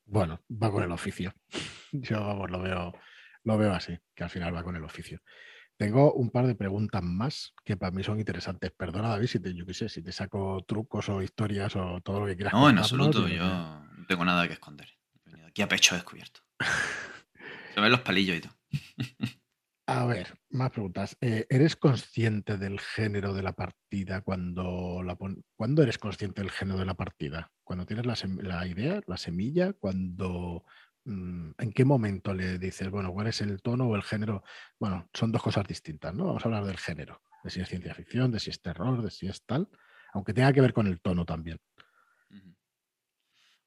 Bueno, 0.06 0.42
va 0.50 0.72
con 0.72 0.84
el 0.84 0.92
oficio. 0.92 1.34
Yo 1.92 2.20
vamos, 2.20 2.50
lo 2.50 2.62
veo, 2.62 2.94
lo 3.44 3.58
veo 3.58 3.74
así, 3.74 3.98
que 4.16 4.24
al 4.24 4.30
final 4.30 4.56
va 4.56 4.64
con 4.64 4.76
el 4.76 4.84
oficio. 4.84 5.22
Tengo 5.78 6.12
un 6.14 6.30
par 6.30 6.46
de 6.46 6.56
preguntas 6.56 7.02
más 7.02 7.54
que 7.64 7.78
para 7.78 7.92
mí 7.92 8.04
son 8.04 8.20
interesantes. 8.20 8.72
Perdona, 8.72 9.10
David, 9.10 9.28
si 9.28 9.40
te, 9.40 9.54
yo 9.54 9.66
qué 9.66 9.74
sé, 9.74 9.88
si 9.88 10.04
te 10.04 10.12
saco 10.12 10.62
trucos 10.68 11.08
o 11.08 11.22
historias 11.22 11.74
o 11.78 12.02
todo 12.02 12.20
lo 12.20 12.26
que 12.26 12.36
quieras. 12.36 12.54
No, 12.54 12.70
en 12.70 12.80
absoluto. 12.80 13.28
Yo 13.30 13.44
no 13.44 14.06
tengo 14.08 14.26
nada 14.26 14.46
que 14.48 14.56
esconder. 14.56 14.90
He 15.26 15.32
venido 15.32 15.48
aquí 15.48 15.62
a 15.62 15.70
pecho 15.70 15.96
descubierto. 15.96 16.42
Se 17.74 17.80
ven 17.80 17.92
los 17.92 18.02
palillos 18.02 18.38
y 18.38 18.42
todo. 18.42 18.54
A 19.92 20.06
ver, 20.06 20.38
más 20.52 20.70
preguntas. 20.70 21.18
Eh, 21.20 21.48
¿Eres 21.50 21.76
consciente 21.76 22.60
del 22.60 22.80
género 22.80 23.34
de 23.34 23.42
la 23.42 23.54
partida 23.54 24.22
cuando 24.22 25.02
la 25.04 25.18
¿Cuándo 25.56 25.82
eres 25.82 25.98
consciente 25.98 26.44
del 26.44 26.52
género 26.52 26.78
de 26.78 26.86
la 26.86 26.94
partida? 26.94 27.52
¿Cuando 27.64 27.88
tienes 27.88 28.06
la, 28.06 28.68
idea, 28.68 29.02
la 29.08 29.18
semilla? 29.18 29.74
¿Cuando 29.74 30.64
mm, 31.06 31.54
¿En 31.58 31.72
qué 31.72 31.86
momento 31.86 32.36
le 32.36 32.60
dices, 32.60 32.92
bueno, 32.92 33.12
cuál 33.12 33.28
es 33.28 33.42
el 33.42 33.64
tono 33.64 33.88
o 33.88 33.96
el 33.96 34.04
género? 34.04 34.44
Bueno, 34.80 35.10
son 35.12 35.32
dos 35.32 35.42
cosas 35.42 35.66
distintas, 35.66 36.14
¿no? 36.14 36.28
Vamos 36.28 36.46
a 36.46 36.50
hablar 36.50 36.66
del 36.66 36.78
género, 36.78 37.24
de 37.44 37.50
si 37.50 37.60
es 37.60 37.68
ciencia 37.68 37.96
ficción, 37.96 38.32
de 38.32 38.40
si 38.40 38.52
es 38.52 38.62
terror, 38.62 39.02
de 39.02 39.10
si 39.10 39.26
es 39.26 39.44
tal, 39.44 39.70
aunque 40.14 40.36
tenga 40.36 40.54
que 40.54 40.62
ver 40.62 40.74
con 40.74 40.86
el 40.86 41.02
tono 41.02 41.26
también. 41.26 41.58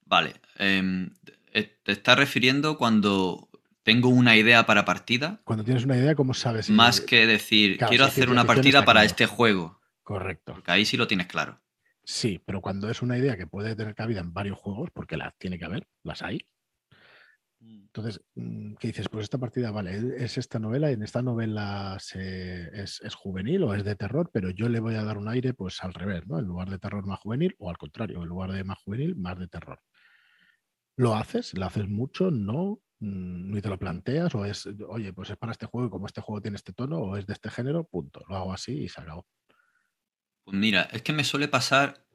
Vale. 0.02 0.34
Em, 0.54 1.10
te 1.52 1.90
estás 1.90 2.16
refiriendo 2.16 2.78
cuando 2.78 3.48
tengo 3.82 4.08
una 4.08 4.36
idea 4.36 4.64
para 4.66 4.84
partida. 4.84 5.40
Cuando 5.44 5.64
tienes 5.64 5.84
una 5.84 5.96
idea, 5.96 6.14
¿cómo 6.14 6.34
sabes? 6.34 6.70
Más 6.70 7.00
que 7.00 7.26
decir, 7.26 7.78
quiero 7.78 8.04
hacer 8.04 8.30
una 8.30 8.44
partida 8.44 8.84
para 8.84 9.04
este 9.04 9.26
juego. 9.26 9.80
Correcto. 10.02 10.54
Porque 10.54 10.70
ahí 10.70 10.84
sí 10.84 10.96
lo 10.96 11.06
tienes 11.06 11.26
claro. 11.26 11.60
Sí, 12.04 12.40
pero 12.44 12.60
cuando 12.60 12.90
es 12.90 13.02
una 13.02 13.16
idea 13.16 13.36
que 13.36 13.46
puede 13.46 13.76
tener 13.76 13.94
cabida 13.94 14.20
en 14.20 14.32
varios 14.32 14.58
juegos, 14.58 14.90
porque 14.92 15.16
las 15.16 15.36
tiene 15.38 15.58
que 15.58 15.64
haber, 15.64 15.86
las 16.02 16.22
hay. 16.22 16.40
Mm. 17.60 17.82
Entonces, 17.82 18.20
mm, 18.34 18.74
¿qué 18.74 18.88
dices? 18.88 19.08
Pues 19.08 19.24
esta 19.24 19.38
partida, 19.38 19.70
vale, 19.70 20.24
es 20.24 20.36
esta 20.36 20.58
novela 20.58 20.90
y 20.90 20.94
en 20.94 21.02
esta 21.02 21.22
novela 21.22 21.96
es, 21.98 23.00
es, 23.02 23.14
juvenil 23.14 23.62
o 23.62 23.74
es 23.74 23.84
de 23.84 23.94
terror, 23.94 24.30
pero 24.32 24.50
yo 24.50 24.68
le 24.68 24.80
voy 24.80 24.96
a 24.96 25.04
dar 25.04 25.18
un 25.18 25.28
aire 25.28 25.54
pues 25.54 25.82
al 25.84 25.94
revés, 25.94 26.26
¿no? 26.26 26.38
En 26.38 26.46
lugar 26.46 26.70
de 26.70 26.78
terror 26.78 27.06
más 27.06 27.20
juvenil 27.20 27.54
o 27.58 27.70
al 27.70 27.78
contrario, 27.78 28.22
en 28.22 28.28
lugar 28.28 28.52
de 28.52 28.64
más 28.64 28.78
juvenil, 28.78 29.14
más 29.16 29.38
de 29.38 29.46
terror. 29.46 29.80
¿Lo 30.96 31.14
haces? 31.14 31.54
¿Lo 31.54 31.66
haces 31.66 31.88
mucho? 31.88 32.30
¿No? 32.30 32.80
Mm, 33.02 33.50
ni 33.50 33.60
te 33.60 33.68
lo 33.68 33.80
planteas, 33.80 34.32
o 34.36 34.44
es, 34.44 34.68
oye, 34.86 35.12
pues 35.12 35.28
es 35.30 35.36
para 35.36 35.50
este 35.50 35.66
juego 35.66 35.88
y 35.88 35.90
como 35.90 36.06
este 36.06 36.20
juego 36.20 36.40
tiene 36.40 36.54
este 36.54 36.72
tono 36.72 36.98
o 36.98 37.16
es 37.16 37.26
de 37.26 37.32
este 37.32 37.50
género, 37.50 37.82
punto, 37.82 38.24
lo 38.28 38.36
hago 38.36 38.52
así 38.52 38.84
y 38.84 38.88
se 38.88 39.00
acabó. 39.00 39.26
Pues 40.44 40.56
mira, 40.56 40.82
es 40.82 41.02
que 41.02 41.12
me 41.12 41.24
suele 41.24 41.48
pasar 41.48 42.06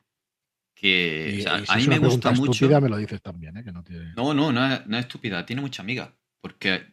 que 0.73 1.45
a 1.45 1.75
mí 1.75 1.87
me 1.89 1.99
gusta 1.99 2.31
mucho. 2.31 2.51
Estúpida, 2.51 2.79
me 2.79 2.87
lo 2.87 2.95
dices 2.95 3.21
también, 3.21 3.57
¿eh? 3.57 3.65
que 3.65 3.73
no, 3.73 3.83
tiene... 3.83 4.13
no, 4.15 4.33
no, 4.33 4.53
no 4.53 4.65
es, 4.65 4.81
estúpida, 5.05 5.45
tiene 5.45 5.61
mucha 5.61 5.81
amiga. 5.81 6.15
Porque 6.39 6.87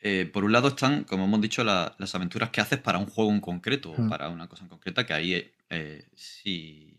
eh, 0.00 0.28
por 0.30 0.44
un 0.44 0.52
lado 0.52 0.68
están, 0.68 1.04
como 1.04 1.24
hemos 1.24 1.40
dicho, 1.40 1.64
las 1.64 2.14
aventuras 2.14 2.50
que 2.50 2.60
haces 2.60 2.80
para 2.80 2.98
un 2.98 3.06
juego 3.06 3.30
en 3.30 3.40
concreto, 3.40 3.92
o 3.92 4.08
para 4.10 4.28
una 4.28 4.46
cosa 4.46 4.64
en 4.64 4.68
concreta, 4.68 5.06
que 5.06 5.14
ahí 5.14 5.50
eh, 5.70 6.06
sí, 6.14 6.94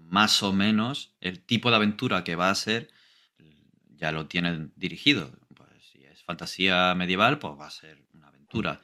más 0.00 0.42
o 0.42 0.52
menos 0.52 1.14
el 1.20 1.42
tipo 1.42 1.70
de 1.70 1.76
aventura 1.76 2.24
que 2.24 2.34
va 2.34 2.50
a 2.50 2.54
ser 2.56 2.90
ya 3.96 4.10
lo 4.10 4.26
tienen 4.26 4.72
dirigido 4.74 5.30
fantasía 6.24 6.94
medieval, 6.94 7.38
pues 7.38 7.54
va 7.58 7.66
a 7.66 7.70
ser 7.70 8.04
una 8.14 8.28
aventura 8.28 8.80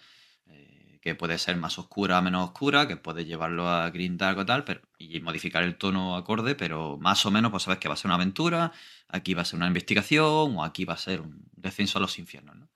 eh, 0.46 0.98
que 1.02 1.14
puede 1.14 1.38
ser 1.38 1.56
más 1.56 1.78
oscura 1.78 2.18
o 2.18 2.22
menos 2.22 2.48
oscura, 2.48 2.86
que 2.86 2.96
puede 2.96 3.24
llevarlo 3.24 3.68
a 3.68 3.90
Green 3.90 4.16
Dark 4.16 4.38
o 4.38 4.46
tal, 4.46 4.64
pero, 4.64 4.82
y 4.98 5.20
modificar 5.20 5.62
el 5.62 5.76
tono 5.76 6.16
acorde, 6.16 6.54
pero 6.54 6.98
más 6.98 7.24
o 7.26 7.30
menos 7.30 7.50
pues 7.50 7.64
sabes 7.64 7.78
que 7.78 7.88
va 7.88 7.94
a 7.94 7.96
ser 7.96 8.08
una 8.08 8.16
aventura, 8.16 8.72
aquí 9.08 9.34
va 9.34 9.42
a 9.42 9.46
ser 9.46 9.56
una 9.58 9.66
investigación 9.66 10.56
o 10.56 10.64
aquí 10.64 10.84
va 10.84 10.94
a 10.94 10.98
ser 10.98 11.20
un 11.20 11.48
descenso 11.52 11.98
a 11.98 12.02
los 12.02 12.18
infiernos. 12.18 12.56
¿no? 12.56 12.68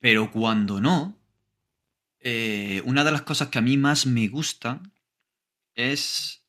Pero 0.00 0.30
cuando 0.30 0.80
no, 0.80 1.18
eh, 2.20 2.82
una 2.84 3.04
de 3.04 3.12
las 3.12 3.22
cosas 3.22 3.48
que 3.48 3.58
a 3.58 3.62
mí 3.62 3.76
más 3.76 4.06
me 4.06 4.28
gustan 4.28 4.92
es 5.74 6.44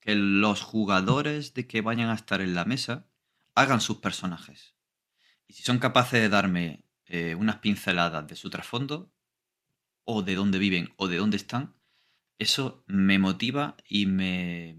que 0.00 0.14
los 0.14 0.62
jugadores 0.62 1.54
de 1.54 1.66
que 1.66 1.82
vayan 1.82 2.08
a 2.08 2.14
estar 2.14 2.40
en 2.40 2.54
la 2.54 2.64
mesa 2.64 3.06
hagan 3.54 3.80
sus 3.80 3.98
personajes. 3.98 4.74
Y 5.50 5.52
si 5.52 5.64
son 5.64 5.80
capaces 5.80 6.22
de 6.22 6.28
darme 6.28 6.84
eh, 7.06 7.34
unas 7.34 7.56
pinceladas 7.56 8.24
de 8.24 8.36
su 8.36 8.50
trasfondo, 8.50 9.10
o 10.04 10.22
de 10.22 10.36
dónde 10.36 10.60
viven, 10.60 10.94
o 10.96 11.08
de 11.08 11.16
dónde 11.16 11.38
están, 11.38 11.74
eso 12.38 12.84
me 12.86 13.18
motiva 13.18 13.76
y 13.88 14.06
me 14.06 14.78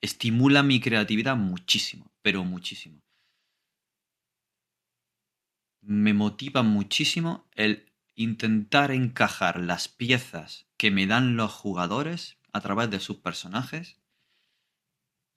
estimula 0.00 0.62
mi 0.62 0.78
creatividad 0.78 1.36
muchísimo, 1.36 2.12
pero 2.22 2.44
muchísimo. 2.44 3.02
Me 5.80 6.14
motiva 6.14 6.62
muchísimo 6.62 7.48
el 7.56 7.90
intentar 8.14 8.92
encajar 8.92 9.58
las 9.58 9.88
piezas 9.88 10.68
que 10.76 10.92
me 10.92 11.08
dan 11.08 11.36
los 11.36 11.50
jugadores 11.50 12.38
a 12.52 12.60
través 12.60 12.88
de 12.88 13.00
sus 13.00 13.16
personajes 13.16 13.97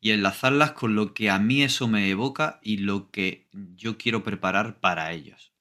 y 0.01 0.11
enlazarlas 0.11 0.71
con 0.71 0.95
lo 0.95 1.13
que 1.13 1.29
a 1.29 1.37
mí 1.37 1.61
eso 1.61 1.87
me 1.87 2.09
evoca 2.09 2.59
y 2.63 2.77
lo 2.77 3.11
que 3.11 3.47
yo 3.75 3.99
quiero 3.99 4.23
preparar 4.23 4.79
para 4.79 5.11
ellos. 5.11 5.53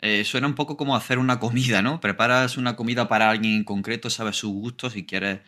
Eh, 0.00 0.24
suena 0.24 0.48
un 0.48 0.56
poco 0.56 0.76
como 0.76 0.96
hacer 0.96 1.20
una 1.20 1.38
comida, 1.38 1.80
¿no? 1.80 2.00
Preparas 2.00 2.56
una 2.56 2.74
comida 2.74 3.06
para 3.06 3.30
alguien 3.30 3.54
en 3.54 3.64
concreto, 3.64 4.10
sabes 4.10 4.36
sus 4.36 4.50
gustos 4.50 4.96
y 4.96 5.06
quieres 5.06 5.42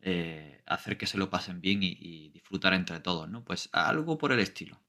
eh, 0.00 0.62
hacer 0.64 0.96
que 0.96 1.08
se 1.08 1.18
lo 1.18 1.28
pasen 1.28 1.60
bien 1.60 1.82
y, 1.82 1.98
y, 2.00 2.28
disfrutar 2.28 2.72
entre 2.72 3.00
todos, 3.00 3.28
¿no? 3.28 3.44
Pues 3.44 3.68
algo 3.72 4.16
por 4.16 4.30
el 4.30 4.38
estilo. 4.38 4.80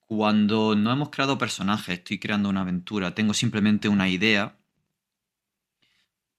Cuando 0.00 0.74
no 0.74 0.92
hemos 0.92 1.10
creado 1.10 1.38
personajes, 1.38 1.98
estoy 1.98 2.18
creando 2.18 2.48
una 2.48 2.62
aventura, 2.62 3.14
tengo 3.14 3.32
simplemente 3.32 3.88
una 3.88 4.08
idea, 4.08 4.58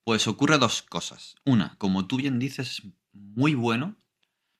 pues 0.03 0.27
ocurre 0.27 0.57
dos 0.57 0.81
cosas. 0.81 1.35
Una, 1.45 1.77
como 1.77 2.05
tú 2.05 2.17
bien 2.17 2.37
dices, 2.37 2.81
muy 3.13 3.55
bueno 3.55 3.95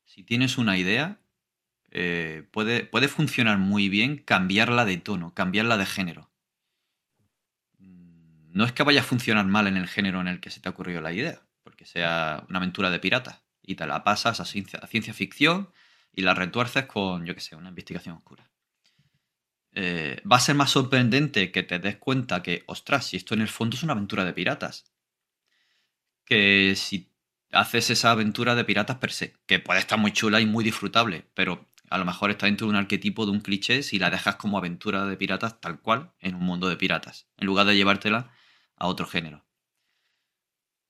si 0.08 0.24
tienes 0.24 0.58
una 0.58 0.78
idea, 0.78 1.20
eh, 1.92 2.48
puede, 2.52 2.86
puede 2.86 3.10
funcionar 3.10 3.58
muy 3.58 3.90
bien 3.90 4.18
cambiarla 4.18 4.86
de 4.86 4.98
tono, 4.98 5.34
cambiarla 5.34 5.78
de 5.78 5.86
género. 5.86 6.32
No 7.78 8.66
es 8.66 8.72
que 8.72 8.84
vaya 8.84 9.02
a 9.02 9.04
funcionar 9.04 9.46
mal 9.46 9.68
en 9.68 9.78
el 9.78 9.88
género 9.88 10.20
en 10.22 10.30
el 10.30 10.40
que 10.40 10.50
se 10.50 10.62
te 10.62 10.70
ha 10.70 10.72
ocurrido 10.72 11.02
la 11.02 11.14
idea, 11.14 11.44
porque 11.62 11.86
sea 11.86 12.46
una 12.50 12.58
aventura 12.58 12.90
de 12.90 13.00
pirata 13.00 13.44
y 13.62 13.76
te 13.76 13.86
la 13.86 14.04
pasas 14.04 14.40
a 14.40 14.46
ciencia, 14.46 15.14
ficción 15.14 15.72
y 16.14 16.22
la 16.22 16.34
retuerces 16.34 16.86
con, 16.86 17.26
yo 17.26 17.36
que 17.36 17.42
sé, 17.42 17.56
una 17.56 17.70
investigación 17.70 18.16
oscura. 18.16 18.50
Eh, 19.74 20.22
va 20.30 20.38
a 20.38 20.40
ser 20.40 20.56
más 20.56 20.72
sorprendente 20.72 21.52
que 21.52 21.64
te 21.64 21.78
des 21.80 21.98
cuenta 21.98 22.42
que, 22.42 22.64
ostras, 22.66 23.06
si 23.06 23.18
esto 23.18 23.36
en 23.36 23.42
el 23.42 23.50
fondo 23.50 23.76
es 23.76 23.84
una 23.84 23.94
aventura 23.94 24.24
de 24.24 24.34
piratas. 24.34 24.86
Que 26.26 26.74
si 26.76 27.07
haces 27.52 27.90
esa 27.90 28.12
aventura 28.12 28.56
de 28.56 28.66
piratas 28.66 28.98
per 28.98 29.12
se, 29.12 29.34
que 29.46 29.60
puede 29.60 29.80
estar 29.80 29.98
muy 29.98 30.12
chula 30.12 30.42
y 30.42 30.46
muy 30.46 30.64
disfrutable, 30.64 31.28
pero 31.34 31.68
a 31.90 31.98
lo 31.98 32.06
mejor 32.06 32.32
está 32.32 32.46
dentro 32.46 32.68
de 32.68 32.72
un 32.72 32.78
arquetipo, 32.78 33.26
de 33.26 33.32
un 33.32 33.40
cliché, 33.40 33.84
si 33.84 34.00
la 34.00 34.10
dejas 34.10 34.36
como 34.36 34.58
aventura 34.58 35.06
de 35.06 35.18
piratas 35.18 35.60
tal 35.62 35.80
cual 35.80 36.12
en 36.20 36.36
un 36.36 36.44
mundo 36.44 36.68
de 36.68 36.78
piratas, 36.78 37.28
en 37.38 37.48
lugar 37.48 37.66
de 37.66 37.76
llevártela 37.76 38.32
a 38.76 38.88
otro 38.88 39.06
género. 39.06 39.46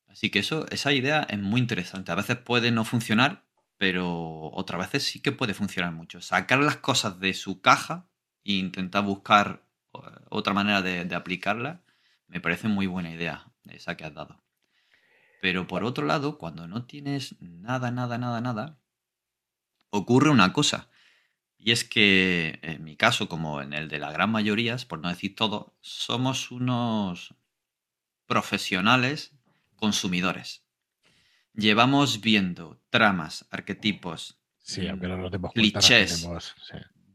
Así 0.07 0.31
que 0.31 0.39
eso, 0.39 0.65
esa 0.71 0.93
idea 0.93 1.27
es 1.29 1.37
muy 1.37 1.61
interesante. 1.61 2.11
A 2.11 2.15
veces 2.15 2.37
puede 2.37 2.71
no 2.71 2.85
funcionar, 2.85 3.45
pero 3.77 4.49
otras 4.51 4.79
veces 4.79 5.03
sí 5.03 5.21
que 5.21 5.31
puede 5.31 5.53
funcionar 5.53 5.91
mucho. 5.91 6.21
Sacar 6.21 6.59
las 6.59 6.77
cosas 6.77 7.19
de 7.19 7.35
su 7.35 7.61
caja 7.61 8.09
e 8.43 8.53
intentar 8.53 9.03
buscar 9.03 9.63
eh, 9.93 9.99
otra 10.29 10.53
manera 10.53 10.81
de, 10.81 11.05
de 11.05 11.15
aplicarla, 11.15 11.83
me 12.27 12.41
parece 12.41 12.67
muy 12.67 12.87
buena 12.87 13.11
idea 13.11 13.45
esa 13.69 13.95
que 13.95 14.05
has 14.05 14.13
dado. 14.13 14.41
Pero 15.41 15.67
por 15.67 15.83
otro 15.83 16.05
lado, 16.05 16.37
cuando 16.37 16.67
no 16.67 16.85
tienes 16.85 17.35
nada, 17.39 17.91
nada, 17.91 18.17
nada, 18.17 18.41
nada, 18.41 18.79
ocurre 19.89 20.29
una 20.29 20.53
cosa. 20.53 20.89
Y 21.57 21.71
es 21.71 21.83
que 21.83 22.59
en 22.61 22.83
mi 22.83 22.95
caso, 22.95 23.27
como 23.27 23.61
en 23.61 23.73
el 23.73 23.87
de 23.87 23.99
la 23.99 24.11
gran 24.11 24.31
mayoría, 24.31 24.77
por 24.87 24.99
no 24.99 25.09
decir 25.09 25.35
todo, 25.35 25.75
somos 25.81 26.51
unos 26.51 27.35
profesionales 28.25 29.33
consumidores. 29.75 30.63
Llevamos 31.53 32.21
viendo 32.21 32.81
tramas, 32.89 33.47
arquetipos, 33.49 34.39
clichés 35.53 36.27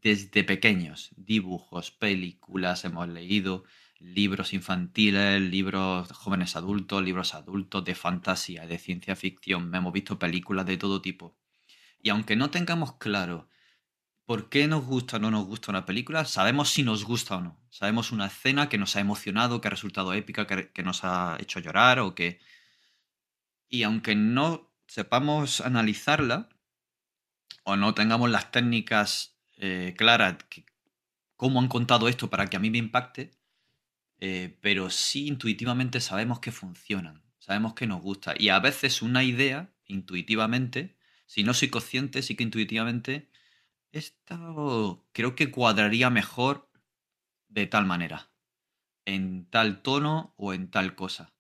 desde 0.03 0.43
pequeños, 0.43 1.11
dibujos, 1.17 1.93
películas, 1.93 2.85
hemos 2.85 3.09
leído 3.09 3.65
libros 4.03 4.53
infantiles, 4.53 5.41
libros 5.41 6.11
jóvenes 6.13 6.57
adultos, 6.57 7.03
libros 7.03 7.35
adultos 7.35 7.85
de 7.85 7.95
fantasía, 7.95 8.67
de 8.67 8.79
ciencia 8.79 9.17
ficción. 9.17 9.75
Hemos 9.75 9.93
visto 9.93 10.19
películas 10.19 10.67
de 10.67 10.77
todo 10.77 11.01
tipo. 11.01 11.37
Y 12.01 12.11
aunque 12.11 12.35
no 12.35 12.51
tengamos 12.51 12.97
claro 12.97 13.49
por 14.27 14.49
qué 14.49 14.67
nos 14.67 14.85
gusta 14.85 15.17
o 15.17 15.21
no 15.21 15.31
nos 15.31 15.47
gusta 15.47 15.71
una 15.71 15.87
película, 15.87 16.25
sabemos 16.25 16.71
si 16.71 16.83
nos 16.83 17.05
gusta 17.05 17.37
o 17.37 17.41
no. 17.41 17.61
Sabemos 17.71 18.11
una 18.13 18.27
escena 18.27 18.69
que 18.69 18.79
nos 18.79 18.97
ha 18.97 19.01
emocionado, 19.01 19.61
que 19.61 19.69
ha 19.69 19.71
resultado 19.71 20.13
épica, 20.13 20.47
que, 20.47 20.83
nos 20.83 21.05
ha 21.05 21.37
hecho 21.41 21.61
llorar 21.61 22.01
o 22.01 22.15
que... 22.15 22.41
Y 23.69 23.85
aunque 23.85 24.15
no 24.15 24.71
sepamos 24.87 25.61
analizarla 25.61 26.49
o 27.65 27.77
no 27.77 27.95
tengamos 27.95 28.31
las 28.31 28.51
técnicas 28.51 29.39
eh, 29.57 29.95
claras, 29.97 30.37
cómo 31.37 31.61
han 31.61 31.69
contado 31.69 32.09
esto 32.09 32.29
para 32.29 32.47
que 32.49 32.57
a 32.57 32.61
mí 32.61 32.71
me 32.71 32.79
impacte, 32.79 33.31
eh, 34.25 34.57
pero 34.61 34.89
sí 34.89 35.27
intuitivamente 35.27 36.01
sabemos 36.01 36.39
que 36.39 36.53
funcionan, 36.53 37.25
sabemos 37.41 37.75
que 37.75 37.89
nos 37.89 38.01
gusta. 38.01 38.35
Y 38.39 38.51
a 38.51 38.61
veces 38.61 39.03
una 39.03 39.25
idea, 39.25 39.75
intuitivamente, 39.85 40.97
si 41.27 41.43
no 41.43 41.53
soy 41.55 41.71
consciente, 41.71 42.23
sí 42.23 42.37
que 42.37 42.45
intuitivamente, 42.45 43.33
esto 43.91 45.05
creo 45.11 45.35
que 45.35 45.51
cuadraría 45.51 46.09
mejor 46.09 46.71
de 47.49 47.67
tal 47.67 47.85
manera, 47.85 48.31
en 49.07 49.47
tal 49.51 49.83
tono 49.83 50.35
o 50.37 50.55
en 50.55 50.71
tal 50.71 50.95
cosa. 50.95 51.35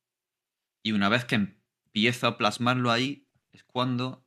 Y 0.82 0.90
una 0.90 1.08
vez 1.08 1.24
que 1.24 1.36
empiezo 1.36 2.26
a 2.26 2.36
plasmarlo 2.36 2.90
ahí, 2.90 3.28
es 3.52 3.62
cuando 3.62 4.26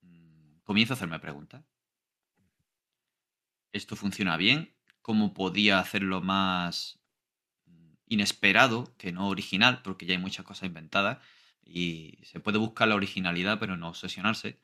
mm, 0.00 0.58
comienzo 0.64 0.94
a 0.94 0.96
hacerme 0.96 1.20
preguntas. 1.20 1.64
¿Esto 3.70 3.94
funciona 3.94 4.36
bien? 4.36 4.74
¿Cómo 5.02 5.34
podía 5.34 5.78
hacerlo 5.78 6.20
más 6.20 6.98
inesperado 8.08 8.94
que 8.98 9.12
no 9.12 9.28
original, 9.28 9.82
porque 9.82 10.06
ya 10.06 10.14
hay 10.14 10.18
muchas 10.18 10.44
cosas 10.44 10.66
inventadas 10.66 11.18
y 11.64 12.18
se 12.24 12.40
puede 12.40 12.58
buscar 12.58 12.88
la 12.88 12.94
originalidad, 12.94 13.58
pero 13.60 13.76
no 13.76 13.88
obsesionarse. 13.88 14.58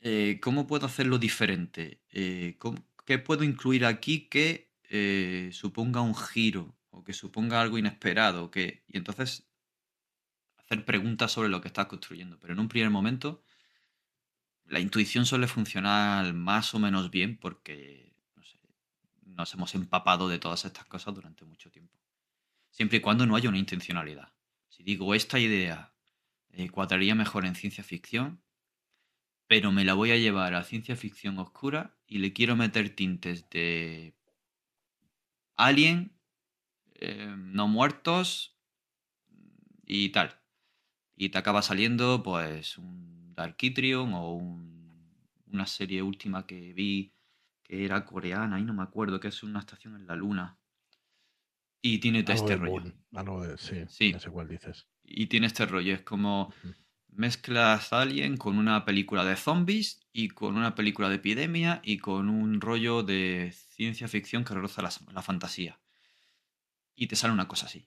Eh, 0.00 0.38
¿Cómo 0.42 0.66
puedo 0.66 0.86
hacerlo 0.86 1.18
diferente? 1.18 2.02
Eh, 2.10 2.58
¿Qué 3.06 3.18
puedo 3.18 3.44
incluir 3.44 3.86
aquí 3.86 4.28
que 4.28 4.70
eh, 4.90 5.50
suponga 5.52 6.02
un 6.02 6.14
giro 6.14 6.76
o 6.90 7.02
que 7.04 7.14
suponga 7.14 7.60
algo 7.62 7.78
inesperado? 7.78 8.50
Y 8.54 8.96
entonces 8.96 9.48
hacer 10.58 10.84
preguntas 10.84 11.32
sobre 11.32 11.48
lo 11.48 11.60
que 11.60 11.68
estás 11.68 11.86
construyendo. 11.86 12.38
Pero 12.38 12.52
en 12.52 12.60
un 12.60 12.68
primer 12.68 12.90
momento, 12.90 13.42
la 14.66 14.80
intuición 14.80 15.26
suele 15.26 15.46
funcionar 15.46 16.34
más 16.34 16.74
o 16.74 16.78
menos 16.78 17.10
bien 17.10 17.38
porque 17.38 18.12
nos 19.24 19.52
hemos 19.54 19.74
empapado 19.74 20.28
de 20.28 20.38
todas 20.38 20.64
estas 20.64 20.84
cosas 20.86 21.14
durante 21.14 21.44
mucho 21.44 21.70
tiempo 21.70 22.03
siempre 22.74 22.98
y 22.98 23.00
cuando 23.00 23.24
no 23.24 23.36
haya 23.36 23.48
una 23.48 23.58
intencionalidad. 23.58 24.32
Si 24.68 24.82
digo, 24.82 25.14
esta 25.14 25.38
idea 25.38 25.94
eh, 26.50 26.68
cuadraría 26.70 27.14
mejor 27.14 27.46
en 27.46 27.54
ciencia 27.54 27.84
ficción, 27.84 28.42
pero 29.46 29.70
me 29.70 29.84
la 29.84 29.94
voy 29.94 30.10
a 30.10 30.16
llevar 30.16 30.54
a 30.54 30.64
ciencia 30.64 30.96
ficción 30.96 31.38
oscura 31.38 31.96
y 32.08 32.18
le 32.18 32.32
quiero 32.32 32.56
meter 32.56 32.90
tintes 32.90 33.48
de 33.50 34.16
alien, 35.54 36.18
eh, 36.94 37.32
no 37.38 37.68
muertos 37.68 38.58
y 39.86 40.08
tal. 40.08 40.40
Y 41.14 41.28
te 41.28 41.38
acaba 41.38 41.62
saliendo 41.62 42.24
pues 42.24 42.76
un 42.76 43.34
Dark 43.36 43.56
o 44.14 44.32
una 45.46 45.66
serie 45.66 46.02
última 46.02 46.44
que 46.44 46.72
vi 46.72 47.12
que 47.62 47.84
era 47.84 48.04
coreana 48.04 48.58
y 48.58 48.64
no 48.64 48.74
me 48.74 48.82
acuerdo, 48.82 49.20
que 49.20 49.28
es 49.28 49.44
una 49.44 49.60
estación 49.60 49.94
en 49.94 50.08
la 50.08 50.16
luna. 50.16 50.58
Y 51.86 51.98
tiene 51.98 52.24
este 52.26 52.56
rollo. 52.56 52.94
sí, 53.58 53.84
sí. 53.88 54.12
no 54.14 54.18
sé 54.18 54.30
cuál 54.30 54.48
dices. 54.48 54.88
Y 55.02 55.26
tiene 55.26 55.48
este 55.48 55.66
rollo. 55.66 55.92
Es 55.92 56.00
como 56.00 56.50
mezclas 57.08 57.92
Alien 57.92 58.38
con 58.38 58.56
una 58.56 58.86
película 58.86 59.22
de 59.22 59.36
zombies 59.36 60.00
y 60.10 60.28
con 60.28 60.56
una 60.56 60.74
película 60.74 61.10
de 61.10 61.16
epidemia 61.16 61.82
y 61.84 61.98
con 61.98 62.30
un 62.30 62.62
rollo 62.62 63.02
de 63.02 63.52
ciencia 63.68 64.08
ficción 64.08 64.44
que 64.44 64.54
roza 64.54 64.80
la, 64.80 65.22
fantasía. 65.22 65.78
Y 66.94 67.06
te 67.06 67.16
sale 67.16 67.34
una 67.34 67.48
cosa 67.48 67.66
así. 67.66 67.86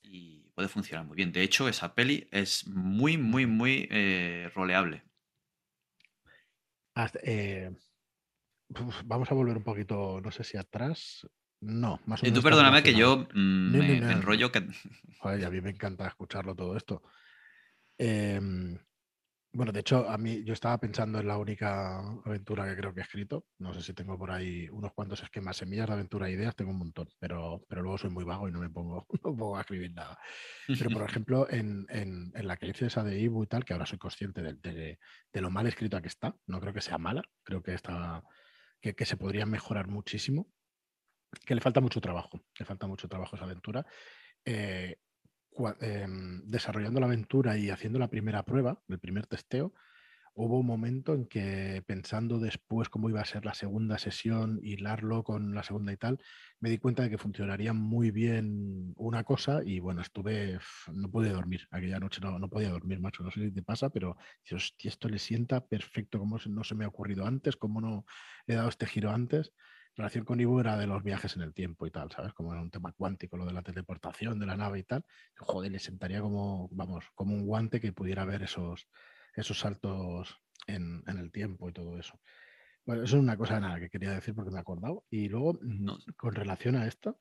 Y 0.00 0.48
puede 0.54 0.68
funcionar 0.68 1.04
muy 1.04 1.16
bien. 1.16 1.32
De 1.32 1.42
hecho, 1.42 1.68
esa 1.68 1.94
peli 1.94 2.28
es 2.32 2.66
muy, 2.66 3.18
muy, 3.18 3.44
muy 3.44 3.88
eh, 3.90 4.50
roleable. 4.54 5.04
Eh, 7.24 7.76
vamos 9.04 9.30
a 9.30 9.34
volver 9.34 9.58
un 9.58 9.64
poquito, 9.64 10.18
no 10.22 10.30
sé 10.30 10.44
si 10.44 10.56
atrás. 10.56 11.28
No, 11.60 12.00
más 12.06 12.22
o 12.22 12.24
menos. 12.24 12.28
Y 12.28 12.32
tú 12.32 12.42
perdóname 12.42 12.82
que 12.82 12.94
yo 12.94 13.28
mm, 13.34 13.76
me, 13.76 13.98
enrollo 13.98 14.50
que. 14.50 14.66
Joder, 15.18 15.44
a 15.44 15.50
mí 15.50 15.60
me 15.60 15.70
encanta 15.70 16.06
escucharlo 16.06 16.54
todo 16.54 16.76
esto. 16.76 17.02
Em, 17.98 18.78
bueno, 19.52 19.70
de 19.72 19.80
hecho, 19.80 20.08
a 20.08 20.16
mí 20.16 20.42
yo 20.42 20.54
estaba 20.54 20.78
pensando 20.78 21.18
en 21.18 21.28
la 21.28 21.36
única 21.36 21.98
aventura 22.24 22.66
que 22.66 22.76
creo 22.76 22.94
que 22.94 23.00
he 23.00 23.02
escrito. 23.02 23.44
No 23.58 23.74
sé 23.74 23.82
si 23.82 23.92
tengo 23.92 24.16
por 24.16 24.30
ahí 24.30 24.70
unos 24.70 24.94
cuantos 24.94 25.22
esquemas, 25.22 25.58
semillas 25.58 25.88
de 25.88 25.92
aventura 25.92 26.28
e 26.28 26.32
ideas, 26.32 26.56
tengo 26.56 26.70
un 26.70 26.78
montón, 26.78 27.08
pero, 27.18 27.62
pero 27.68 27.82
luego 27.82 27.98
soy 27.98 28.10
muy 28.10 28.24
vago 28.24 28.48
y 28.48 28.52
no 28.52 28.60
me 28.60 28.70
pongo, 28.70 29.06
no 29.24 29.36
pongo 29.36 29.58
a 29.58 29.60
escribir 29.60 29.92
nada. 29.92 30.18
Pero, 30.66 30.90
por 30.90 31.02
ejemplo, 31.10 31.50
en, 31.50 31.84
en, 31.90 32.32
en, 32.34 32.46
la 32.46 32.56
que 32.56 32.68
hice 32.68 32.86
esa 32.86 33.04
de 33.04 33.18
Ibu 33.20 33.42
y 33.42 33.48
tal, 33.48 33.66
que 33.66 33.74
ahora 33.74 33.84
soy 33.84 33.98
consciente 33.98 34.40
de, 34.40 34.54
de, 34.54 34.98
de, 35.30 35.40
lo 35.42 35.50
mal 35.50 35.66
escrita 35.66 36.00
que 36.00 36.08
está, 36.08 36.34
no 36.46 36.58
creo 36.58 36.72
que 36.72 36.80
sea 36.80 36.96
mala, 36.96 37.22
creo 37.42 37.62
que 37.62 37.74
está 37.74 38.22
que, 38.80 38.94
que 38.94 39.04
se 39.04 39.18
podría 39.18 39.44
mejorar 39.44 39.88
muchísimo 39.88 40.48
que 41.44 41.54
le 41.54 41.60
falta 41.60 41.80
mucho 41.80 42.00
trabajo, 42.00 42.40
le 42.58 42.64
falta 42.64 42.86
mucho 42.86 43.08
trabajo 43.08 43.36
esa 43.36 43.44
aventura. 43.44 43.86
Eh, 44.44 44.96
em, 45.80 46.42
desarrollando 46.46 47.00
la 47.00 47.06
aventura 47.06 47.58
y 47.58 47.70
haciendo 47.70 47.98
la 47.98 48.08
primera 48.08 48.44
prueba, 48.44 48.82
el 48.88 48.98
primer 48.98 49.26
testeo, 49.26 49.74
hubo 50.34 50.58
un 50.60 50.66
momento 50.66 51.12
en 51.12 51.26
que 51.26 51.82
pensando 51.86 52.38
después 52.38 52.88
cómo 52.88 53.10
iba 53.10 53.20
a 53.20 53.24
ser 53.24 53.44
la 53.44 53.52
segunda 53.52 53.98
sesión, 53.98 54.60
hilarlo 54.62 55.22
con 55.24 55.54
la 55.54 55.62
segunda 55.62 55.92
y 55.92 55.96
tal, 55.96 56.18
me 56.60 56.70
di 56.70 56.78
cuenta 56.78 57.02
de 57.02 57.10
que 57.10 57.18
funcionaría 57.18 57.72
muy 57.72 58.10
bien 58.10 58.94
una 58.96 59.24
cosa 59.24 59.60
y 59.64 59.80
bueno, 59.80 60.00
estuve, 60.00 60.58
no 60.92 61.10
pude 61.10 61.30
dormir, 61.30 61.66
aquella 61.70 61.98
noche 61.98 62.20
no, 62.22 62.48
podía 62.48 62.70
dormir, 62.70 63.00
macho, 63.00 63.22
no 63.22 63.30
sé 63.30 63.40
si 63.40 63.52
te 63.52 63.62
pasa, 63.62 63.90
pero 63.90 64.16
si 64.44 64.88
esto 64.88 65.08
le 65.08 65.18
sienta 65.18 65.66
perfecto, 65.66 66.18
como 66.18 66.38
no 66.46 66.64
se 66.64 66.74
me 66.74 66.84
ha 66.84 66.88
ocurrido 66.88 67.26
antes, 67.26 67.56
cómo 67.56 67.80
no 67.80 68.06
he 68.46 68.54
dado 68.54 68.68
este 68.68 68.86
giro 68.86 69.10
antes 69.10 69.52
relación 70.00 70.24
con 70.24 70.40
Ibu 70.40 70.60
era 70.60 70.76
de 70.76 70.86
los 70.86 71.02
viajes 71.02 71.36
en 71.36 71.42
el 71.42 71.54
tiempo 71.54 71.86
y 71.86 71.90
tal, 71.90 72.10
¿sabes? 72.10 72.32
Como 72.32 72.52
era 72.52 72.62
un 72.62 72.70
tema 72.70 72.92
cuántico, 72.92 73.36
lo 73.36 73.46
de 73.46 73.52
la 73.52 73.62
teleportación 73.62 74.38
de 74.38 74.46
la 74.46 74.56
nave 74.56 74.80
y 74.80 74.82
tal. 74.82 75.04
Joder, 75.38 75.70
le 75.70 75.78
sentaría 75.78 76.20
como, 76.20 76.68
vamos, 76.72 77.04
como 77.14 77.34
un 77.34 77.46
guante 77.46 77.80
que 77.80 77.92
pudiera 77.92 78.24
ver 78.24 78.42
esos, 78.42 78.88
esos 79.34 79.58
saltos 79.58 80.40
en, 80.66 81.02
el 81.06 81.30
tiempo 81.30 81.68
y 81.68 81.72
todo 81.72 81.98
eso. 81.98 82.20
Bueno, 82.84 83.04
eso 83.04 83.16
es 83.16 83.22
una 83.22 83.36
cosa 83.36 83.60
nada 83.60 83.78
que 83.78 83.90
quería 83.90 84.12
decir 84.12 84.34
porque 84.34 84.50
me 84.50 84.58
he 84.58 84.60
acordado. 84.60 85.04
Y 85.10 85.28
luego, 85.28 85.58
con 86.16 86.34
relación 86.34 86.76
a 86.76 86.86
esto, 86.86 87.20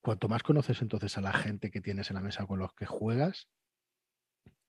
cuanto 0.00 0.28
más 0.28 0.42
conoces 0.42 0.80
entonces 0.80 1.18
a 1.18 1.20
la 1.20 1.32
gente 1.32 1.70
que 1.70 1.80
tienes 1.80 2.10
en 2.10 2.16
la 2.16 2.22
mesa 2.22 2.46
con 2.46 2.58
los 2.58 2.72
que 2.74 2.86
juegas, 2.86 3.48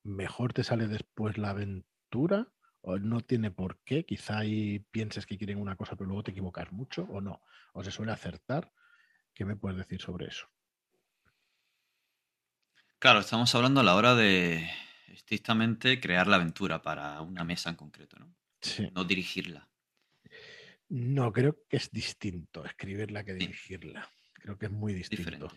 mejor 0.04 0.54
te 0.54 0.64
sale 0.64 0.88
después 0.88 1.38
la 1.38 1.52
aventura 1.52 2.52
no 2.84 3.22
tiene 3.22 3.52
por 3.52 3.78
qué, 3.84 4.06
quizá 4.06 4.40
ahí 4.40 4.80
pienses 4.92 5.26
que 5.26 5.38
quieren 5.38 5.60
una 5.60 5.76
cosa 5.76 5.96
pero 5.96 6.08
luego 6.08 6.24
te 6.24 6.32
equivocas 6.32 6.72
mucho 6.72 7.04
o 7.04 7.22
no, 7.22 7.42
o 7.74 7.84
se 7.84 7.92
suele 7.92 8.12
acertar. 8.12 8.72
¿Qué 9.34 9.46
me 9.46 9.56
puedes 9.56 9.78
decir 9.78 10.00
sobre 10.00 10.28
eso? 10.28 10.48
Claro, 13.00 13.20
estamos 13.20 13.54
hablando 13.56 13.82
a 13.82 13.84
la 13.84 13.96
hora 13.96 14.16
de 14.16 14.70
estrictamente 15.08 16.00
crear 16.00 16.28
la 16.28 16.36
aventura 16.36 16.82
para 16.82 17.20
una 17.22 17.44
mesa 17.44 17.70
en 17.70 17.76
concreto, 17.76 18.18
¿no? 18.20 18.36
Sí. 18.62 18.90
No 18.94 19.04
dirigirla. 19.04 19.68
No, 20.90 21.34
creo 21.34 21.58
que 21.68 21.78
es 21.78 21.90
distinto 21.92 22.64
escribirla 22.66 23.24
que 23.24 23.34
dirigirla. 23.34 24.10
Creo 24.34 24.58
que 24.58 24.68
es 24.68 24.72
muy 24.72 24.94
distinto. 24.94 25.48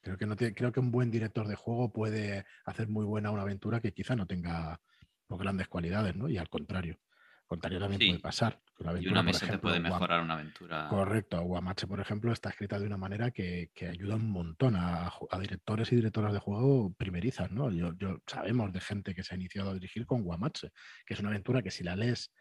Creo 0.00 0.16
que, 0.16 0.26
no 0.26 0.36
creo 0.36 0.72
que 0.72 0.80
un 0.80 0.92
buen 0.92 1.10
director 1.10 1.48
de 1.48 1.56
juego 1.56 1.92
puede 1.92 2.44
hacer 2.64 2.88
muy 2.88 3.04
buena 3.04 3.30
una 3.30 3.42
aventura 3.42 3.80
que 3.80 3.92
quizá 3.92 4.14
no 4.14 4.26
tenga 4.26 4.80
por 5.26 5.38
grandes 5.38 5.68
cualidades, 5.68 6.16
¿no? 6.16 6.28
Y 6.28 6.38
al 6.38 6.48
contrario. 6.48 6.98
Al 7.46 7.48
contrario 7.48 7.78
también 7.78 8.10
puede 8.10 8.20
pasar. 8.20 8.60
Una 8.78 9.00
y 9.00 9.06
una 9.06 9.22
mesa 9.22 9.46
te 9.46 9.58
puede 9.58 9.78
mejorar 9.78 10.20
una 10.20 10.34
aventura. 10.34 10.88
Correcto. 10.88 11.40
Guamache, 11.42 11.86
por 11.86 12.00
ejemplo, 12.00 12.32
está 12.32 12.50
escrita 12.50 12.78
de 12.78 12.86
una 12.86 12.96
manera 12.96 13.30
que, 13.30 13.70
ayuda 13.88 14.16
un 14.16 14.30
montón 14.30 14.74
a, 14.76 15.12
directores 15.40 15.92
y 15.92 15.96
directoras 15.96 16.32
de 16.32 16.40
juego 16.40 16.92
primerizas, 16.94 17.50
¿no? 17.50 17.70
Yo, 17.70 17.92
sabemos 18.26 18.72
de 18.72 18.80
gente 18.80 19.14
que 19.14 19.22
se 19.22 19.34
ha 19.34 19.36
iniciado 19.36 19.70
a 19.70 19.74
dirigir 19.74 20.06
con 20.06 20.24
Guamache, 20.24 20.72
que 21.06 21.14
es 21.14 21.20
una 21.20 21.30
aventura 21.30 21.62
que 21.62 21.70
si 21.70 21.84
la 21.84 21.94
lees 21.94 22.32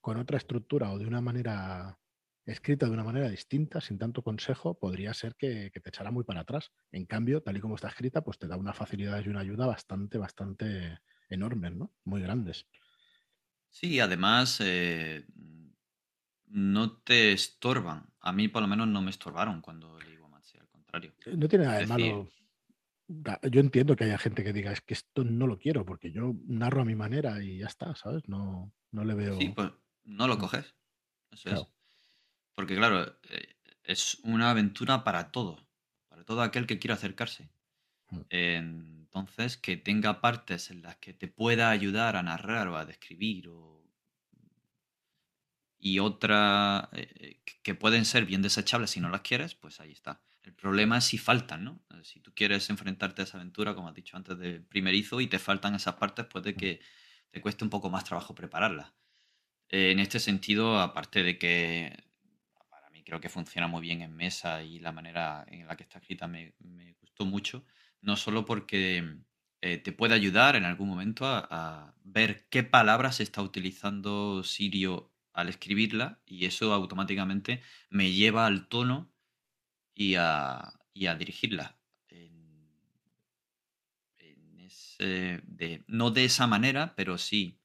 con 0.00 0.16
otra 0.16 0.36
estructura 0.36 0.90
o 0.90 0.98
de 0.98 1.06
una 1.06 1.20
manera 1.20 1.96
escrita 2.44 2.86
de 2.86 2.92
una 2.92 3.04
manera 3.04 3.28
distinta, 3.28 3.80
sin 3.80 3.98
tanto 3.98 4.22
consejo, 4.22 4.78
podría 4.78 5.12
ser 5.12 5.36
que, 5.36 5.70
que, 5.72 5.80
te 5.80 5.90
echara 5.90 6.10
muy 6.10 6.24
para 6.24 6.40
atrás. 6.40 6.72
En 6.90 7.04
cambio, 7.04 7.42
tal 7.42 7.56
y 7.58 7.60
como 7.60 7.74
está 7.74 7.88
escrita, 7.88 8.22
pues 8.22 8.38
te 8.38 8.48
da 8.48 8.56
una 8.56 8.72
facilidad 8.72 9.22
y 9.24 9.28
una 9.28 9.40
ayuda 9.40 9.66
bastante, 9.66 10.16
bastante 10.16 10.98
enormes, 11.28 11.72
¿no? 11.72 11.92
Muy 12.04 12.22
grandes. 12.22 12.66
Sí, 13.70 14.00
además 14.00 14.60
eh, 14.60 15.26
no 16.46 16.98
te 16.98 17.32
estorban. 17.32 18.12
A 18.20 18.32
mí 18.32 18.48
por 18.48 18.62
lo 18.62 18.68
menos 18.68 18.88
no 18.88 19.02
me 19.02 19.10
estorbaron 19.10 19.60
cuando 19.60 19.98
leí 20.00 20.16
Guamache, 20.16 20.58
al 20.58 20.68
contrario. 20.68 21.14
Eh, 21.26 21.36
no 21.36 21.48
tiene 21.48 21.66
nada 21.66 21.78
de 21.78 21.86
malo. 21.86 22.28
Yo 23.50 23.60
entiendo 23.60 23.96
que 23.96 24.04
haya 24.04 24.18
gente 24.18 24.44
que 24.44 24.52
diga, 24.52 24.70
es 24.70 24.82
que 24.82 24.92
esto 24.92 25.24
no 25.24 25.46
lo 25.46 25.58
quiero, 25.58 25.86
porque 25.86 26.12
yo 26.12 26.34
narro 26.46 26.82
a 26.82 26.84
mi 26.84 26.94
manera 26.94 27.42
y 27.42 27.58
ya 27.58 27.66
está, 27.66 27.94
¿sabes? 27.94 28.28
No, 28.28 28.70
no 28.90 29.04
le 29.04 29.14
veo... 29.14 29.38
Sí, 29.38 29.48
pues 29.48 29.70
no 30.04 30.28
lo 30.28 30.38
coges. 30.38 30.74
Eso 31.30 31.48
es. 31.50 31.66
Porque 32.54 32.76
claro, 32.76 33.18
eh, 33.30 33.56
es 33.84 34.18
una 34.24 34.50
aventura 34.50 35.04
para 35.04 35.30
todo, 35.32 35.66
para 36.08 36.24
todo 36.24 36.42
aquel 36.42 36.66
que 36.66 36.78
quiera 36.78 36.94
acercarse. 36.94 37.50
Mm. 38.10 38.20
Entonces, 38.30 39.56
que 39.56 39.76
tenga 39.76 40.20
partes 40.20 40.70
en 40.70 40.82
las 40.82 40.96
que 40.96 41.12
te 41.14 41.28
pueda 41.28 41.70
ayudar 41.70 42.16
a 42.16 42.22
narrar 42.22 42.68
o 42.68 42.76
a 42.76 42.84
describir 42.84 43.48
o... 43.48 43.84
y 45.78 45.98
otras 46.00 46.88
eh, 46.92 47.40
que 47.62 47.74
pueden 47.74 48.04
ser 48.04 48.26
bien 48.26 48.42
desechables 48.42 48.90
si 48.90 49.00
no 49.00 49.08
las 49.08 49.22
quieres, 49.22 49.54
pues 49.54 49.80
ahí 49.80 49.92
está. 49.92 50.20
El 50.42 50.54
problema 50.54 50.98
es 50.98 51.04
si 51.04 51.18
faltan, 51.18 51.64
¿no? 51.64 51.82
Eh, 51.90 52.02
Si 52.04 52.20
tú 52.20 52.32
quieres 52.34 52.68
enfrentarte 52.70 53.22
a 53.22 53.24
esa 53.24 53.38
aventura, 53.38 53.74
como 53.74 53.88
has 53.88 53.94
dicho 53.94 54.16
antes, 54.16 54.38
de 54.38 54.60
primerizo 54.60 55.20
y 55.20 55.26
te 55.26 55.38
faltan 55.38 55.74
esas 55.74 55.94
partes, 55.96 56.26
puede 56.26 56.54
que 56.54 56.80
te 57.30 57.40
cueste 57.40 57.64
un 57.64 57.70
poco 57.70 57.90
más 57.90 58.04
trabajo 58.04 58.34
prepararlas. 58.34 58.92
Eh, 59.68 59.90
en 59.92 60.00
este 60.00 60.20
sentido, 60.20 60.80
aparte 60.80 61.22
de 61.22 61.38
que 61.38 62.04
para 62.70 62.90
mí 62.90 63.02
creo 63.04 63.20
que 63.20 63.28
funciona 63.28 63.68
muy 63.68 63.82
bien 63.82 64.02
en 64.02 64.14
mesa 64.16 64.62
y 64.62 64.78
la 64.80 64.92
manera 64.92 65.44
en 65.48 65.66
la 65.66 65.76
que 65.76 65.84
está 65.84 65.98
escrita 65.98 66.26
me, 66.26 66.54
me 66.60 66.94
gustó 67.00 67.24
mucho, 67.26 67.64
no 68.00 68.16
solo 68.16 68.44
porque 68.44 69.18
eh, 69.60 69.78
te 69.78 69.92
puede 69.92 70.14
ayudar 70.14 70.56
en 70.56 70.64
algún 70.64 70.88
momento 70.88 71.26
a, 71.26 71.94
ver 72.04 72.46
qué 72.48 72.62
palabras 72.64 73.20
está 73.20 73.42
utilizando 73.42 74.42
Sirio 74.42 75.12
al 75.34 75.48
escribirla 75.50 76.20
y 76.26 76.46
eso 76.46 76.72
automáticamente 76.72 77.62
me 77.90 78.12
lleva 78.12 78.46
al 78.46 78.66
tono 78.68 79.12
y 79.94 80.14
a, 80.16 80.72
y 80.94 81.06
a 81.06 81.14
dirigirla. 81.16 81.78
En 84.18 84.58
ese- 84.60 85.40
de- 85.44 85.84
no 85.86 86.10
de 86.10 86.24
esa 86.24 86.46
manera, 86.46 86.94
pero 86.96 87.18
sí. 87.18 87.58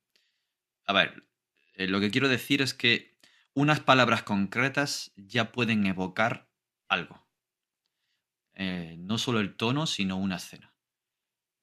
A 0.85 0.93
ver, 0.93 1.27
eh, 1.75 1.87
lo 1.87 1.99
que 1.99 2.11
quiero 2.11 2.29
decir 2.29 2.61
es 2.61 2.73
que 2.73 3.17
unas 3.53 3.79
palabras 3.81 4.23
concretas 4.23 5.11
ya 5.15 5.51
pueden 5.51 5.85
evocar 5.85 6.49
algo. 6.87 7.22
Eh, 8.55 8.95
no 8.99 9.17
solo 9.17 9.39
el 9.39 9.55
tono, 9.55 9.87
sino 9.87 10.17
una 10.17 10.35
escena. 10.37 10.73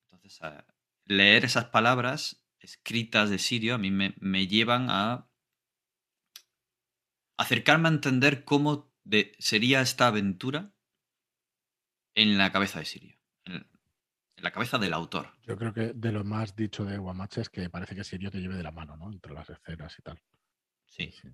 Entonces, 0.05 0.43
a- 0.43 0.67
leer 1.05 1.45
esas 1.45 1.67
palabras 1.67 2.45
escritas 2.59 3.31
de 3.31 3.39
Sirio 3.39 3.75
a 3.75 3.79
mí 3.79 3.91
me, 3.91 4.15
me 4.21 4.47
llevan 4.47 4.89
a 4.91 5.29
acercarme 7.39 7.89
a 7.89 7.93
entender 7.93 8.45
cómo 8.45 8.93
de- 9.05 9.33
sería 9.39 9.81
esta 9.81 10.09
aventura 10.09 10.73
en 12.15 12.37
la 12.39 12.53
cabeza 12.53 12.81
de 12.81 12.85
Sirio, 12.85 13.17
en, 13.45 13.55
en 13.55 14.45
la 14.45 14.51
cabeza 14.51 14.79
del 14.79 14.93
autor. 14.93 15.33
Yo 15.43 15.57
creo 15.57 15.73
que 15.73 15.93
de 15.95 16.13
lo 16.13 16.25
más 16.25 16.55
dicho 16.55 16.85
de 16.85 16.99
Guamache 16.99 17.41
es 17.41 17.49
que 17.51 17.71
parece 17.71 17.95
que 17.95 18.05
Sirio 18.05 18.31
te 18.31 18.41
lleve 18.41 18.57
de 18.57 18.63
la 18.63 18.73
mano, 18.73 18.97
¿no? 18.97 19.11
Entre 19.11 19.33
las 19.33 19.49
escenas 19.49 19.97
y 19.99 20.03
tal. 20.03 20.21
Sí, 20.85 21.13
sí. 21.13 21.29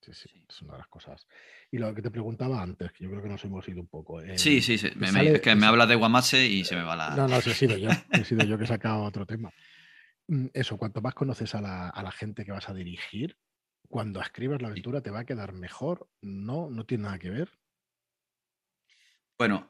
Sí, 0.00 0.12
sí, 0.14 0.28
Sí. 0.32 0.44
es 0.48 0.62
una 0.62 0.72
de 0.74 0.78
las 0.78 0.88
cosas. 0.88 1.26
Y 1.70 1.78
lo 1.78 1.94
que 1.94 2.02
te 2.02 2.10
preguntaba 2.10 2.62
antes, 2.62 2.92
que 2.92 3.04
yo 3.04 3.10
creo 3.10 3.22
que 3.22 3.28
nos 3.28 3.44
hemos 3.44 3.68
ido 3.68 3.80
un 3.80 3.88
poco. 3.88 4.20
em, 4.22 4.36
sí, 4.38 4.60
sí. 4.62 4.78
sí. 4.78 4.90
te 4.90 4.96
Me- 4.96 5.08
sale- 5.08 5.34
es 5.34 5.40
que 5.40 5.54
me 5.54 5.62
sa- 5.62 5.68
habla 5.68 5.86
de 5.86 5.96
Guamache 5.96 6.46
y 6.46 6.64
se 6.64 6.76
me 6.76 6.82
va 6.82 6.96
la... 6.96 7.16
No, 7.16 7.26
no, 7.28 7.40
sí, 7.40 7.50
he 7.50 7.54
sido 7.54 7.76
yo. 7.76 7.88
He 8.12 8.24
sido 8.24 8.44
yo 8.44 8.56
que 8.58 8.64
he 8.64 8.66
sacado 8.78 9.02
otro 9.02 9.26
tema. 9.26 9.50
Mm, 10.28 10.46
Eso, 10.54 10.76
cuanto 10.78 11.00
más 11.00 11.14
conoces 11.14 11.54
a 11.54 11.60
la, 11.60 11.88
a 11.88 12.02
la 12.02 12.12
gente 12.12 12.44
que 12.44 12.52
vas 12.52 12.68
a 12.68 12.74
dirigir, 12.74 13.36
cuando 13.88 14.20
escribas 14.20 14.62
la 14.62 14.68
aventura 14.68 15.00
te 15.02 15.10
va 15.10 15.20
a 15.20 15.24
quedar 15.24 15.52
mejor. 15.52 16.08
No, 16.22 16.70
no 16.70 16.84
tiene 16.86 17.04
nada 17.04 17.18
que 17.18 17.30
ver. 17.30 17.50
Bueno, 19.38 19.68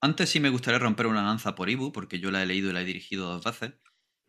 antes 0.00 0.30
sí 0.30 0.40
me 0.40 0.48
gustaría 0.50 0.78
romper 0.78 1.06
una 1.06 1.22
lanza 1.22 1.54
por 1.54 1.68
Ibu, 1.70 1.92
porque 1.92 2.20
yo 2.20 2.30
la 2.30 2.42
he 2.42 2.46
leído 2.46 2.70
y 2.70 2.72
la 2.72 2.82
he 2.82 2.84
dirigido 2.84 3.26
dos 3.28 3.44
veces. 3.44 3.78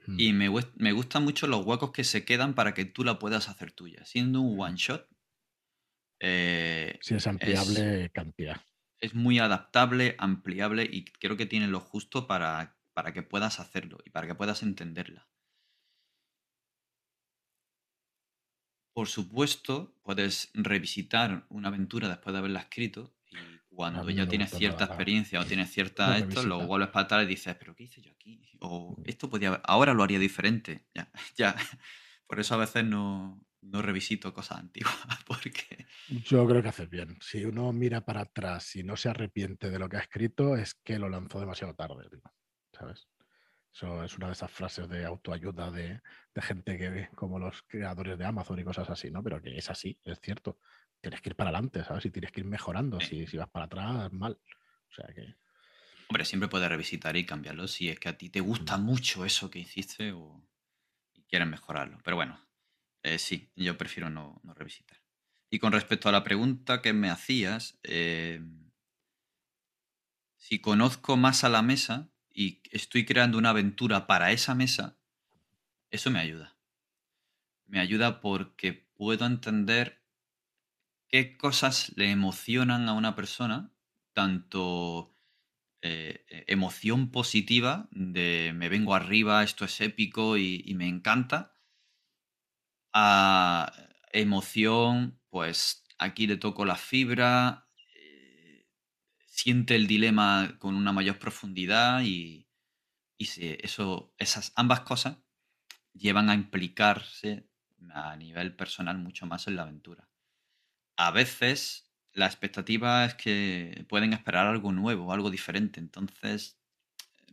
Mm, 0.08 0.20
Y 0.20 0.34
me, 0.34 0.49
me 0.76 0.91
gustan 0.93 1.24
mucho 1.24 1.47
los 1.47 1.66
huecos 1.66 1.91
que 1.91 2.04
se 2.04 2.26
quedan 2.26 2.56
para 2.56 2.74
que 2.74 2.86
tú 2.86 3.04
la 3.04 3.20
puedas 3.20 3.49
hacer 3.49 3.72
tuya. 3.72 4.04
Siendo 4.06 4.41
un 4.41 4.60
one 4.60 4.78
shot, 4.78 5.08
eh, 6.22 7.01
Si 7.01 7.15
es 7.15 7.28
ampliable, 7.28 8.09
cantidad. 8.13 8.61
es 9.01 9.13
muy 9.13 9.38
adaptable, 9.39 10.15
ampliable 10.17 10.86
y 10.89 11.03
creo 11.03 11.36
que 11.36 11.45
tiene 11.45 11.67
lo 11.67 11.82
justo 11.82 12.26
para, 12.26 12.80
para 12.93 13.11
que 13.11 13.22
puedas 13.22 13.59
hacerlo 13.59 13.97
y 14.05 14.11
para 14.11 14.28
que 14.28 14.36
puedas 14.36 14.63
entenderla. 14.63 15.28
Por 18.93 19.07
supuesto, 19.07 19.95
puedes 20.03 20.51
revisitar 20.53 21.45
una 21.49 21.69
aventura 21.69 22.09
después 22.09 22.34
de 22.34 22.39
haberla 22.39 22.59
escrito 22.59 23.15
y 23.30 23.61
cuando 23.69 24.09
ya 24.09 24.28
tienes 24.28 24.51
cierta 24.51 24.84
experiencia 24.84 25.39
o 25.39 25.47
tienes 25.47 25.72
cierta 25.72 26.17
esto, 26.17 26.43
lo 26.43 26.65
vuelves 26.65 26.89
para 26.89 27.05
atrás 27.05 27.24
y 27.24 27.28
dices, 27.28 27.55
pero 27.55 27.74
¿qué 27.74 27.84
hice 27.84 28.01
yo 28.01 28.11
aquí? 28.11 28.41
O 28.59 28.99
Mm. 28.99 29.05
esto 29.05 29.30
podía 29.30 29.53
ahora 29.63 29.93
lo 29.93 30.03
haría 30.03 30.19
diferente. 30.19 30.88
Ya, 30.93 31.09
ya. 31.38 31.55
Por 32.28 32.39
eso 32.41 32.55
a 32.55 32.57
veces 32.57 32.84
no, 32.84 33.41
no 33.62 33.82
revisito 33.82 34.34
cosas 34.34 34.59
antiguas, 34.59 34.95
porque 35.28 35.86
Yo 36.07 36.45
creo 36.47 36.62
que 36.62 36.70
haces 36.70 36.89
bien. 36.89 37.18
Si 37.22 37.45
uno 37.45 37.72
mira 37.74 38.01
para 38.05 38.22
atrás 38.22 38.76
y 38.76 38.84
no 38.84 38.97
se 38.97 39.09
arrepiente 39.09 39.70
de 39.70 39.80
lo 39.80 39.88
que 39.89 39.97
ha 39.97 40.01
escrito, 40.01 40.55
es 40.57 40.74
que 40.76 40.99
lo 40.99 41.09
lanzó 41.09 41.39
demasiado 41.39 41.74
tarde, 41.76 42.09
¿sabes? 42.78 43.07
Eso 43.74 44.03
es 44.03 44.18
una 44.18 44.28
de 44.28 44.34
esas 44.34 44.51
frases 44.51 44.89
de 44.89 45.05
autoayuda 45.05 45.72
de, 45.72 46.01
de 46.36 46.41
gente 46.41 46.78
que 46.78 46.89
ve 46.89 47.09
como 47.16 47.39
los 47.39 47.64
creadores 47.64 48.18
de 48.18 48.26
Amazon 48.26 48.59
y 48.59 48.64
cosas 48.66 48.89
así, 48.89 49.12
¿no? 49.12 49.24
Pero 49.24 49.41
que 49.41 49.57
es 49.57 49.70
así, 49.70 49.99
es 50.03 50.20
cierto. 50.22 50.59
Tienes 51.01 51.22
que 51.22 51.30
ir 51.30 51.36
para 51.36 51.49
adelante, 51.51 51.84
¿sabes? 51.84 52.05
Y 52.05 52.12
tienes 52.12 52.32
que 52.32 52.41
ir 52.41 52.47
mejorando. 52.47 52.99
Sí. 52.99 53.07
Si, 53.07 53.28
si 53.28 53.38
vas 53.38 53.49
para 53.49 53.66
atrás, 53.66 54.12
mal. 54.14 54.39
O 54.89 54.93
sea 54.93 55.07
que. 55.16 55.36
Hombre, 56.09 56.26
siempre 56.26 56.49
puedes 56.49 56.70
revisitar 56.70 57.16
y 57.18 57.26
cambiarlo 57.26 57.68
si 57.68 57.89
es 57.89 57.99
que 57.99 58.09
a 58.09 58.18
ti 58.18 58.30
te 58.30 58.41
gusta 58.41 58.78
Mm. 58.78 58.84
mucho 58.84 59.26
eso 59.26 59.49
que 59.49 59.59
hiciste 59.59 60.12
o 60.12 60.47
y 61.14 61.24
quieres 61.26 61.47
mejorarlo. 61.47 61.99
Pero 62.03 62.18
bueno, 62.18 62.39
eh, 63.04 63.20
sí, 63.20 63.52
yo 63.56 63.78
prefiero 63.78 64.10
no, 64.10 64.39
no 64.43 64.54
revisitar. 64.54 65.02
Y 65.49 65.60
con 65.60 65.74
respecto 65.74 66.08
a 66.08 66.12
la 66.12 66.24
pregunta 66.24 66.82
que 66.82 66.93
me 66.93 67.10
hacías, 67.10 67.78
eh, 67.84 68.41
si 70.38 70.60
conozco 70.60 71.18
más 71.18 71.43
a 71.43 71.49
la 71.49 71.62
mesa 71.62 72.10
y 72.34 72.62
estoy 72.72 73.06
creando 73.06 73.38
una 73.38 73.49
aventura 73.49 74.08
para 74.08 74.32
esa 74.32 74.56
mesa, 74.56 74.97
eso 75.89 76.10
me 76.10 76.20
ayuda. 76.20 76.58
Me 77.66 77.80
ayuda 77.80 78.22
porque 78.22 78.74
puedo 78.74 79.26
entender 79.26 80.02
qué 81.10 81.36
cosas 81.38 81.91
le 81.97 82.12
emocionan 82.12 82.88
a 82.88 82.93
una 82.93 83.16
persona, 83.16 83.74
tanto 84.14 85.18
eh, 85.82 86.24
eh, 86.30 86.45
emoción 86.47 87.12
positiva 87.12 87.89
de 87.91 88.54
me 88.56 88.70
vengo 88.70 88.95
arriba, 88.95 89.43
esto 89.43 89.66
es 89.66 89.82
épico 89.82 90.38
y 90.38 90.74
me 90.76 90.88
encanta, 90.88 91.54
a 92.94 93.72
emoción, 94.12 95.20
pues 95.30 95.84
aquí 95.98 96.28
le 96.28 96.38
toco 96.38 96.66
la 96.66 96.76
fibra, 96.76 97.68
eh, 97.96 98.68
siente 99.26 99.76
el 99.76 99.88
dilema 99.88 100.58
con 100.60 100.76
una 100.76 100.92
mayor 100.92 101.20
profundidad 101.20 102.02
y, 102.02 102.48
y 103.18 103.30
eso, 103.64 104.14
esas 104.18 104.52
ambas 104.56 104.82
cosas 104.82 105.18
llevan 105.94 106.30
a 106.30 106.34
implicarse 106.34 107.48
a 107.94 108.16
nivel 108.16 108.56
personal 108.56 108.98
mucho 108.98 109.26
más 109.26 109.48
en 109.48 109.56
la 109.56 109.64
aventura. 109.64 110.10
A 110.98 111.12
veces 111.12 111.92
la 112.14 112.26
expectativa 112.26 113.06
es 113.06 113.16
que 113.16 113.86
pueden 113.88 114.14
esperar 114.14 114.48
algo 114.48 114.72
nuevo, 114.72 115.14
algo 115.14 115.30
diferente, 115.30 115.80
entonces 115.80 116.60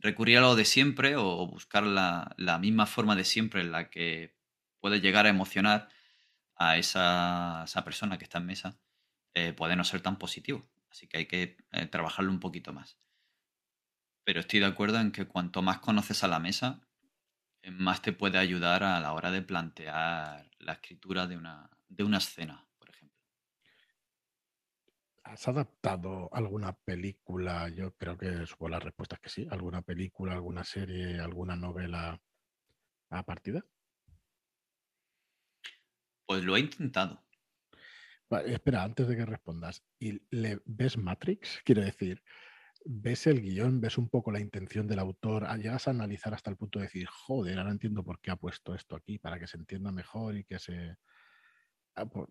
recurrir 0.01 0.39
a 0.39 0.43
lo 0.43 0.55
de 0.55 0.65
siempre 0.65 1.17
o 1.17 1.47
buscar 1.47 1.83
la, 1.83 2.35
la 2.37 2.59
misma 2.59 2.87
forma 2.87 3.17
de 3.17 3.25
siempre 3.25 3.63
en 3.63 3.73
la 3.73 3.91
que 3.91 4.38
puede 4.81 5.01
llegar 5.01 5.27
a 5.27 5.31
emocionar 5.31 5.89
a 6.57 6.77
esa, 6.79 7.65
esa 7.65 7.85
persona 7.85 8.19
que 8.19 8.25
está 8.25 8.39
en 8.39 8.47
mesa 8.47 8.79
eh, 9.35 9.53
puede 9.53 9.77
no 9.77 9.85
ser 9.85 10.01
tan 10.03 10.19
positivo. 10.19 10.69
Así 10.91 11.07
que 11.07 11.19
hay 11.19 11.27
que 11.27 11.57
eh, 11.73 11.87
trabajarlo 11.87 12.31
un 12.33 12.41
poquito 12.41 12.73
más. 12.73 12.99
Pero 14.25 14.41
estoy 14.41 14.61
de 14.61 14.67
acuerdo 14.67 15.01
en 15.01 15.13
que 15.13 15.27
cuanto 15.27 15.63
más 15.63 15.79
conoces 15.81 16.23
a 16.25 16.29
la 16.29 16.39
mesa, 16.39 16.81
eh, 17.63 17.71
más 17.71 18.03
te 18.03 18.13
puede 18.13 18.39
ayudar 18.39 18.83
a 18.85 19.01
la 19.01 19.13
hora 19.13 19.31
de 19.31 19.43
plantear 19.43 20.51
la 20.59 20.73
escritura 20.75 21.27
de 21.27 21.37
una, 21.37 21.71
de 21.89 22.05
una 22.05 22.19
escena, 22.19 22.67
por 22.79 22.91
ejemplo. 22.91 23.19
¿Has 25.25 25.47
adaptado 25.49 26.29
alguna 26.33 26.73
película? 26.73 27.69
Yo 27.69 27.95
creo 27.97 28.19
que 28.19 28.47
supongo 28.47 28.71
la 28.71 28.81
respuesta 28.81 29.17
es 29.17 29.21
que 29.21 29.29
sí. 29.31 29.49
¿Alguna 29.51 29.83
película, 29.83 30.33
alguna 30.35 30.65
serie, 30.65 31.21
alguna 31.21 31.57
novela 31.57 32.21
a 33.11 33.23
partida? 33.25 33.65
Pues 36.29 36.45
lo 36.45 36.57
he 36.57 36.61
intentado. 36.61 37.25
Espera, 38.45 38.85
antes 38.85 39.09
de 39.09 39.17
que 39.17 39.25
respondas, 39.25 39.83
¿y 39.99 40.21
le 40.31 40.61
ves 40.67 40.99
Matrix? 40.99 41.63
Quiero 41.65 41.81
decir, 41.81 42.23
¿ves 42.85 43.27
el 43.27 43.41
guion? 43.41 43.81
¿Ves 43.81 43.97
un 43.97 44.11
poco 44.11 44.31
la 44.31 44.39
intención 44.39 44.87
del 44.87 44.99
autor? 44.99 45.47
Ah, 45.47 45.57
¿Llegas 45.57 45.89
a 45.89 45.93
analizar 45.93 46.35
hasta 46.35 46.51
el 46.51 46.59
punto 46.59 46.79
de 46.79 46.85
decir, 46.85 47.07
joder, 47.07 47.59
ahora 47.59 47.71
entiendo 47.71 48.05
por 48.05 48.21
qué 48.21 48.31
ha 48.31 48.37
puesto 48.37 48.75
esto 48.75 48.95
aquí, 48.95 49.19
para 49.19 49.39
que 49.39 49.47
se 49.47 49.57
entienda 49.57 49.91
mejor 49.91 50.37
y 50.37 50.45
que 50.45 50.59
se... 50.59 50.97
Ah, 51.95 52.05
pues, 52.05 52.29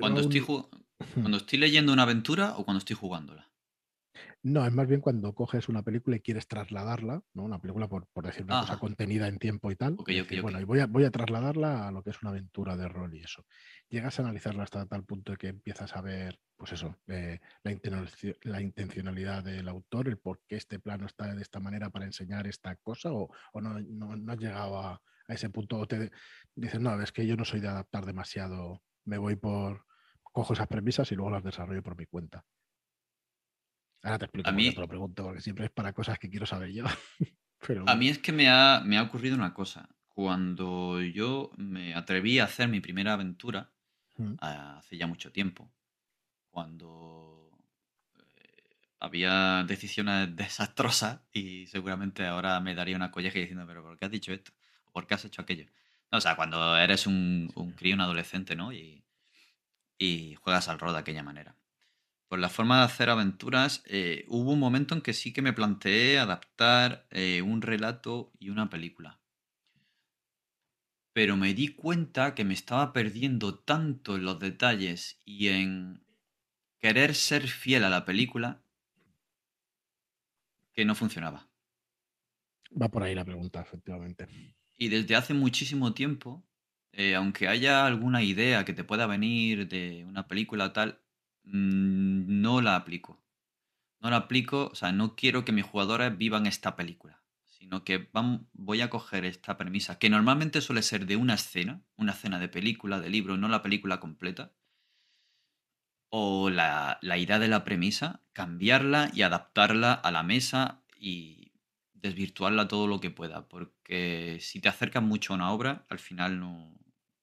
Cuando 0.00 0.22
estoy, 0.22 0.40
cuando 1.14 1.36
estoy 1.36 1.58
leyendo 1.58 1.92
una 1.92 2.04
aventura 2.04 2.56
o 2.56 2.64
cuando 2.64 2.78
estoy 2.78 2.96
jugándola. 2.96 3.53
No, 4.42 4.64
es 4.66 4.72
más 4.72 4.86
bien 4.86 5.00
cuando 5.00 5.34
coges 5.34 5.68
una 5.68 5.82
película 5.82 6.16
y 6.16 6.20
quieres 6.20 6.46
trasladarla, 6.46 7.22
¿no? 7.32 7.42
Una 7.44 7.60
película, 7.60 7.88
por, 7.88 8.06
por 8.08 8.26
decir 8.26 8.44
una 8.44 8.56
cosa 8.56 8.78
contenida 8.78 9.26
en 9.28 9.38
tiempo 9.38 9.70
y 9.70 9.76
tal. 9.76 9.94
Ok, 9.98 10.10
y 10.10 10.20
ok, 10.20 10.28
decir, 10.28 10.42
bueno, 10.42 10.60
y 10.60 10.64
voy 10.64 10.80
a, 10.80 10.86
voy 10.86 11.04
a 11.04 11.10
trasladarla 11.10 11.88
a 11.88 11.90
lo 11.90 12.02
que 12.02 12.10
es 12.10 12.22
una 12.22 12.30
aventura 12.30 12.76
de 12.76 12.88
rol 12.88 13.14
y 13.14 13.20
eso. 13.20 13.44
Llegas 13.88 14.18
a 14.18 14.22
analizarla 14.22 14.62
hasta 14.62 14.86
tal 14.86 15.04
punto 15.04 15.32
de 15.32 15.38
que 15.38 15.48
empiezas 15.48 15.96
a 15.96 16.00
ver, 16.00 16.38
pues 16.56 16.72
eso, 16.72 16.96
eh, 17.08 17.40
la, 17.62 17.72
intencionalidad, 17.72 18.36
la 18.42 18.60
intencionalidad 18.60 19.44
del 19.44 19.68
autor, 19.68 20.08
el 20.08 20.18
por 20.18 20.40
qué 20.46 20.56
este 20.56 20.78
plano 20.78 21.06
está 21.06 21.34
de 21.34 21.42
esta 21.42 21.60
manera 21.60 21.90
para 21.90 22.04
enseñar 22.04 22.46
esta 22.46 22.76
cosa, 22.76 23.12
o, 23.12 23.30
o 23.52 23.60
no, 23.60 23.80
no, 23.80 24.16
no 24.16 24.32
has 24.32 24.38
llegado 24.38 24.78
a, 24.78 25.02
a 25.28 25.34
ese 25.34 25.50
punto, 25.50 25.78
o 25.78 25.86
te 25.86 26.10
dices, 26.54 26.80
no, 26.80 27.00
es 27.00 27.12
que 27.12 27.26
yo 27.26 27.36
no 27.36 27.44
soy 27.44 27.60
de 27.60 27.68
adaptar 27.68 28.06
demasiado, 28.06 28.82
me 29.04 29.18
voy 29.18 29.36
por, 29.36 29.86
cojo 30.22 30.52
esas 30.52 30.66
premisas 30.68 31.10
y 31.12 31.14
luego 31.14 31.30
las 31.30 31.44
desarrollo 31.44 31.82
por 31.82 31.96
mi 31.96 32.06
cuenta. 32.06 32.44
Ahora 34.04 34.18
te 34.18 34.24
explico 34.26 34.48
A 34.48 34.52
mí, 34.52 34.70
te 34.70 34.80
lo 34.80 34.86
pregunto, 34.88 35.24
porque 35.24 35.40
siempre 35.40 35.64
es 35.64 35.70
para 35.72 35.92
cosas 35.92 36.18
que 36.18 36.30
quiero 36.30 36.46
saber 36.46 36.70
yo. 36.72 36.84
Pero 37.66 37.88
a 37.88 37.96
mí 37.96 38.08
es 38.08 38.18
que 38.18 38.32
me 38.32 38.48
ha, 38.48 38.82
me 38.84 38.98
ha 38.98 39.02
ocurrido 39.02 39.34
una 39.34 39.54
cosa. 39.54 39.88
Cuando 40.08 41.00
yo 41.02 41.50
me 41.56 41.94
atreví 41.94 42.38
a 42.38 42.44
hacer 42.44 42.68
mi 42.68 42.80
primera 42.80 43.14
aventura, 43.14 43.70
Mm. 44.16 44.34
hace 44.38 44.96
ya 44.96 45.08
mucho 45.08 45.32
tiempo, 45.32 45.72
cuando 46.50 47.50
eh, 48.36 48.76
había 49.00 49.64
decisiones 49.64 50.36
desastrosas 50.36 51.20
y 51.32 51.66
seguramente 51.66 52.24
ahora 52.26 52.60
me 52.60 52.76
daría 52.76 52.94
una 52.96 53.10
colleja 53.10 53.40
diciendo, 53.40 53.64
pero 53.66 53.82
¿por 53.82 53.98
qué 53.98 54.04
has 54.04 54.10
dicho 54.12 54.32
esto? 54.32 54.52
¿O 54.84 54.92
por 54.92 55.06
qué 55.08 55.14
has 55.14 55.24
hecho 55.24 55.42
aquello? 55.42 55.66
No, 56.12 56.18
o 56.18 56.20
sea, 56.20 56.36
cuando 56.36 56.76
eres 56.76 57.08
un, 57.08 57.50
un 57.56 57.72
crío, 57.72 57.96
un 57.96 58.02
adolescente, 58.02 58.54
¿no? 58.54 58.72
Y, 58.72 59.04
y 59.98 60.34
juegas 60.36 60.68
al 60.68 60.78
rol 60.78 60.92
de 60.92 61.00
aquella 61.00 61.22
manera. 61.22 61.56
Por 62.28 62.38
la 62.38 62.50
forma 62.50 62.78
de 62.78 62.84
hacer 62.84 63.08
aventuras, 63.08 63.82
eh, 63.86 64.24
hubo 64.28 64.52
un 64.52 64.58
momento 64.58 64.94
en 64.94 65.00
que 65.00 65.14
sí 65.14 65.32
que 65.32 65.40
me 65.42 65.54
planteé 65.54 66.18
adaptar 66.18 67.06
eh, 67.10 67.40
un 67.42 67.62
relato 67.62 68.32
y 68.38 68.50
una 68.50 68.68
película. 68.68 69.20
Pero 71.14 71.36
me 71.36 71.54
di 71.54 71.68
cuenta 71.68 72.34
que 72.34 72.44
me 72.44 72.52
estaba 72.52 72.92
perdiendo 72.92 73.58
tanto 73.58 74.16
en 74.16 74.24
los 74.24 74.38
detalles 74.38 75.22
y 75.24 75.48
en 75.48 76.04
querer 76.78 77.14
ser 77.14 77.48
fiel 77.48 77.84
a 77.84 77.90
la 77.90 78.04
película 78.04 78.64
que 80.74 80.84
no 80.84 80.94
funcionaba. 80.94 81.48
Va 82.80 82.88
por 82.90 83.02
ahí 83.02 83.14
la 83.14 83.24
pregunta, 83.24 83.60
efectivamente. 83.62 84.28
Y 84.76 84.88
desde 84.88 85.16
hace 85.16 85.34
muchísimo 85.34 85.94
tiempo, 85.94 86.46
eh, 86.92 87.14
aunque 87.14 87.48
haya 87.48 87.86
alguna 87.86 88.22
idea 88.22 88.64
que 88.64 88.72
te 88.72 88.84
pueda 88.84 89.06
venir 89.06 89.68
de 89.68 90.04
una 90.04 90.26
película 90.28 90.72
tal, 90.72 91.03
no 91.44 92.60
la 92.60 92.76
aplico. 92.76 93.22
No 94.00 94.10
la 94.10 94.16
aplico, 94.16 94.68
o 94.72 94.74
sea, 94.74 94.92
no 94.92 95.16
quiero 95.16 95.44
que 95.44 95.52
mis 95.52 95.64
jugadores 95.64 96.16
vivan 96.16 96.46
esta 96.46 96.76
película, 96.76 97.22
sino 97.46 97.84
que 97.84 98.10
vam- 98.12 98.46
voy 98.52 98.80
a 98.82 98.90
coger 98.90 99.24
esta 99.24 99.56
premisa, 99.56 99.98
que 99.98 100.10
normalmente 100.10 100.60
suele 100.60 100.82
ser 100.82 101.06
de 101.06 101.16
una 101.16 101.34
escena, 101.34 101.82
una 101.96 102.12
escena 102.12 102.38
de 102.38 102.48
película, 102.48 103.00
de 103.00 103.10
libro, 103.10 103.36
no 103.36 103.48
la 103.48 103.62
película 103.62 104.00
completa, 104.00 104.52
o 106.10 106.50
la, 106.50 106.98
idea 107.18 107.38
de 107.38 107.48
la 107.48 107.64
premisa, 107.64 108.22
cambiarla 108.32 109.10
y 109.12 109.22
adaptarla 109.22 109.92
a 109.92 110.10
la 110.12 110.22
mesa 110.22 110.82
y 110.98 111.52
desvirtuarla 111.94 112.68
todo 112.68 112.86
lo 112.86 113.00
que 113.00 113.10
pueda, 113.10 113.48
porque 113.48 114.38
si 114.40 114.60
te 114.60 114.68
acercas 114.68 115.02
mucho 115.02 115.32
a 115.32 115.36
una 115.36 115.50
obra, 115.50 115.86
al 115.88 115.98
final 115.98 116.38
no... 116.38 116.68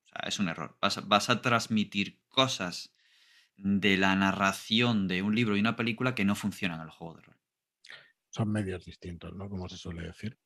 O 0.04 0.08
sea, 0.08 0.28
es 0.28 0.40
un 0.40 0.50
error. 0.50 0.78
Vas 0.82 1.30
a 1.30 1.42
transmitir 1.42 2.20
cosas 2.28 2.94
de 3.58 3.98
la 3.98 4.16
narración 4.16 5.08
de 5.08 5.22
un 5.22 5.36
libro 5.36 5.56
y 5.58 5.60
una 5.62 5.76
película 5.76 6.16
que 6.16 6.26
no 6.26 6.36
funcionan 6.36 6.80
en 6.82 6.86
el 6.86 6.92
juego 6.92 7.16
de 7.16 7.22
rol. 7.24 7.38
Son 8.30 8.52
medios 8.52 8.84
distintos, 8.86 9.32
¿no? 9.36 9.48
Como 9.48 9.70
se 9.70 9.78
suele 9.78 10.02
decir. 10.08 10.40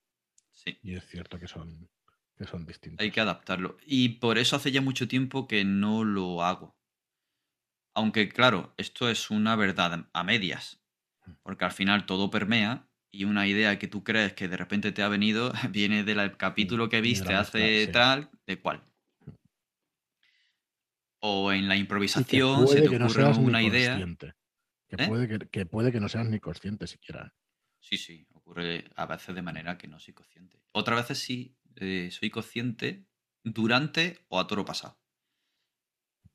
Sí, 0.51 0.81
Y 0.81 0.95
es 0.95 1.05
cierto 1.05 1.39
que 1.39 1.47
son, 1.49 1.89
que 2.37 2.45
son 2.45 2.65
distintos. 2.65 3.05
hay 3.05 3.11
que 3.11 3.21
adaptarlo. 3.21 3.77
Y 3.85 4.09
por 4.19 4.37
eso 4.37 4.55
hace 4.57 4.71
ya 4.71 4.81
mucho 4.81 5.07
tiempo 5.07 5.47
que 5.47 5.63
no 5.63 6.03
lo 6.03 6.43
hago. 6.43 6.77
Aunque 7.93 8.29
claro, 8.29 8.73
esto 8.77 9.09
es 9.09 9.31
una 9.31 9.55
verdad 9.55 10.07
a 10.13 10.23
medias, 10.23 10.83
porque 11.43 11.65
al 11.65 11.71
final 11.71 12.05
todo 12.05 12.29
permea 12.31 12.89
y 13.11 13.25
una 13.25 13.47
idea 13.47 13.79
que 13.79 13.87
tú 13.87 14.03
crees 14.03 14.33
que 14.33 14.47
de 14.49 14.57
repente 14.57 14.91
te 14.91 15.03
ha 15.03 15.09
venido 15.09 15.53
viene 15.71 16.03
del 16.03 16.37
capítulo 16.37 16.89
que 16.89 17.01
viste 17.01 17.33
hace 17.33 17.87
sí. 17.87 17.91
tal, 17.91 18.31
de 18.47 18.59
cual. 18.61 18.85
O 21.27 21.51
en 21.51 21.67
la 21.67 21.75
improvisación 21.75 22.67
se 22.67 22.81
te 22.81 22.99
no 22.99 23.05
ocurre 23.05 23.23
seas 23.23 23.37
una 23.39 23.59
ni 23.59 23.67
idea. 23.67 23.97
Que, 23.97 24.95
¿Eh? 24.95 25.07
puede 25.07 25.27
que, 25.27 25.49
que 25.49 25.65
puede 25.65 25.91
que 25.91 25.99
no 25.99 26.07
seas 26.07 26.27
ni 26.27 26.39
consciente 26.39 26.85
siquiera. 26.85 27.33
Sí, 27.79 27.97
sí, 27.97 28.27
ocurre 28.33 28.85
a 28.95 29.07
veces 29.07 29.33
de 29.33 29.41
manera 29.41 29.75
que 29.75 29.87
no 29.87 29.99
soy 29.99 30.13
consciente. 30.13 30.61
Otras 30.71 31.01
veces 31.01 31.17
sí, 31.17 31.57
eh, 31.77 32.09
soy 32.11 32.29
consciente 32.29 33.07
durante 33.43 34.19
o 34.27 34.39
a 34.39 34.45
toro 34.45 34.65
pasado. 34.65 34.99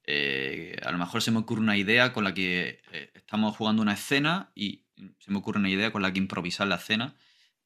Eh, 0.03 0.77
a 0.85 0.91
lo 0.91 0.99
mejor 0.99 1.23
se 1.23 1.31
me 1.31 1.39
ocurre 1.39 1.61
una 1.61 1.77
idea 1.77 2.13
con 2.13 2.25
la 2.25 2.35
que 2.35 2.83
estamos 3.15 3.57
jugando 3.57 3.83
una 3.83 3.95
escena 3.95 4.51
y 4.57 4.87
se 5.21 5.31
me 5.31 5.39
ocurre 5.39 5.61
una 5.61 5.71
idea 5.71 5.93
con 5.93 6.03
la 6.03 6.13
que 6.13 6.19
improvisar 6.19 6.67
la 6.67 6.77
escena 6.77 7.17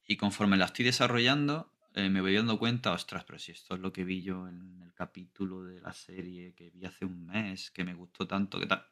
y 0.07 0.17
conforme 0.17 0.57
la 0.57 0.65
estoy 0.65 0.85
desarrollando 0.85 1.74
eh, 1.97 2.09
me 2.09 2.19
voy 2.19 2.35
dando 2.35 2.59
cuenta, 2.59 2.91
ostras, 2.91 3.23
pero 3.23 3.39
si 3.39 3.53
esto 3.53 3.75
es 3.75 3.79
lo 3.79 3.93
que 3.93 4.03
vi 4.03 4.21
yo 4.21 4.49
en 4.49 4.81
el 4.81 4.93
capítulo 4.93 5.63
de 5.63 5.79
la 5.79 5.93
serie 5.93 6.53
que 6.53 6.69
vi 6.69 6.83
hace 6.83 7.05
un 7.05 7.25
mes, 7.25 7.71
que 7.71 7.85
me 7.85 7.93
gustó 7.93 8.27
tanto, 8.27 8.59
que 8.59 8.67
tal. 8.67 8.85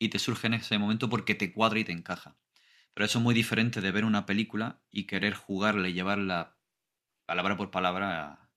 Y 0.00 0.08
te 0.08 0.18
surge 0.18 0.48
en 0.48 0.54
ese 0.54 0.76
momento 0.76 1.08
porque 1.08 1.36
te 1.36 1.52
cuadra 1.52 1.78
y 1.78 1.84
te 1.84 1.92
encaja. 1.92 2.36
Pero 2.92 3.06
eso 3.06 3.18
es 3.18 3.22
muy 3.22 3.34
diferente 3.34 3.80
de 3.80 3.92
ver 3.92 4.04
una 4.04 4.26
película 4.26 4.82
y 4.90 5.04
querer 5.04 5.34
jugarla 5.34 5.88
y 5.88 5.92
llevarla 5.92 6.56
palabra 7.24 7.56
por 7.56 7.70
palabra 7.70 8.50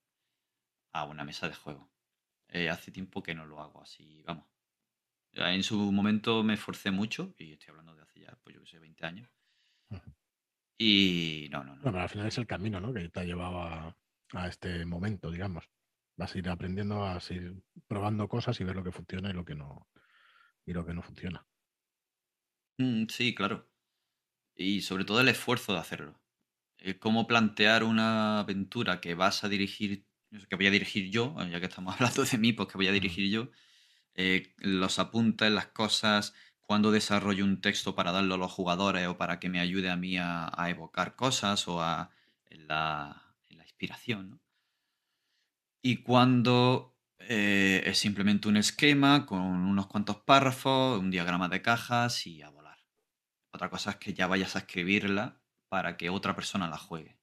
a, 0.92 1.04
una 1.04 1.24
mesa 1.24 1.48
de 1.48 1.54
juego. 1.54 1.92
Eh, 2.48 2.72
hace 2.72 2.92
tiempo 2.92 3.22
que 3.22 3.36
no 3.36 3.46
lo 3.46 3.62
hago 3.62 3.84
así, 3.84 4.24
vamos. 4.24 4.48
Ya 5.34 5.54
En 5.54 5.62
su 5.62 5.92
momento 5.92 6.44
me 6.44 6.56
esforcé 6.56 6.90
mucho, 6.90 7.36
y 7.38 7.54
estoy 7.54 7.70
hablando 7.70 7.96
de 7.96 8.02
hace 8.02 8.22
ya, 8.22 8.36
pues 8.44 8.56
yo 8.56 8.62
que 8.64 8.70
sé, 8.72 8.80
20 8.80 9.06
años. 9.06 9.30
Y 10.86 11.48
no, 11.52 11.64
no, 11.64 11.76
no. 11.76 11.82
Bueno, 11.82 11.92
pero 11.94 12.02
al 12.04 12.10
final 12.10 12.28
es 12.28 12.38
el 12.38 12.48
camino, 12.48 12.80
¿no? 12.80 12.94
Que 12.94 13.10
te 13.10 13.20
ha 13.20 13.24
llevado 13.24 13.60
a, 13.62 13.98
a 14.34 14.48
este 14.48 14.86
momento, 14.86 15.32
digamos. 15.32 15.70
Vas 16.18 16.36
a 16.36 16.38
ir 16.40 16.50
aprendiendo, 16.50 17.00
vas 17.00 17.30
a 17.32 17.34
ir 17.34 17.64
probando 17.88 18.28
cosas 18.28 18.60
y 18.60 18.64
ver 18.64 18.76
lo 18.76 18.84
que 18.84 18.92
funciona 18.92 19.30
y 19.30 19.34
lo 19.34 19.46
que 19.46 19.56
no, 19.56 19.90
y 20.66 20.74
lo 20.74 20.86
que 20.86 20.94
no 20.94 21.04
funciona. 21.04 21.48
Mm, 22.78 23.06
sí, 23.10 23.36
claro. 23.36 23.72
Y 24.56 24.82
sobre 24.82 25.06
todo 25.06 25.22
el 25.22 25.30
esfuerzo 25.30 25.74
de 25.74 25.80
hacerlo. 25.80 26.22
El 26.78 27.00
cómo 27.00 27.28
plantear 27.28 27.84
una 27.84 28.40
aventura 28.42 29.02
que 29.02 29.16
vas 29.16 29.44
a 29.44 29.50
dirigir, 29.50 30.08
que 30.50 30.56
voy 30.58 30.68
a 30.68 30.72
dirigir 30.72 31.12
yo, 31.12 31.36
ya 31.52 31.60
que 31.62 31.68
estamos 31.68 31.96
hablando 32.02 32.26
de 32.26 32.40
mí, 32.40 32.54
pues 32.54 32.70
que 32.70 32.78
voy 32.78 32.88
a 32.88 32.92
dirigir 32.94 33.32
yo. 33.32 33.52
eh, 34.16 34.54
los 34.58 35.00
apuntes, 35.00 35.52
las 35.52 35.68
cosas, 35.70 36.36
cuando 36.66 36.92
desarrollo 36.92 37.44
un 37.44 37.62
texto 37.62 37.96
para 37.96 38.12
darlo 38.12 38.36
a 38.36 38.38
los 38.38 38.52
jugadores 38.52 39.08
o 39.08 39.18
para 39.18 39.40
que 39.40 39.50
me 39.50 39.60
ayude 39.60 39.90
a 39.90 39.98
mí 39.98 40.18
a, 40.18 40.52
evocar 40.70 41.16
cosas 41.16 41.68
o 41.68 41.82
a 41.82 42.12
en 42.50 42.68
la, 42.68 43.20
inspiración. 43.50 44.40
Y 45.82 45.98
cuando 46.04 46.96
eh, 47.20 47.84
es 47.86 47.98
simplemente 48.00 48.48
un 48.48 48.58
esquema 48.58 49.26
con 49.26 49.42
unos 49.42 49.88
cuantos 49.88 50.18
párrafos, 50.18 51.00
un 51.00 51.12
diagrama 51.12 51.50
de 51.50 51.62
cajas 51.62 52.26
y 52.28 52.42
a 52.42 52.50
volar. 52.50 52.80
Otra 53.52 53.70
cosa 53.70 53.92
es 53.92 53.96
que 53.98 54.14
ya 54.14 54.28
vayas 54.28 54.56
a 54.56 54.60
escribirla 54.60 55.42
para 55.68 55.98
que 55.98 56.10
otra 56.10 56.36
persona 56.36 56.70
la 56.70 56.78
juegue. 56.78 57.18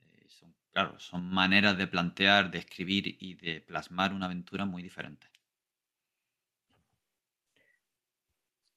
Eh, 0.00 0.26
son, 0.28 0.56
claro, 0.72 0.98
son 0.98 1.30
maneras 1.30 1.78
de 1.78 1.86
plantear, 1.86 2.50
de 2.50 2.58
escribir 2.58 3.16
y 3.20 3.34
de 3.34 3.60
plasmar 3.60 4.12
una 4.12 4.26
aventura 4.26 4.64
muy 4.64 4.82
diferentes. 4.82 5.30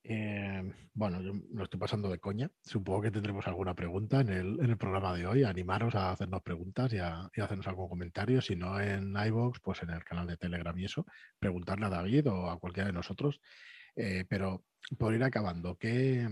Eh, 0.08 0.62
bueno, 0.94 1.20
yo 1.20 1.34
lo 1.54 1.64
estoy 1.64 1.80
pasando 1.80 2.10
de 2.10 2.20
coña. 2.20 2.52
Supongo 2.62 3.02
que 3.02 3.12
tendremos 3.12 3.48
alguna 3.48 3.74
pregunta 3.74 4.22
en 4.22 4.30
el, 4.30 4.60
en 4.60 4.70
el 4.70 4.78
programa 4.78 5.16
de 5.16 5.26
hoy. 5.26 5.44
Animaros 5.44 5.96
a 5.96 6.12
hacernos 6.12 6.44
preguntas 6.44 6.94
y 6.94 7.00
a, 7.00 7.32
hacernos 7.36 7.68
algún 7.68 7.90
comentario. 7.90 8.40
Si 8.42 8.56
no 8.56 8.80
en 8.80 9.16
iVoox, 9.16 9.60
pues 9.62 9.82
en 9.82 9.90
el 9.90 10.04
canal 10.04 10.28
de 10.28 10.38
Telegram 10.38 10.78
y 10.78 10.86
eso. 10.86 11.08
Preguntarle 11.40 11.88
a 11.88 11.90
David 11.90 12.30
o 12.30 12.52
a 12.52 12.60
cualquiera 12.60 12.88
de 12.88 12.94
nosotros. 12.94 13.42
Eh, 13.96 14.26
pero 14.30 14.64
por 15.00 15.16
ir 15.16 15.24
acabando, 15.24 15.76
¿qué, 15.76 16.28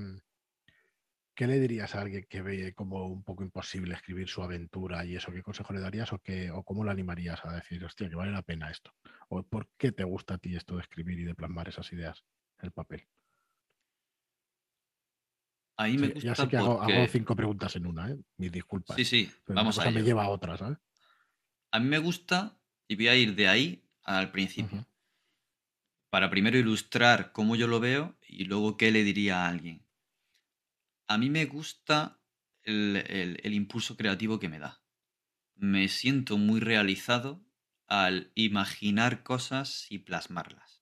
¿qué 1.33 1.47
le 1.47 1.59
dirías 1.59 1.95
a 1.95 2.01
alguien 2.01 2.27
que 2.29 2.43
ve 2.43 2.73
como 2.75 3.07
un 3.07 3.23
poco 3.23 3.43
imposible 3.43 3.95
escribir 3.95 4.27
su 4.27 4.43
aventura 4.43 5.03
y 5.03 5.15
eso? 5.15 5.31
¿Qué 5.31 5.41
consejo 5.41 5.73
le 5.73 5.79
darías 5.81 6.13
o, 6.13 6.19
qué, 6.19 6.51
o 6.51 6.63
cómo 6.63 6.83
le 6.83 6.91
animarías 6.91 7.43
a 7.43 7.53
decir, 7.55 7.83
hostia, 7.83 8.07
que 8.07 8.15
vale 8.15 8.31
la 8.31 8.43
pena 8.43 8.69
esto? 8.69 8.93
¿O 9.29 9.41
por 9.41 9.67
qué 9.77 9.91
te 9.91 10.03
gusta 10.03 10.35
a 10.35 10.37
ti 10.37 10.55
esto 10.55 10.75
de 10.75 10.81
escribir 10.81 11.19
y 11.19 11.23
de 11.23 11.33
plasmar 11.33 11.69
esas 11.69 11.91
ideas 11.91 12.23
en 12.59 12.67
el 12.67 12.71
papel? 12.71 13.07
A 15.77 15.85
mí 15.87 15.97
me 15.97 16.07
Sí, 16.07 16.13
gusta 16.13 16.27
ya 16.27 16.35
sé 16.35 16.47
que 16.47 16.57
hago, 16.57 16.81
porque... 16.81 16.93
hago 16.93 17.07
cinco 17.07 17.35
preguntas 17.35 17.75
en 17.75 17.85
una, 17.87 18.09
¿eh? 18.11 18.17
Mis 18.37 18.51
disculpas. 18.51 18.97
Sí, 18.97 19.05
sí, 19.05 19.31
pero 19.45 19.55
vamos 19.57 19.79
a 19.79 19.85
cosa 19.85 19.91
me 19.91 20.01
ello. 20.01 20.03
lleva 20.03 20.23
a 20.25 20.29
otra, 20.29 20.57
¿sabes? 20.57 20.77
A 21.71 21.79
mí 21.81 21.87
me 21.89 21.97
gusta, 21.97 22.61
y 22.87 22.95
voy 22.95 23.09
a 23.09 23.15
ir 23.17 23.35
de 23.35 23.49
ahí 23.49 23.89
al 24.03 24.31
principio, 24.31 24.87
para 26.09 26.29
primero 26.29 26.57
ilustrar 26.57 27.33
cómo 27.33 27.57
yo 27.57 27.67
lo 27.67 27.81
veo 27.81 28.17
y 28.25 28.45
luego 28.45 28.77
qué 28.77 28.89
le 28.89 29.03
diría 29.03 29.43
a 29.45 29.49
alguien. 29.49 29.85
A 31.07 31.17
mí 31.17 31.29
me 31.29 31.45
gusta 31.45 32.21
el, 32.63 32.97
el 33.41 33.53
impulso 33.53 33.95
creativo 33.95 34.37
que 34.39 34.49
me 34.49 34.59
da. 34.59 34.83
Me 35.55 35.87
siento 35.89 36.37
muy 36.37 36.59
realizado 36.59 37.45
al 37.87 38.31
imaginar 38.35 39.23
cosas 39.23 39.87
y 39.91 39.99
plasmarlas 39.99 40.72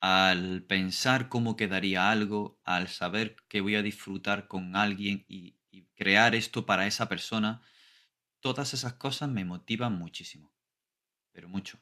al 0.00 0.62
pensar 0.62 1.28
cómo 1.28 1.56
quedaría 1.56 2.10
algo, 2.10 2.58
al 2.64 2.88
saber 2.88 3.36
que 3.48 3.60
voy 3.60 3.76
a 3.76 3.82
disfrutar 3.82 4.48
con 4.48 4.74
alguien 4.76 5.24
y, 5.28 5.56
crear 5.94 6.34
esto 6.34 6.64
para 6.64 6.86
esa 6.86 7.10
persona, 7.10 7.60
todas 8.40 8.72
esas 8.72 8.94
cosas 8.94 9.28
me 9.28 9.44
motivan 9.44 9.98
muchísimo, 9.98 10.50
pero 11.30 11.46
mucho. 11.46 11.78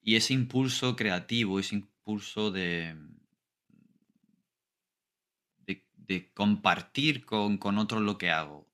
Y 0.00 0.16
ese 0.16 0.32
impulso 0.32 0.96
creativo, 0.96 1.60
ese 1.60 1.74
impulso 1.74 2.50
de, 2.50 2.96
de, 5.66 6.32
compartir 6.32 7.26
con, 7.26 7.58
otros 7.76 8.00
lo 8.00 8.16
que 8.16 8.30
hago, 8.30 8.66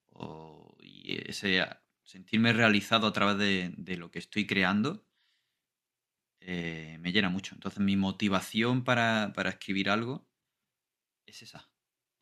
y 0.78 1.16
ese 1.28 1.66
sentirme 2.04 2.52
realizado 2.52 3.08
a 3.08 3.12
través 3.12 3.36
de 3.76 3.96
lo 3.96 4.12
que 4.12 4.20
estoy 4.20 4.46
creando, 4.46 5.04
eh, 6.46 6.98
me 7.00 7.12
llena 7.12 7.30
mucho. 7.30 7.54
Entonces 7.54 7.80
mi 7.80 7.96
motivación 7.96 8.84
para, 8.84 9.32
escribir 9.46 9.88
algo 9.88 10.28
es 11.26 11.42
esa. 11.42 11.70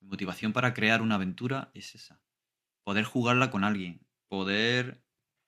Mi 0.01 0.09
motivación 0.09 0.53
para 0.53 0.75
crear 0.75 1.03
una 1.03 1.17
aventura 1.17 1.71
es 1.75 1.95
esa. 1.95 2.23
Poder 2.85 3.05
jugarla 3.05 3.51
con 3.51 3.65
alguien, 3.65 4.07
poder 4.29 5.03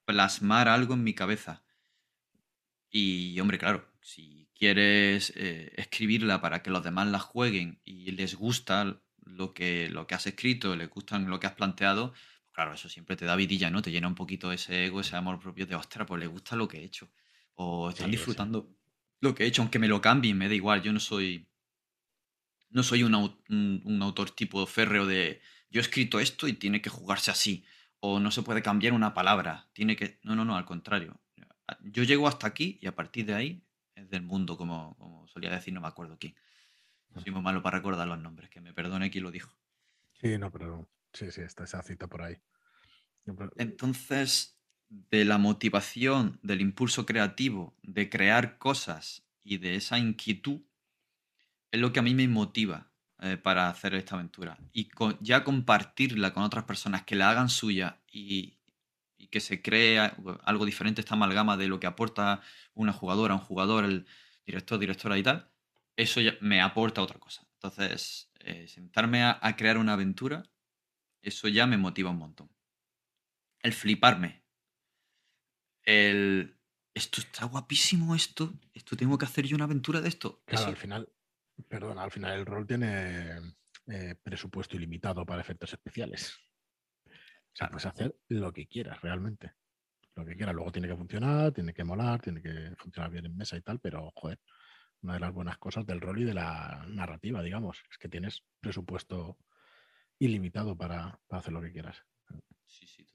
plasmar 0.04 0.68
algo 0.68 0.94
en 0.94 1.04
mi 1.04 1.14
cabeza. 1.14 1.64
Y 2.90 3.38
hombre, 3.40 3.58
claro, 3.58 3.88
si 4.00 4.48
quieres 4.54 5.32
eh, 5.36 5.72
escribirla 5.76 6.40
para 6.40 6.62
que 6.62 6.70
los 6.70 6.82
demás 6.84 7.08
la 7.08 7.18
jueguen 7.20 7.80
y 7.84 8.10
les 8.12 8.34
gusta 8.34 9.00
lo 9.18 9.54
que, 9.54 9.88
lo 9.88 10.06
que 10.06 10.14
has 10.14 10.26
escrito, 10.26 10.76
les 10.76 10.90
gusta 10.90 11.18
lo 11.18 11.40
que 11.40 11.46
has 11.46 11.54
planteado, 11.54 12.10
pues 12.10 12.52
claro, 12.52 12.74
eso 12.74 12.88
siempre 12.88 13.16
te 13.16 13.24
da 13.24 13.36
vidilla, 13.36 13.70
¿no? 13.70 13.82
Te 13.82 13.90
llena 13.90 14.08
un 14.08 14.14
poquito 14.14 14.52
ese 14.52 14.86
ego, 14.86 15.00
ese 15.00 15.16
amor 15.16 15.40
propio 15.40 15.66
de, 15.66 15.74
ostras, 15.74 16.06
pues 16.06 16.20
le 16.20 16.26
gusta 16.26 16.56
lo 16.56 16.68
que 16.68 16.78
he 16.78 16.84
hecho 16.84 17.10
o 17.54 17.90
están 17.90 18.10
disfrutando 18.10 18.74
lo 19.20 19.34
que 19.34 19.44
he 19.44 19.46
hecho, 19.46 19.62
aunque 19.62 19.78
me 19.78 19.88
lo 19.88 20.00
cambien, 20.00 20.38
me 20.38 20.48
da 20.48 20.54
igual. 20.54 20.82
Yo 20.82 20.92
no 20.92 21.00
soy. 21.00 21.48
No 22.70 22.82
soy 22.82 23.02
un, 23.04 24.02
autor 24.02 24.30
tipo 24.30 24.66
férreo 24.66 25.06
de 25.06 25.40
yo 25.70 25.80
he 25.80 25.82
escrito 25.82 26.20
esto 26.20 26.48
y 26.48 26.54
tiene 26.54 26.82
que 26.82 26.90
jugarse 26.90 27.30
así. 27.30 27.64
O 28.00 28.20
no 28.20 28.30
se 28.30 28.42
puede 28.42 28.62
cambiar 28.62 28.92
una 28.92 29.14
palabra. 29.14 29.68
Tiene 29.72 29.96
que. 29.96 30.18
No, 30.22 30.36
no, 30.36 30.44
no, 30.44 30.56
al 30.56 30.64
contrario. 30.64 31.20
Yo 31.82 32.02
llego 32.02 32.28
hasta 32.28 32.46
aquí 32.46 32.78
y 32.82 32.86
a 32.86 32.94
partir 32.94 33.24
de 33.26 33.34
ahí 33.34 33.64
es 33.94 34.10
del 34.10 34.22
mundo, 34.22 34.56
como, 34.56 34.94
como 34.98 35.26
solía 35.28 35.50
decir, 35.50 35.72
no 35.72 35.80
me 35.80 35.88
acuerdo 35.88 36.18
quién. 36.18 36.34
Soy 37.22 37.32
muy 37.32 37.42
malo 37.42 37.62
para 37.62 37.78
recordar 37.78 38.06
los 38.08 38.18
nombres, 38.18 38.50
que 38.50 38.60
me 38.60 38.74
perdone 38.74 39.10
quien 39.10 39.24
lo 39.24 39.30
dijo. 39.30 39.56
Sí, 40.20 40.36
no, 40.36 40.50
pero 40.50 40.88
sí, 41.12 41.30
sí, 41.30 41.40
está 41.40 41.64
esa 41.64 41.82
cita 41.82 42.08
por 42.08 42.22
ahí. 42.22 42.36
Entonces, 43.56 44.58
de 44.88 45.24
la 45.24 45.38
motivación, 45.38 46.38
del 46.42 46.60
impulso 46.60 47.06
creativo, 47.06 47.74
de 47.82 48.08
crear 48.08 48.58
cosas 48.58 49.24
y 49.42 49.58
de 49.58 49.76
esa 49.76 49.98
inquietud, 49.98 50.60
es 51.70 51.80
lo 51.80 51.92
que 51.92 51.98
a 51.98 52.02
mí 52.02 52.14
me 52.14 52.28
motiva 52.28 52.92
eh, 53.20 53.36
para 53.36 53.68
hacer 53.68 53.94
esta 53.94 54.14
aventura. 54.14 54.58
Y 54.72 54.88
ya 55.20 55.44
compartirla 55.44 56.32
con 56.32 56.42
otras 56.42 56.64
personas 56.64 57.02
que 57.04 57.16
la 57.16 57.30
hagan 57.30 57.48
suya 57.48 58.00
y, 58.10 58.58
que 59.30 59.40
se 59.40 59.62
cree 59.62 59.98
algo 60.44 60.64
diferente, 60.64 61.00
esta 61.00 61.14
amalgama 61.14 61.56
de 61.56 61.66
lo 61.66 61.80
que 61.80 61.88
aporta 61.88 62.40
una 62.74 62.92
jugadora, 62.92 63.34
un 63.34 63.40
jugador, 63.40 63.84
el 63.84 64.06
director, 64.46 64.78
directora 64.78 65.18
y 65.18 65.24
tal, 65.24 65.50
eso 65.96 66.20
ya 66.20 66.36
me 66.40 66.60
aporta 66.60 67.02
otra 67.02 67.18
cosa. 67.18 67.44
Entonces, 67.54 68.30
eh, 68.38 68.68
sentarme 68.68 69.24
a 69.24 69.56
crear 69.56 69.78
una 69.78 69.94
aventura, 69.94 70.44
eso 71.20 71.48
ya 71.48 71.66
me 71.66 71.78
motiva 71.78 72.10
un 72.10 72.18
montón. 72.18 72.50
El 73.60 73.72
fliparme, 73.72 74.43
el 75.84 76.56
esto 76.94 77.20
está 77.20 77.46
guapísimo 77.46 78.14
esto, 78.14 78.54
esto 78.72 78.96
tengo 78.96 79.18
que 79.18 79.26
hacer 79.26 79.46
yo 79.46 79.56
una 79.56 79.64
aventura 79.64 80.00
de 80.00 80.08
esto. 80.08 80.42
Claro, 80.44 80.66
al 80.66 80.76
final, 80.76 81.08
perdón, 81.68 81.98
al 81.98 82.10
final 82.10 82.38
el 82.38 82.46
rol 82.46 82.66
tiene 82.66 83.38
eh, 83.88 84.14
presupuesto 84.22 84.76
ilimitado 84.76 85.26
para 85.26 85.40
efectos 85.40 85.72
especiales. 85.72 86.38
O 87.06 87.56
sea, 87.56 87.68
puedes 87.68 87.86
hacer 87.86 88.16
lo 88.28 88.52
que 88.52 88.66
quieras 88.66 89.00
realmente. 89.00 89.52
Lo 90.14 90.24
que 90.24 90.36
quieras. 90.36 90.54
Luego 90.54 90.70
tiene 90.70 90.86
que 90.86 90.96
funcionar, 90.96 91.52
tiene 91.52 91.74
que 91.74 91.84
molar, 91.84 92.20
tiene 92.20 92.40
que 92.40 92.74
funcionar 92.76 93.10
bien 93.10 93.26
en 93.26 93.36
mesa 93.36 93.56
y 93.56 93.62
tal, 93.62 93.80
pero 93.80 94.12
joder, 94.14 94.40
una 95.02 95.14
de 95.14 95.20
las 95.20 95.32
buenas 95.32 95.58
cosas 95.58 95.84
del 95.84 96.00
rol 96.00 96.20
y 96.20 96.24
de 96.24 96.34
la 96.34 96.84
narrativa, 96.88 97.42
digamos, 97.42 97.82
es 97.90 97.98
que 97.98 98.08
tienes 98.08 98.44
presupuesto 98.60 99.38
ilimitado 100.18 100.76
para, 100.76 101.20
para 101.26 101.40
hacer 101.40 101.52
lo 101.52 101.60
que 101.60 101.72
quieras. 101.72 102.04
Sí, 102.66 102.86
sí, 102.86 103.06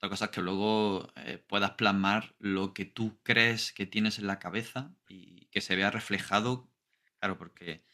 otra 0.00 0.10
cosa 0.10 0.24
es 0.26 0.30
que 0.30 0.40
luego 0.42 1.12
eh, 1.16 1.38
puedas 1.38 1.72
plasmar 1.72 2.34
lo 2.38 2.72
que 2.74 2.86
tú 2.86 3.20
crees 3.22 3.72
que 3.72 3.86
tienes 3.86 4.18
en 4.18 4.26
la 4.26 4.38
cabeza 4.38 4.94
y 5.08 5.46
que 5.46 5.60
se 5.60 5.76
vea 5.76 5.90
reflejado. 5.90 6.72
Claro, 7.18 7.36
porque 7.38 7.84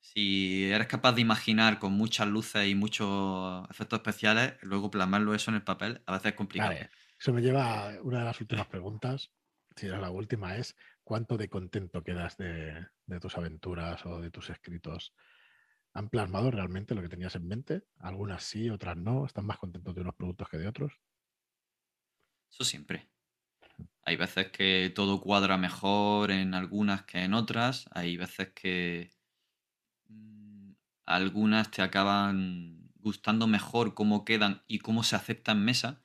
si 0.00 0.64
eres 0.72 0.88
capaz 0.88 1.12
de 1.14 1.22
imaginar 1.22 1.78
con 1.80 1.92
muchas 1.94 2.28
luces 2.28 2.68
y 2.68 2.74
muchos 2.74 3.68
efectos 3.70 3.98
especiales, 3.98 4.54
luego 4.62 4.90
plasmarlo 4.90 5.34
eso 5.34 5.50
en 5.52 5.56
el 5.56 5.64
papel 5.64 6.02
a 6.06 6.12
veces 6.14 6.32
es 6.32 6.36
complicado. 6.36 6.80
Eso 7.18 7.32
me 7.32 7.42
lleva 7.42 7.90
a 7.96 8.02
una 8.02 8.20
de 8.20 8.24
las 8.24 8.40
últimas 8.40 8.66
preguntas. 8.68 9.32
Si 9.76 9.86
era 9.86 9.98
la 10.00 10.10
última, 10.10 10.56
es 10.56 10.76
¿cuánto 11.02 11.36
de 11.36 11.48
contento 11.48 12.02
quedas 12.04 12.36
de, 12.36 12.86
de 13.06 13.20
tus 13.20 13.36
aventuras 13.36 14.04
o 14.06 14.20
de 14.20 14.30
tus 14.30 14.50
escritos? 14.50 15.14
¿Han 15.94 16.10
plasmado 16.10 16.50
realmente 16.50 16.94
lo 16.94 17.02
que 17.02 17.08
tenías 17.08 17.36
en 17.36 17.48
mente? 17.48 17.84
Algunas 17.98 18.44
sí, 18.44 18.70
otras 18.70 18.96
no. 18.96 19.26
¿Están 19.26 19.46
más 19.46 19.58
contentos 19.58 19.94
de 19.94 20.02
unos 20.02 20.14
productos 20.16 20.48
que 20.48 20.58
de 20.58 20.68
otros? 20.68 21.00
Eso 22.54 22.62
siempre. 22.62 23.08
Hay 24.04 24.14
veces 24.14 24.52
que 24.52 24.92
todo 24.94 25.20
cuadra 25.20 25.58
mejor 25.58 26.30
en 26.30 26.54
algunas 26.54 27.02
que 27.02 27.18
en 27.24 27.34
otras. 27.34 27.86
Hay 27.90 28.16
veces 28.16 28.52
que 28.54 29.10
mm, 30.06 30.70
algunas 31.04 31.72
te 31.72 31.82
acaban 31.82 32.92
gustando 32.94 33.48
mejor 33.48 33.94
cómo 33.94 34.24
quedan 34.24 34.62
y 34.68 34.78
cómo 34.78 35.02
se 35.02 35.16
acepta 35.16 35.50
en 35.50 35.64
mesa 35.64 36.04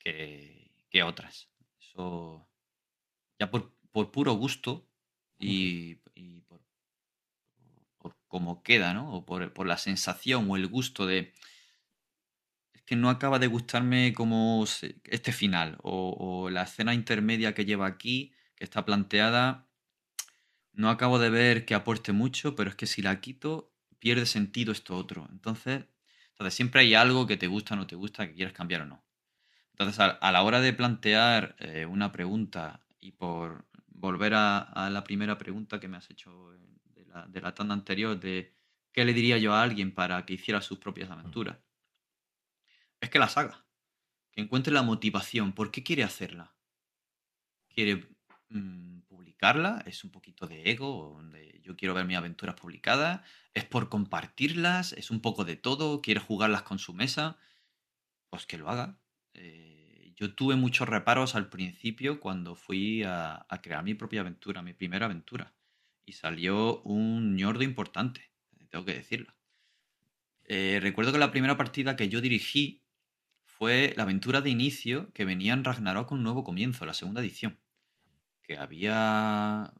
que, 0.00 0.72
otras. 1.04 1.48
Eso 1.78 2.48
ya 3.38 3.52
por, 3.52 3.72
puro 4.10 4.32
gusto 4.34 4.88
y, 5.38 5.94
por, 7.98 8.16
cómo 8.26 8.64
queda, 8.64 8.94
¿no? 8.94 9.14
O 9.14 9.24
por, 9.24 9.52
por 9.52 9.68
la 9.68 9.78
sensación 9.78 10.50
o 10.50 10.56
el 10.56 10.66
gusto 10.66 11.06
de 11.06 11.32
que 12.86 12.96
no 12.96 13.08
acaba 13.08 13.38
de 13.38 13.46
gustarme 13.46 14.12
como 14.12 14.64
este 15.04 15.32
final 15.32 15.78
o, 15.82 16.50
la 16.50 16.62
escena 16.62 16.94
intermedia 16.94 17.54
que 17.54 17.64
lleva 17.64 17.86
aquí, 17.86 18.32
que 18.56 18.64
está 18.64 18.84
planteada, 18.84 19.66
no 20.72 20.90
acabo 20.90 21.18
de 21.18 21.30
ver 21.30 21.64
que 21.64 21.74
aporte 21.74 22.12
mucho, 22.12 22.54
pero 22.54 22.70
es 22.70 22.76
que 22.76 22.86
si 22.86 23.00
la 23.02 23.20
quito 23.20 23.72
pierde 23.98 24.26
sentido 24.26 24.72
esto 24.72 24.96
otro. 24.96 25.26
Entonces, 25.30 25.86
entonces 26.30 26.54
siempre 26.54 26.82
hay 26.82 26.94
algo 26.94 27.26
que 27.26 27.36
te 27.36 27.46
gusta 27.46 27.74
o 27.74 27.76
no 27.76 27.86
te 27.86 27.96
gusta, 27.96 28.26
que 28.26 28.34
quieres 28.34 28.52
cambiar 28.52 28.82
o 28.82 28.86
no. 28.86 29.04
Entonces, 29.70 29.98
a, 30.00 30.32
la 30.32 30.42
hora 30.42 30.60
de 30.60 30.72
plantear 30.72 31.56
eh, 31.58 31.86
una 31.86 32.12
pregunta 32.12 32.80
y 33.00 33.12
por 33.12 33.66
volver 33.88 34.34
a, 34.34 34.90
la 34.90 35.04
primera 35.04 35.38
pregunta 35.38 35.80
que 35.80 35.88
me 35.88 35.96
has 35.96 36.10
hecho 36.10 36.52
de 36.94 37.06
la, 37.06 37.26
de 37.26 37.40
la 37.40 37.54
tanda 37.54 37.74
anterior, 37.74 38.18
de 38.18 38.52
qué 38.92 39.04
le 39.04 39.12
diría 39.14 39.38
yo 39.38 39.54
a 39.54 39.62
alguien 39.62 39.92
para 39.92 40.24
que 40.26 40.34
hiciera 40.34 40.60
sus 40.60 40.78
propias 40.78 41.10
aventuras 41.10 41.56
es 43.04 43.10
que 43.10 43.18
las 43.18 43.36
haga. 43.36 43.64
Que 44.32 44.40
encuentre 44.42 44.72
la 44.72 44.82
motivación. 44.82 45.52
¿Por 45.52 45.70
qué 45.70 45.82
quiere 45.82 46.02
hacerla? 46.02 46.54
¿Quiere 47.68 48.08
mm, 48.48 49.00
publicarla? 49.02 49.82
¿Es 49.86 50.04
un 50.04 50.10
poquito 50.10 50.46
de 50.46 50.70
ego? 50.70 51.22
Yo 51.62 51.76
quiero 51.76 51.94
ver 51.94 52.06
mis 52.06 52.16
aventuras 52.16 52.56
publicadas. 52.56 53.20
¿Es 53.54 53.64
por 53.64 53.88
compartirlas? 53.88 54.92
¿Es 54.92 55.10
un 55.10 55.20
poco 55.20 55.44
de 55.44 55.56
todo? 55.56 56.02
¿Quiere 56.02 56.20
jugarlas 56.20 56.62
con 56.62 56.78
su 56.78 56.92
mesa? 56.92 57.38
Pues 58.28 58.46
que 58.46 58.58
lo 58.58 58.68
haga. 58.68 58.98
Eh, 59.34 60.12
yo 60.16 60.34
tuve 60.34 60.56
muchos 60.56 60.88
reparos 60.88 61.34
al 61.34 61.48
principio 61.48 62.20
cuando 62.20 62.54
fui 62.54 63.02
a, 63.04 63.46
crear 63.62 63.82
mi 63.82 63.94
propia 63.94 64.20
aventura, 64.20 64.62
mi 64.62 64.72
primera 64.72 65.06
aventura. 65.06 65.54
Y 66.04 66.12
salió 66.12 66.82
un 66.82 67.36
ñordo 67.36 67.64
importante, 67.64 68.30
tengo 68.70 68.84
que 68.84 68.94
decirlo. 68.94 69.34
Eh, 70.44 70.78
recuerdo 70.82 71.12
que 71.12 71.18
la 71.18 71.30
primera 71.30 71.56
partida 71.56 71.96
que 71.96 72.08
yo 72.08 72.20
dirigí 72.20 72.83
fue 73.58 73.94
la 73.96 74.02
aventura 74.04 74.40
de 74.40 74.50
inicio 74.50 75.12
que 75.12 75.24
venía 75.24 75.52
en 75.52 75.64
Ragnarok 75.64 76.08
con 76.08 76.18
un 76.18 76.24
nuevo 76.24 76.44
comienzo, 76.44 76.86
la 76.86 76.94
segunda 76.94 77.20
edición. 77.20 77.58
Que 78.42 78.58
había 78.58 79.72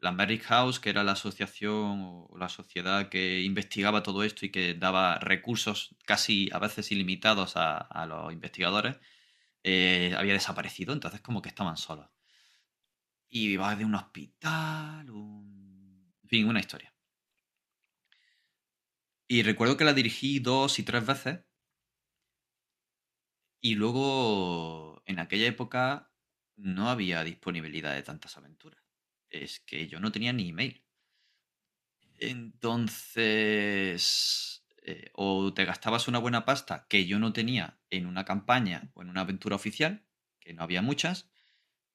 la 0.00 0.12
Merrick 0.12 0.42
House, 0.44 0.80
que 0.80 0.90
era 0.90 1.04
la 1.04 1.12
asociación 1.12 2.00
o 2.02 2.38
la 2.38 2.48
sociedad 2.48 3.08
que 3.08 3.42
investigaba 3.42 4.02
todo 4.02 4.24
esto 4.24 4.46
y 4.46 4.50
que 4.50 4.74
daba 4.74 5.18
recursos 5.18 5.94
casi 6.06 6.48
a 6.52 6.58
veces 6.58 6.90
ilimitados 6.90 7.52
a, 7.56 8.06
los 8.06 8.32
investigadores, 8.32 8.96
eh, 9.62 10.14
había 10.16 10.32
desaparecido, 10.32 10.92
entonces 10.94 11.20
como 11.20 11.42
que 11.42 11.50
estaban 11.50 11.76
solos. 11.76 12.08
Y 13.28 13.50
iba 13.50 13.76
de 13.76 13.84
un 13.84 13.94
hospital, 13.94 15.06
en 15.08 16.28
fin, 16.28 16.48
una 16.48 16.60
historia. 16.60 16.92
Y 19.28 19.42
recuerdo 19.42 19.76
que 19.76 19.84
la 19.84 19.94
dirigí 19.94 20.40
dos 20.40 20.78
y 20.78 20.82
tres 20.82 21.06
veces. 21.06 21.40
Y 23.60 23.74
luego, 23.74 25.02
en 25.06 25.18
aquella 25.18 25.46
época, 25.46 26.12
no 26.56 26.88
había 26.88 27.22
disponibilidad 27.24 27.94
de 27.94 28.02
tantas 28.02 28.36
aventuras. 28.36 28.82
Es 29.28 29.60
que 29.60 29.86
yo 29.86 30.00
no 30.00 30.12
tenía 30.12 30.32
ni 30.32 30.48
email. 30.48 30.84
Entonces, 32.18 33.60
eh, 34.82 35.10
o 35.14 35.52
te 35.54 35.64
gastabas 35.64 36.08
una 36.08 36.18
buena 36.18 36.44
pasta 36.44 36.86
que 36.88 37.06
yo 37.06 37.18
no 37.18 37.32
tenía 37.32 37.80
en 37.90 38.06
una 38.06 38.24
campaña 38.24 38.90
o 38.94 39.02
en 39.02 39.10
una 39.10 39.22
aventura 39.22 39.56
oficial, 39.56 40.06
que 40.38 40.52
no 40.54 40.62
había 40.62 40.82
muchas, 40.82 41.30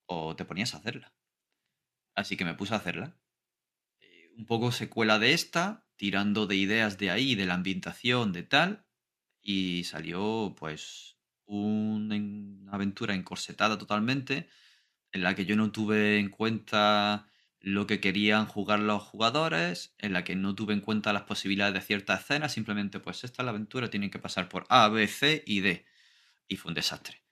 o 0.06 0.36
te 0.36 0.46
ponías 0.46 0.74
a 0.74 0.78
hacerla. 0.78 1.14
Así 2.16 2.38
que 2.38 2.46
me 2.46 2.54
puse 2.56 2.74
a 2.74 2.78
hacerla. 2.78 3.18
Eh, 4.00 4.30
un 4.38 4.46
poco 4.46 4.72
secuela 4.72 5.20
de 5.20 5.34
esta, 5.34 5.88
tirando 5.96 6.48
de 6.48 6.56
ideas 6.56 6.98
de 6.98 7.12
ahí, 7.12 7.36
de 7.36 7.46
la 7.46 7.56
ambientación, 7.56 8.34
de 8.34 8.44
tal, 8.44 8.88
y 9.42 9.84
salió 9.84 10.56
pues 10.58 11.15
una 11.46 12.72
aventura 12.72 13.14
encorsetada 13.16 13.78
totalmente, 13.78 14.50
en 15.12 15.24
la 15.24 15.36
que 15.36 15.46
yo 15.46 15.56
no 15.56 15.72
tuve 15.72 16.20
en 16.20 16.30
cuenta 16.30 17.28
lo 17.60 17.88
que 17.88 18.00
querían 18.00 18.46
jugar 18.46 18.80
los 18.80 19.02
jugadores, 19.04 19.96
en 19.98 20.14
la 20.14 20.24
que 20.24 20.36
no 20.36 20.54
tuve 20.56 20.74
en 20.74 20.82
cuenta 20.82 21.14
las 21.14 21.24
posibilidades 21.24 21.74
de 21.74 21.82
ciertas 21.82 22.22
escenas, 22.22 22.54
simplemente 22.54 23.00
pues 23.00 23.24
esta 23.24 23.42
es 23.42 23.46
la 23.46 23.52
aventura, 23.52 23.90
tiene 23.90 24.12
que 24.12 24.20
pasar 24.20 24.50
por 24.50 24.66
A, 24.70 24.88
B, 24.90 25.08
C 25.08 25.44
y 25.48 25.62
D. 25.62 25.86
Y 26.48 26.58
fue 26.58 26.70
un 26.70 26.76
desastre. 26.76 27.24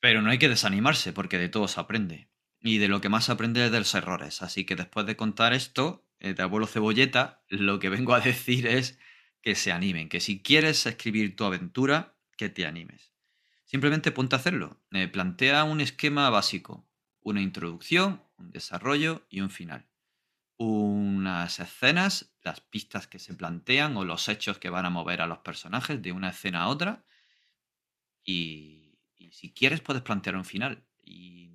Pero 0.00 0.20
no 0.20 0.30
hay 0.30 0.38
que 0.38 0.48
desanimarse, 0.50 1.12
porque 1.12 1.38
de 1.38 1.48
todo 1.48 1.66
se 1.68 1.80
aprende. 1.80 2.28
Y 2.60 2.78
de 2.78 2.88
lo 2.88 3.00
que 3.00 3.08
más 3.08 3.24
se 3.24 3.32
aprende 3.32 3.64
es 3.64 3.72
de 3.72 3.78
los 3.78 3.94
errores. 3.94 4.42
Así 4.42 4.64
que 4.66 4.76
después 4.76 5.06
de 5.06 5.16
contar 5.16 5.54
esto, 5.54 6.06
eh, 6.20 6.34
de 6.34 6.42
abuelo 6.42 6.66
cebolleta, 6.66 7.42
lo 7.48 7.78
que 7.78 7.88
vengo 7.88 8.14
a 8.14 8.20
decir 8.32 8.66
es 8.66 8.98
que 9.40 9.54
se 9.54 9.72
animen, 9.72 10.08
que 10.08 10.20
si 10.20 10.42
quieres 10.42 10.84
escribir 10.86 11.36
tu 11.36 11.44
aventura, 11.44 12.13
que 12.34 12.48
te 12.48 12.66
animes. 12.66 13.14
Simplemente 13.64 14.12
ponte 14.12 14.36
a 14.36 14.38
hacerlo. 14.38 14.80
Eh, 14.92 15.08
plantea 15.08 15.64
un 15.64 15.80
esquema 15.80 16.30
básico, 16.30 16.86
una 17.20 17.40
introducción, 17.40 18.22
un 18.36 18.50
desarrollo 18.50 19.26
y 19.28 19.40
un 19.40 19.50
final. 19.50 19.88
Unas 20.56 21.58
escenas, 21.58 22.36
las 22.42 22.60
pistas 22.60 23.08
que 23.08 23.18
se 23.18 23.34
plantean 23.34 23.96
o 23.96 24.04
los 24.04 24.28
hechos 24.28 24.58
que 24.58 24.70
van 24.70 24.86
a 24.86 24.90
mover 24.90 25.20
a 25.20 25.26
los 25.26 25.38
personajes 25.38 26.00
de 26.02 26.12
una 26.12 26.28
escena 26.28 26.62
a 26.62 26.68
otra. 26.68 27.04
Y, 28.22 28.98
si 29.32 29.52
quieres 29.52 29.80
puedes 29.80 30.02
plantear 30.02 30.36
un 30.36 30.44
final. 30.44 30.86
Y 31.02 31.50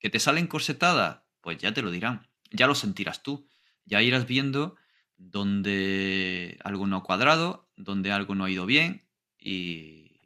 que 0.00 0.10
te 0.10 0.18
sale 0.18 0.40
encorsetada, 0.40 1.28
pues 1.40 1.58
ya 1.58 1.72
te 1.72 1.82
lo 1.82 1.90
dirán. 1.90 2.28
Ya 2.50 2.66
lo 2.66 2.74
sentirás 2.74 3.22
tú. 3.22 3.46
Ya 3.84 4.02
irás 4.02 4.26
viendo 4.26 4.76
donde 5.16 6.58
algo 6.64 6.86
no 6.86 6.96
ha 6.96 7.02
cuadrado, 7.04 7.70
donde 7.76 8.10
algo 8.10 8.34
no 8.34 8.44
ha 8.44 8.50
ido 8.50 8.66
bien 8.66 9.09
y 9.40 10.20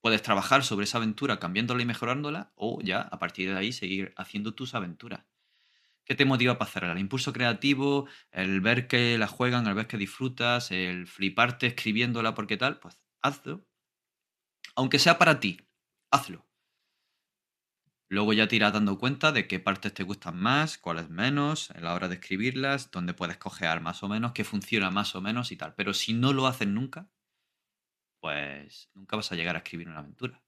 puedes 0.00 0.22
trabajar 0.22 0.64
sobre 0.64 0.84
esa 0.84 0.98
aventura 0.98 1.38
cambiándola 1.38 1.82
y 1.82 1.86
mejorándola 1.86 2.52
o 2.56 2.80
ya 2.82 3.00
a 3.00 3.18
partir 3.18 3.50
de 3.50 3.58
ahí 3.58 3.72
seguir 3.72 4.12
haciendo 4.16 4.54
tus 4.54 4.74
aventuras. 4.74 5.24
¿Qué 6.04 6.16
te 6.16 6.24
motiva 6.24 6.58
para 6.58 6.68
hacerla? 6.68 6.92
El 6.92 6.98
impulso 6.98 7.32
creativo, 7.32 8.08
el 8.32 8.60
ver 8.60 8.88
que 8.88 9.16
la 9.16 9.28
juegan, 9.28 9.66
el 9.68 9.74
ver 9.74 9.86
que 9.86 9.96
disfrutas, 9.96 10.72
el 10.72 11.06
fliparte 11.06 11.68
escribiéndola 11.68 12.34
porque 12.34 12.56
tal, 12.56 12.80
pues 12.80 13.00
hazlo. 13.22 13.64
Aunque 14.74 14.98
sea 14.98 15.18
para 15.18 15.38
ti, 15.38 15.60
hazlo. 16.10 16.44
Luego 18.08 18.32
ya 18.32 18.48
te 18.48 18.56
irás 18.56 18.72
dando 18.72 18.98
cuenta 18.98 19.32
de 19.32 19.46
qué 19.46 19.60
partes 19.60 19.94
te 19.94 20.02
gustan 20.02 20.36
más, 20.36 20.76
cuáles 20.76 21.08
menos, 21.08 21.70
en 21.70 21.84
la 21.84 21.94
hora 21.94 22.08
de 22.08 22.16
escribirlas, 22.16 22.90
dónde 22.90 23.14
puedes 23.14 23.38
cojear 23.38 23.80
más 23.80 24.02
o 24.02 24.08
menos, 24.08 24.32
qué 24.32 24.44
funciona 24.44 24.90
más 24.90 25.14
o 25.14 25.22
menos 25.22 25.52
y 25.52 25.56
tal. 25.56 25.74
Pero 25.76 25.94
si 25.94 26.12
no 26.12 26.32
lo 26.32 26.46
haces 26.46 26.68
nunca, 26.68 27.08
pues 28.22 28.88
nunca 28.94 29.16
vas 29.16 29.32
a 29.32 29.34
llegar 29.34 29.56
a 29.56 29.58
escribir 29.58 29.88
una 29.88 29.98
aventura. 29.98 30.40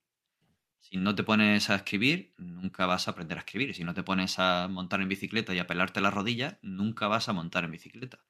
Si 0.78 0.96
no 0.96 1.16
te 1.16 1.24
pones 1.24 1.70
a 1.70 1.74
escribir, 1.74 2.32
nunca 2.38 2.86
vas 2.86 3.08
a 3.08 3.10
aprender 3.10 3.36
a 3.36 3.40
escribir. 3.40 3.74
Si 3.74 3.82
no 3.82 3.94
te 3.94 4.04
pones 4.04 4.38
a 4.38 4.68
montar 4.68 5.00
en 5.00 5.08
bicicleta 5.08 5.52
y 5.52 5.58
a 5.58 5.66
pelarte 5.66 6.00
la 6.00 6.12
rodilla, 6.12 6.60
nunca 6.62 7.08
vas 7.08 7.28
a 7.28 7.32
montar 7.32 7.64
en 7.64 7.72
bicicleta. 7.72 8.24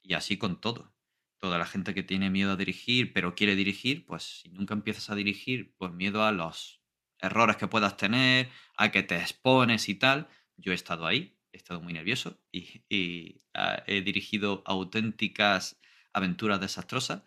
Y 0.00 0.14
así 0.14 0.38
con 0.38 0.60
todo. 0.60 0.94
Toda 1.40 1.58
la 1.58 1.66
gente 1.66 1.92
que 1.92 2.04
tiene 2.04 2.30
miedo 2.30 2.52
a 2.52 2.56
dirigir, 2.56 3.12
pero 3.12 3.34
quiere 3.34 3.56
dirigir, 3.56 4.06
pues 4.06 4.42
si 4.42 4.50
nunca 4.50 4.74
empiezas 4.74 5.10
a 5.10 5.16
dirigir 5.16 5.74
por 5.76 5.92
miedo 5.92 6.24
a 6.24 6.30
los 6.30 6.80
errores 7.18 7.56
que 7.56 7.66
puedas 7.66 7.96
tener, 7.96 8.48
a 8.76 8.92
que 8.92 9.02
te 9.02 9.16
expones 9.16 9.88
y 9.88 9.96
tal. 9.96 10.28
Yo 10.56 10.70
he 10.70 10.76
estado 10.76 11.04
ahí, 11.04 11.36
he 11.52 11.56
estado 11.56 11.80
muy 11.80 11.94
nervioso 11.94 12.38
y, 12.52 13.40
ah, 13.54 13.82
he 13.88 14.02
dirigido 14.02 14.62
auténticas 14.66 15.80
aventuras 16.12 16.60
desastrosas, 16.60 17.24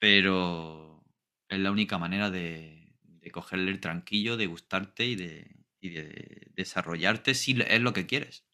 pero 0.00 1.04
es 1.48 1.60
la 1.60 1.70
única 1.70 1.98
manera 1.98 2.30
de, 2.30 2.96
de 3.04 3.30
cogerle 3.30 3.70
el 3.70 3.80
tranquillo, 3.80 4.36
de 4.36 4.46
gustarte 4.46 5.04
y 5.04 5.14
de, 5.14 5.60
y 5.80 5.90
de 5.90 6.50
desarrollarte 6.54 7.34
si 7.34 7.60
es 7.60 7.80
lo 7.80 7.92
que 7.92 8.06
quieres. 8.06 8.44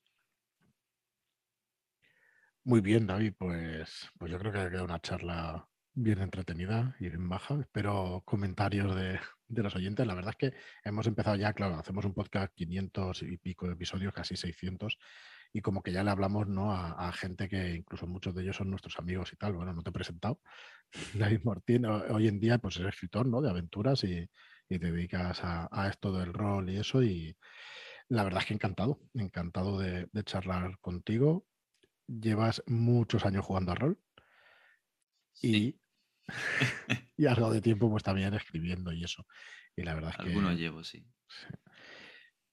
Muy 2.64 2.80
bien, 2.80 3.06
David, 3.06 3.34
pues, 3.38 4.10
pues 4.18 4.30
yo 4.30 4.38
creo 4.38 4.52
que 4.52 4.58
ha 4.58 4.68
quedado 4.68 4.84
una 4.84 5.00
charla 5.00 5.68
bien 5.94 6.20
entretenida 6.20 6.96
y 6.98 7.08
bien 7.08 7.28
baja. 7.28 7.60
Espero 7.60 8.22
comentarios 8.24 8.94
de, 8.96 9.20
los 9.48 9.76
oyentes. 9.76 10.06
La 10.06 10.14
verdad 10.14 10.34
es 10.38 10.50
que 10.50 10.56
hemos 10.84 11.06
empezado 11.06 11.36
ya, 11.36 11.52
claro, 11.52 11.76
hacemos 11.76 12.04
un 12.04 12.12
podcast 12.12 12.52
500 12.54 13.22
y 13.22 13.36
pico 13.38 13.66
de 13.66 13.74
episodios, 13.74 14.12
casi 14.12 14.36
600, 14.36 14.98
y 15.56 15.62
como 15.62 15.82
que 15.82 15.90
ya 15.90 16.04
le 16.04 16.10
hablamos 16.10 16.46
¿no? 16.48 16.70
a, 16.70 17.10
gente 17.12 17.48
que 17.48 17.76
incluso 17.76 18.06
muchos 18.06 18.34
de 18.34 18.42
ellos 18.42 18.56
son 18.56 18.68
nuestros 18.68 18.98
amigos 18.98 19.32
y 19.32 19.36
tal. 19.36 19.54
Bueno, 19.54 19.72
no 19.72 19.82
te 19.82 19.88
he 19.88 19.92
presentado. 19.92 20.38
David 21.14 21.40
Martín, 21.44 21.86
hoy 21.86 22.28
en 22.28 22.38
día 22.38 22.58
pues 22.58 22.76
eres 22.76 22.92
escritor 22.92 23.26
¿no? 23.26 23.40
de 23.40 23.48
aventuras 23.48 24.04
y, 24.04 24.28
te 24.68 24.78
dedicas 24.78 25.40
a, 25.42 25.88
esto 25.88 26.12
del 26.12 26.34
rol 26.34 26.68
y 26.68 26.76
eso. 26.76 27.02
Y 27.02 27.34
la 28.10 28.22
verdad 28.22 28.42
es 28.42 28.48
que 28.48 28.52
encantado, 28.52 29.00
encantado 29.14 29.78
de, 29.78 30.10
de 30.12 30.24
charlar 30.24 30.78
contigo. 30.80 31.46
Llevas 32.06 32.62
muchos 32.66 33.24
años 33.24 33.46
jugando 33.46 33.72
a 33.72 33.76
rol. 33.76 33.98
Y 35.40 35.80
y 37.16 37.24
algo 37.24 37.50
de 37.50 37.62
tiempo 37.62 37.88
pues 37.88 38.02
también 38.02 38.34
escribiendo 38.34 38.92
y 38.92 39.04
eso. 39.04 39.26
Y 39.74 39.84
la 39.84 39.94
verdad 39.94 40.10
es 40.10 40.16
que... 40.18 40.22
Algunos 40.24 40.58
llevo, 40.58 40.84
sí. 40.84 41.06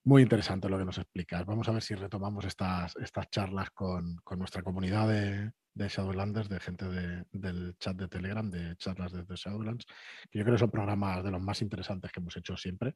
Muy 0.06 0.22
interesante 0.22 0.68
lo 0.68 0.78
que 0.78 0.86
nos 0.86 0.97
explicas. 0.97 1.45
Vamos 1.45 1.70
a 1.70 1.72
ver 1.72 1.82
si 1.82 1.95
retomamos 1.95 2.43
estas, 2.43 2.95
estas 2.97 3.30
charlas 3.30 3.72
con, 3.72 4.18
nuestra 4.38 4.62
comunidad 4.62 5.08
de, 5.08 5.51
Shadowlanders, 5.76 6.49
de 6.49 6.60
gente 6.60 6.86
del 7.32 7.78
chat 7.80 7.95
de 7.95 8.10
Telegram, 8.10 8.49
de 8.49 8.76
charlas 8.76 9.14
desde 9.14 9.36
Shadowlands, 9.36 9.86
que 10.30 10.39
yo 10.39 10.43
creo 10.43 10.56
que 10.56 10.60
son 10.60 10.72
programas 10.72 11.24
de 11.24 11.32
los 11.32 11.41
más 11.41 11.62
interesantes 11.62 12.12
que 12.12 12.20
hemos 12.20 12.36
hecho 12.36 12.58
siempre. 12.58 12.95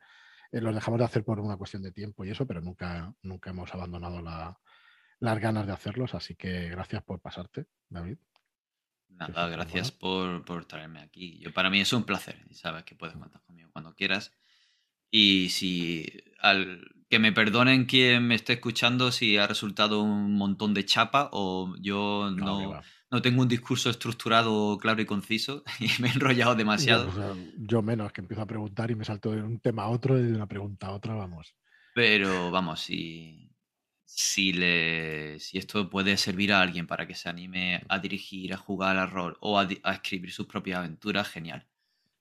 Eh, 0.51 0.60
los 0.60 0.76
dejamos 0.76 0.99
de 0.99 1.05
hacer 1.05 1.24
por 1.24 1.39
una 1.39 1.55
cuestión 1.55 1.82
de 1.82 1.93
tiempo 1.93 2.26
y 2.26 2.30
eso, 2.30 2.45
pero 2.45 2.62
nunca, 2.62 3.14
nunca 3.22 3.51
hemos 3.51 3.74
abandonado 3.74 4.22
las 5.20 5.39
ganas 5.39 5.66
de 5.66 5.74
hacerlos. 5.74 6.14
Así 6.14 6.36
que 6.36 6.70
gracias 6.70 7.03
por 7.03 7.22
pasarte, 7.22 7.68
David. 7.89 8.18
Nada, 9.08 9.47
gracias 9.47 9.91
por, 9.91 10.66
traerme 10.66 10.99
aquí. 10.99 11.39
Yo, 11.39 11.53
para 11.53 11.70
mí 11.70 11.80
es 11.80 11.93
un 11.93 12.03
placer. 12.03 12.38
Sabes 12.51 12.84
que 12.84 12.95
puedes 12.95 13.16
contar 13.16 13.41
conmigo 13.43 13.70
cuando 13.72 13.95
quieras. 13.95 14.34
Y 15.12 15.49
si 15.49 16.05
al 16.39 16.82
que 17.10 17.20
me 17.20 17.32
perdonen 17.32 17.86
quien 17.86 18.28
me 18.28 18.36
esté 18.36 18.53
escuchando 18.53 19.12
si 19.12 19.38
ha 19.38 19.47
resultado 19.47 20.01
un 20.01 20.34
montón 20.34 20.74
de 20.74 20.86
chapa 20.86 21.30
o 21.32 21.74
yo 21.80 22.30
no, 22.36 22.82
no, 23.12 23.22
tengo 23.22 23.41
un 23.41 23.47
discurso 23.47 23.89
estructurado, 23.89 24.78
claro 24.78 25.01
y 25.01 25.05
conciso 25.05 25.64
y 25.80 25.89
me 26.01 26.10
he 26.10 26.12
enrollado 26.12 26.55
demasiado. 26.55 27.10
Yo, 27.58 27.82
menos, 27.82 28.12
que 28.12 28.22
empiezo 28.22 28.41
a 28.41 28.47
preguntar 28.47 28.91
y 28.91 28.95
me 28.95 29.05
salto 29.05 29.32
de 29.32 29.41
un 29.41 29.60
tema 29.60 29.84
a 29.84 29.89
otro 29.89 30.20
y 30.20 30.24
de 30.24 30.34
una 30.34 30.47
pregunta 30.47 30.88
a 30.88 30.91
otra, 30.91 31.14
vamos. 31.14 31.55
Pero 31.93 32.51
vamos, 32.51 32.82
si, 32.82 33.49
si, 34.03 34.51
le, 34.51 35.39
si 35.39 35.58
esto 35.58 35.89
puede 35.89 36.18
servir 36.18 36.51
a 36.51 36.62
alguien 36.62 36.88
para 36.88 37.08
que 37.08 37.16
se 37.16 37.30
anime 37.30 37.82
a 37.88 37.99
dirigir, 37.99 38.53
a 38.53 38.58
jugar 38.58 38.97
al 38.97 39.10
rol 39.10 39.38
o 39.39 39.58
a, 39.58 39.68
escribir 39.93 40.32
sus 40.32 40.45
propias 40.45 40.80
aventuras, 40.80 41.30
genial. 41.30 41.66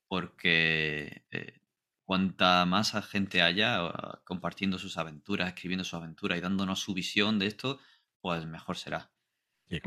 Porque 0.09 1.25
eh, 1.33 1.61
cuanta 2.07 2.65
más 2.65 2.93
gente 3.07 3.43
haya 3.43 3.85
ah, 3.85 4.23
compartiendo 4.25 4.79
sus 4.79 4.97
aventuras, 4.97 5.49
escribiendo 5.49 5.85
sus 5.85 5.93
aventuras 5.95 6.39
y 6.39 6.41
dándonos 6.41 6.81
su 6.81 6.95
visión 6.95 7.39
de 7.39 7.47
esto, 7.47 7.79
pues 8.23 8.47
mejor 8.47 8.79
será. 8.79 9.13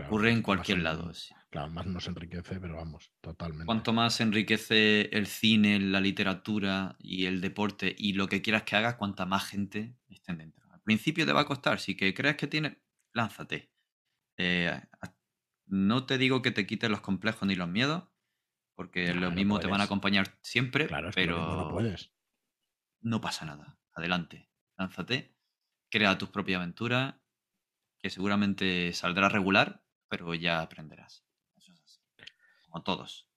Ocurre 0.05 0.31
en 0.31 0.43
cualquier 0.43 0.79
lado. 0.79 1.11
Claro, 1.49 1.71
más 1.71 1.87
nos 1.87 2.05
enriquece, 2.07 2.59
pero 2.59 2.75
vamos, 2.75 3.11
totalmente. 3.21 3.65
Cuanto 3.65 3.93
más 3.93 4.21
enriquece 4.21 5.09
el 5.13 5.25
cine, 5.25 5.79
la 5.79 6.01
literatura 6.01 6.95
y 6.99 7.25
el 7.25 7.41
deporte 7.41 7.95
y 7.97 8.13
lo 8.13 8.27
que 8.27 8.43
quieras 8.43 8.63
que 8.63 8.75
hagas, 8.75 8.95
cuanta 8.95 9.25
más 9.25 9.47
gente 9.47 9.95
estén 10.09 10.37
dentro 10.37 10.59
principio 10.89 11.23
te 11.23 11.33
va 11.33 11.41
a 11.41 11.45
costar. 11.45 11.79
Si 11.79 11.95
que 11.95 12.15
crees 12.15 12.35
que 12.35 12.47
tienes, 12.47 12.77
lánzate. 13.13 13.69
Eh, 14.37 14.81
no 15.67 16.07
te 16.07 16.17
digo 16.17 16.41
que 16.41 16.49
te 16.49 16.65
quites 16.65 16.89
los 16.89 17.01
complejos 17.01 17.47
ni 17.47 17.53
los 17.53 17.69
miedos, 17.69 18.05
porque 18.79 19.13
lo 19.13 19.29
mismo 19.29 19.59
te 19.59 19.67
van 19.67 19.81
a 19.81 19.83
acompañar 19.83 20.37
siempre, 20.41 20.87
claro, 20.87 21.09
pero 21.13 21.35
no, 21.37 21.69
puedes. 21.69 22.13
no 23.01 23.19
pasa 23.19 23.43
nada. 23.43 23.77
Adelante, 23.91 24.49
lánzate, 24.77 25.35
crea 25.89 26.17
tus 26.17 26.29
propias 26.29 26.61
aventuras, 26.61 27.15
que 27.97 28.09
seguramente 28.09 28.93
saldrá 28.93 29.27
regular, 29.27 29.83
pero 30.07 30.33
ya 30.33 30.61
aprenderás. 30.61 31.25
Eso 31.57 31.73
es 31.73 31.81
así. 31.81 31.99
Como 32.67 32.81
todos. 32.81 33.27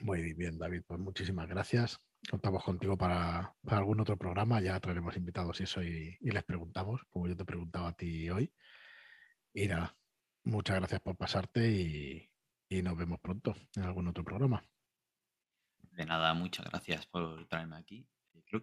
Muy 0.00 0.32
bien, 0.32 0.58
David, 0.58 0.82
pues 0.84 0.98
muchísimas 0.98 1.48
gracias. 1.48 2.00
Contamos 2.28 2.64
contigo 2.64 2.98
para, 2.98 3.54
algún 3.68 4.00
otro 4.00 4.16
programa, 4.16 4.60
ya 4.60 4.80
traeremos 4.80 5.16
invitados 5.16 5.60
y 5.60 5.62
eso 5.62 5.80
y, 5.80 6.18
les 6.20 6.42
preguntamos, 6.42 7.04
como 7.08 7.28
yo 7.28 7.36
te 7.36 7.44
he 7.44 7.46
preguntado 7.46 7.86
a 7.86 7.96
ti 7.96 8.28
hoy. 8.30 8.52
Y 9.52 9.68
nada, 9.68 9.96
muchas 10.42 10.74
gracias 10.74 11.00
por 11.02 11.16
pasarte 11.16 11.70
y, 11.70 12.33
y 12.78 12.82
nos 12.82 12.96
vemos 12.96 13.20
pronto 13.20 13.54
en 13.76 13.84
algún 13.84 14.08
otro 14.08 14.24
programa. 14.24 14.64
De 15.92 16.04
nada, 16.04 16.34
muchas 16.34 16.66
gracias 16.66 17.06
por 17.06 17.46
traerme 17.46 17.76
aquí. 17.76 18.06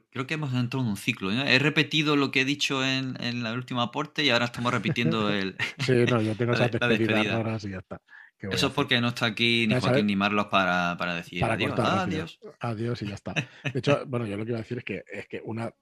Creo, 0.10 0.28
que 0.28 0.36
hemos 0.36 0.54
entrado 0.54 0.86
en 0.86 0.92
un 0.92 0.98
ciclo. 0.98 1.32
He 1.32 1.60
repetido 1.60 2.16
lo 2.16 2.32
que 2.32 2.42
he 2.42 2.46
dicho 2.46 2.86
en, 2.86 3.22
en 3.22 3.46
el 3.46 3.58
último 3.58 3.82
aporte 3.82 4.24
y 4.24 4.30
ahora 4.30 4.46
estamos 4.46 4.72
repitiendo 4.72 5.30
el. 5.34 5.56
sí, 5.80 6.06
no, 6.10 6.22
yo 6.22 6.36
tengo 6.36 6.54
esas 6.54 6.72
despedidas 6.72 7.26
raras 7.26 7.64
y 7.66 7.72
ya 7.72 7.80
está. 7.80 8.02
Eso 8.40 8.68
es 8.68 8.74
porque 8.74 9.00
no 9.00 9.10
está 9.10 9.28
aquí 9.28 9.68
ni 9.68 9.80
Joaquín 9.80 10.08
ni 10.08 10.16
Marlos 10.16 10.48
para, 10.48 10.96
para 10.98 11.16
decir 11.16 11.44
adiós. 11.44 11.78
adiós. 11.78 12.40
Adiós 12.60 13.02
y 13.02 13.08
ya 13.08 13.16
está. 13.16 13.34
De 13.74 13.80
hecho, 13.80 14.04
bueno, 14.08 14.26
yo 14.26 14.36
lo 14.36 14.46
que 14.46 14.52
iba 14.52 14.60
a 14.60 14.64
decir 14.64 14.80
es 14.80 14.84
que, 14.84 15.04
es 15.12 15.28
que 15.28 15.42
una. 15.44 15.74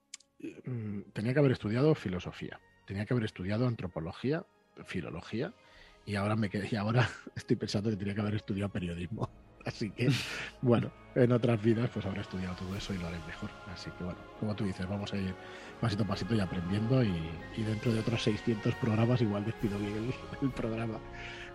Mm, 0.65 1.11
tenía 1.13 1.33
que 1.33 1.39
haber 1.39 1.51
estudiado 1.51 1.95
filosofía, 1.95 2.59
tenía 2.85 3.05
que 3.05 3.13
haber 3.13 3.25
estudiado 3.25 3.67
antropología, 3.67 4.45
filología, 4.85 5.53
y 6.09 6.15
ahora 6.15 6.35
me 6.35 6.49
quedé, 6.49 6.67
y 6.71 6.75
ahora 6.75 7.07
estoy 7.35 7.55
pensando 7.55 7.91
que 7.91 7.95
tenía 7.95 8.15
que 8.15 8.21
haber 8.21 8.35
estudiado 8.35 8.69
periodismo. 8.69 9.29
Así 9.65 9.91
que, 9.91 10.09
bueno, 10.61 10.91
en 11.13 11.31
otras 11.31 11.61
vidas 11.61 11.89
pues 11.93 12.05
habré 12.05 12.21
estudiado 12.21 12.55
todo 12.55 12.75
eso 12.75 12.93
y 12.93 12.97
lo 12.97 13.07
haré 13.07 13.19
mejor. 13.27 13.51
Así 13.71 13.91
que, 13.91 14.03
bueno, 14.03 14.19
como 14.39 14.55
tú 14.55 14.65
dices, 14.65 14.89
vamos 14.89 15.13
a 15.13 15.17
ir 15.17 15.35
pasito 15.79 16.03
a 16.03 16.07
pasito 16.07 16.33
y 16.33 16.39
aprendiendo 16.39 17.03
y, 17.03 17.13
dentro 17.57 17.93
de 17.93 17.99
otros 17.99 18.23
600 18.23 18.73
programas 18.75 19.21
igual 19.21 19.45
despido 19.45 19.77
bien 19.77 20.11
el, 20.41 20.49
programa. 20.49 20.97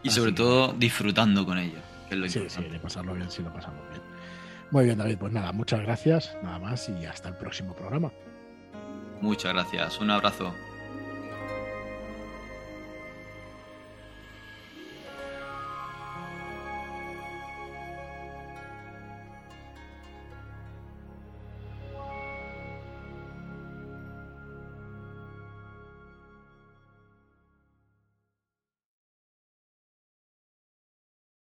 Y 0.02 0.11
sobre 0.11 0.32
todo 0.32 0.72
disfrutando 0.74 1.44
con 1.44 1.59
ello, 1.59 1.78
que 2.09 2.14
es 2.14 2.20
lo 2.20 2.28
sí, 2.28 2.38
importante. 2.38 2.68
Sí, 2.68 2.72
de 2.72 2.80
pasarlo 2.80 3.14
bien, 3.14 3.30
sí 3.30 3.42
lo 3.42 3.52
pasamos 3.52 3.82
bien. 3.90 4.02
Muy 4.70 4.84
bien, 4.84 4.98
David, 4.98 5.18
pues 5.18 5.32
nada, 5.32 5.52
muchas 5.52 5.80
gracias, 5.80 6.36
nada 6.42 6.59
más 6.59 6.88
y 6.88 7.05
hasta 7.05 7.30
el 7.30 7.36
próximo 7.36 7.74
programa. 7.74 8.12
Muchas 9.20 9.52
gracias, 9.52 9.98
un 10.00 10.11
abrazo. 10.11 10.55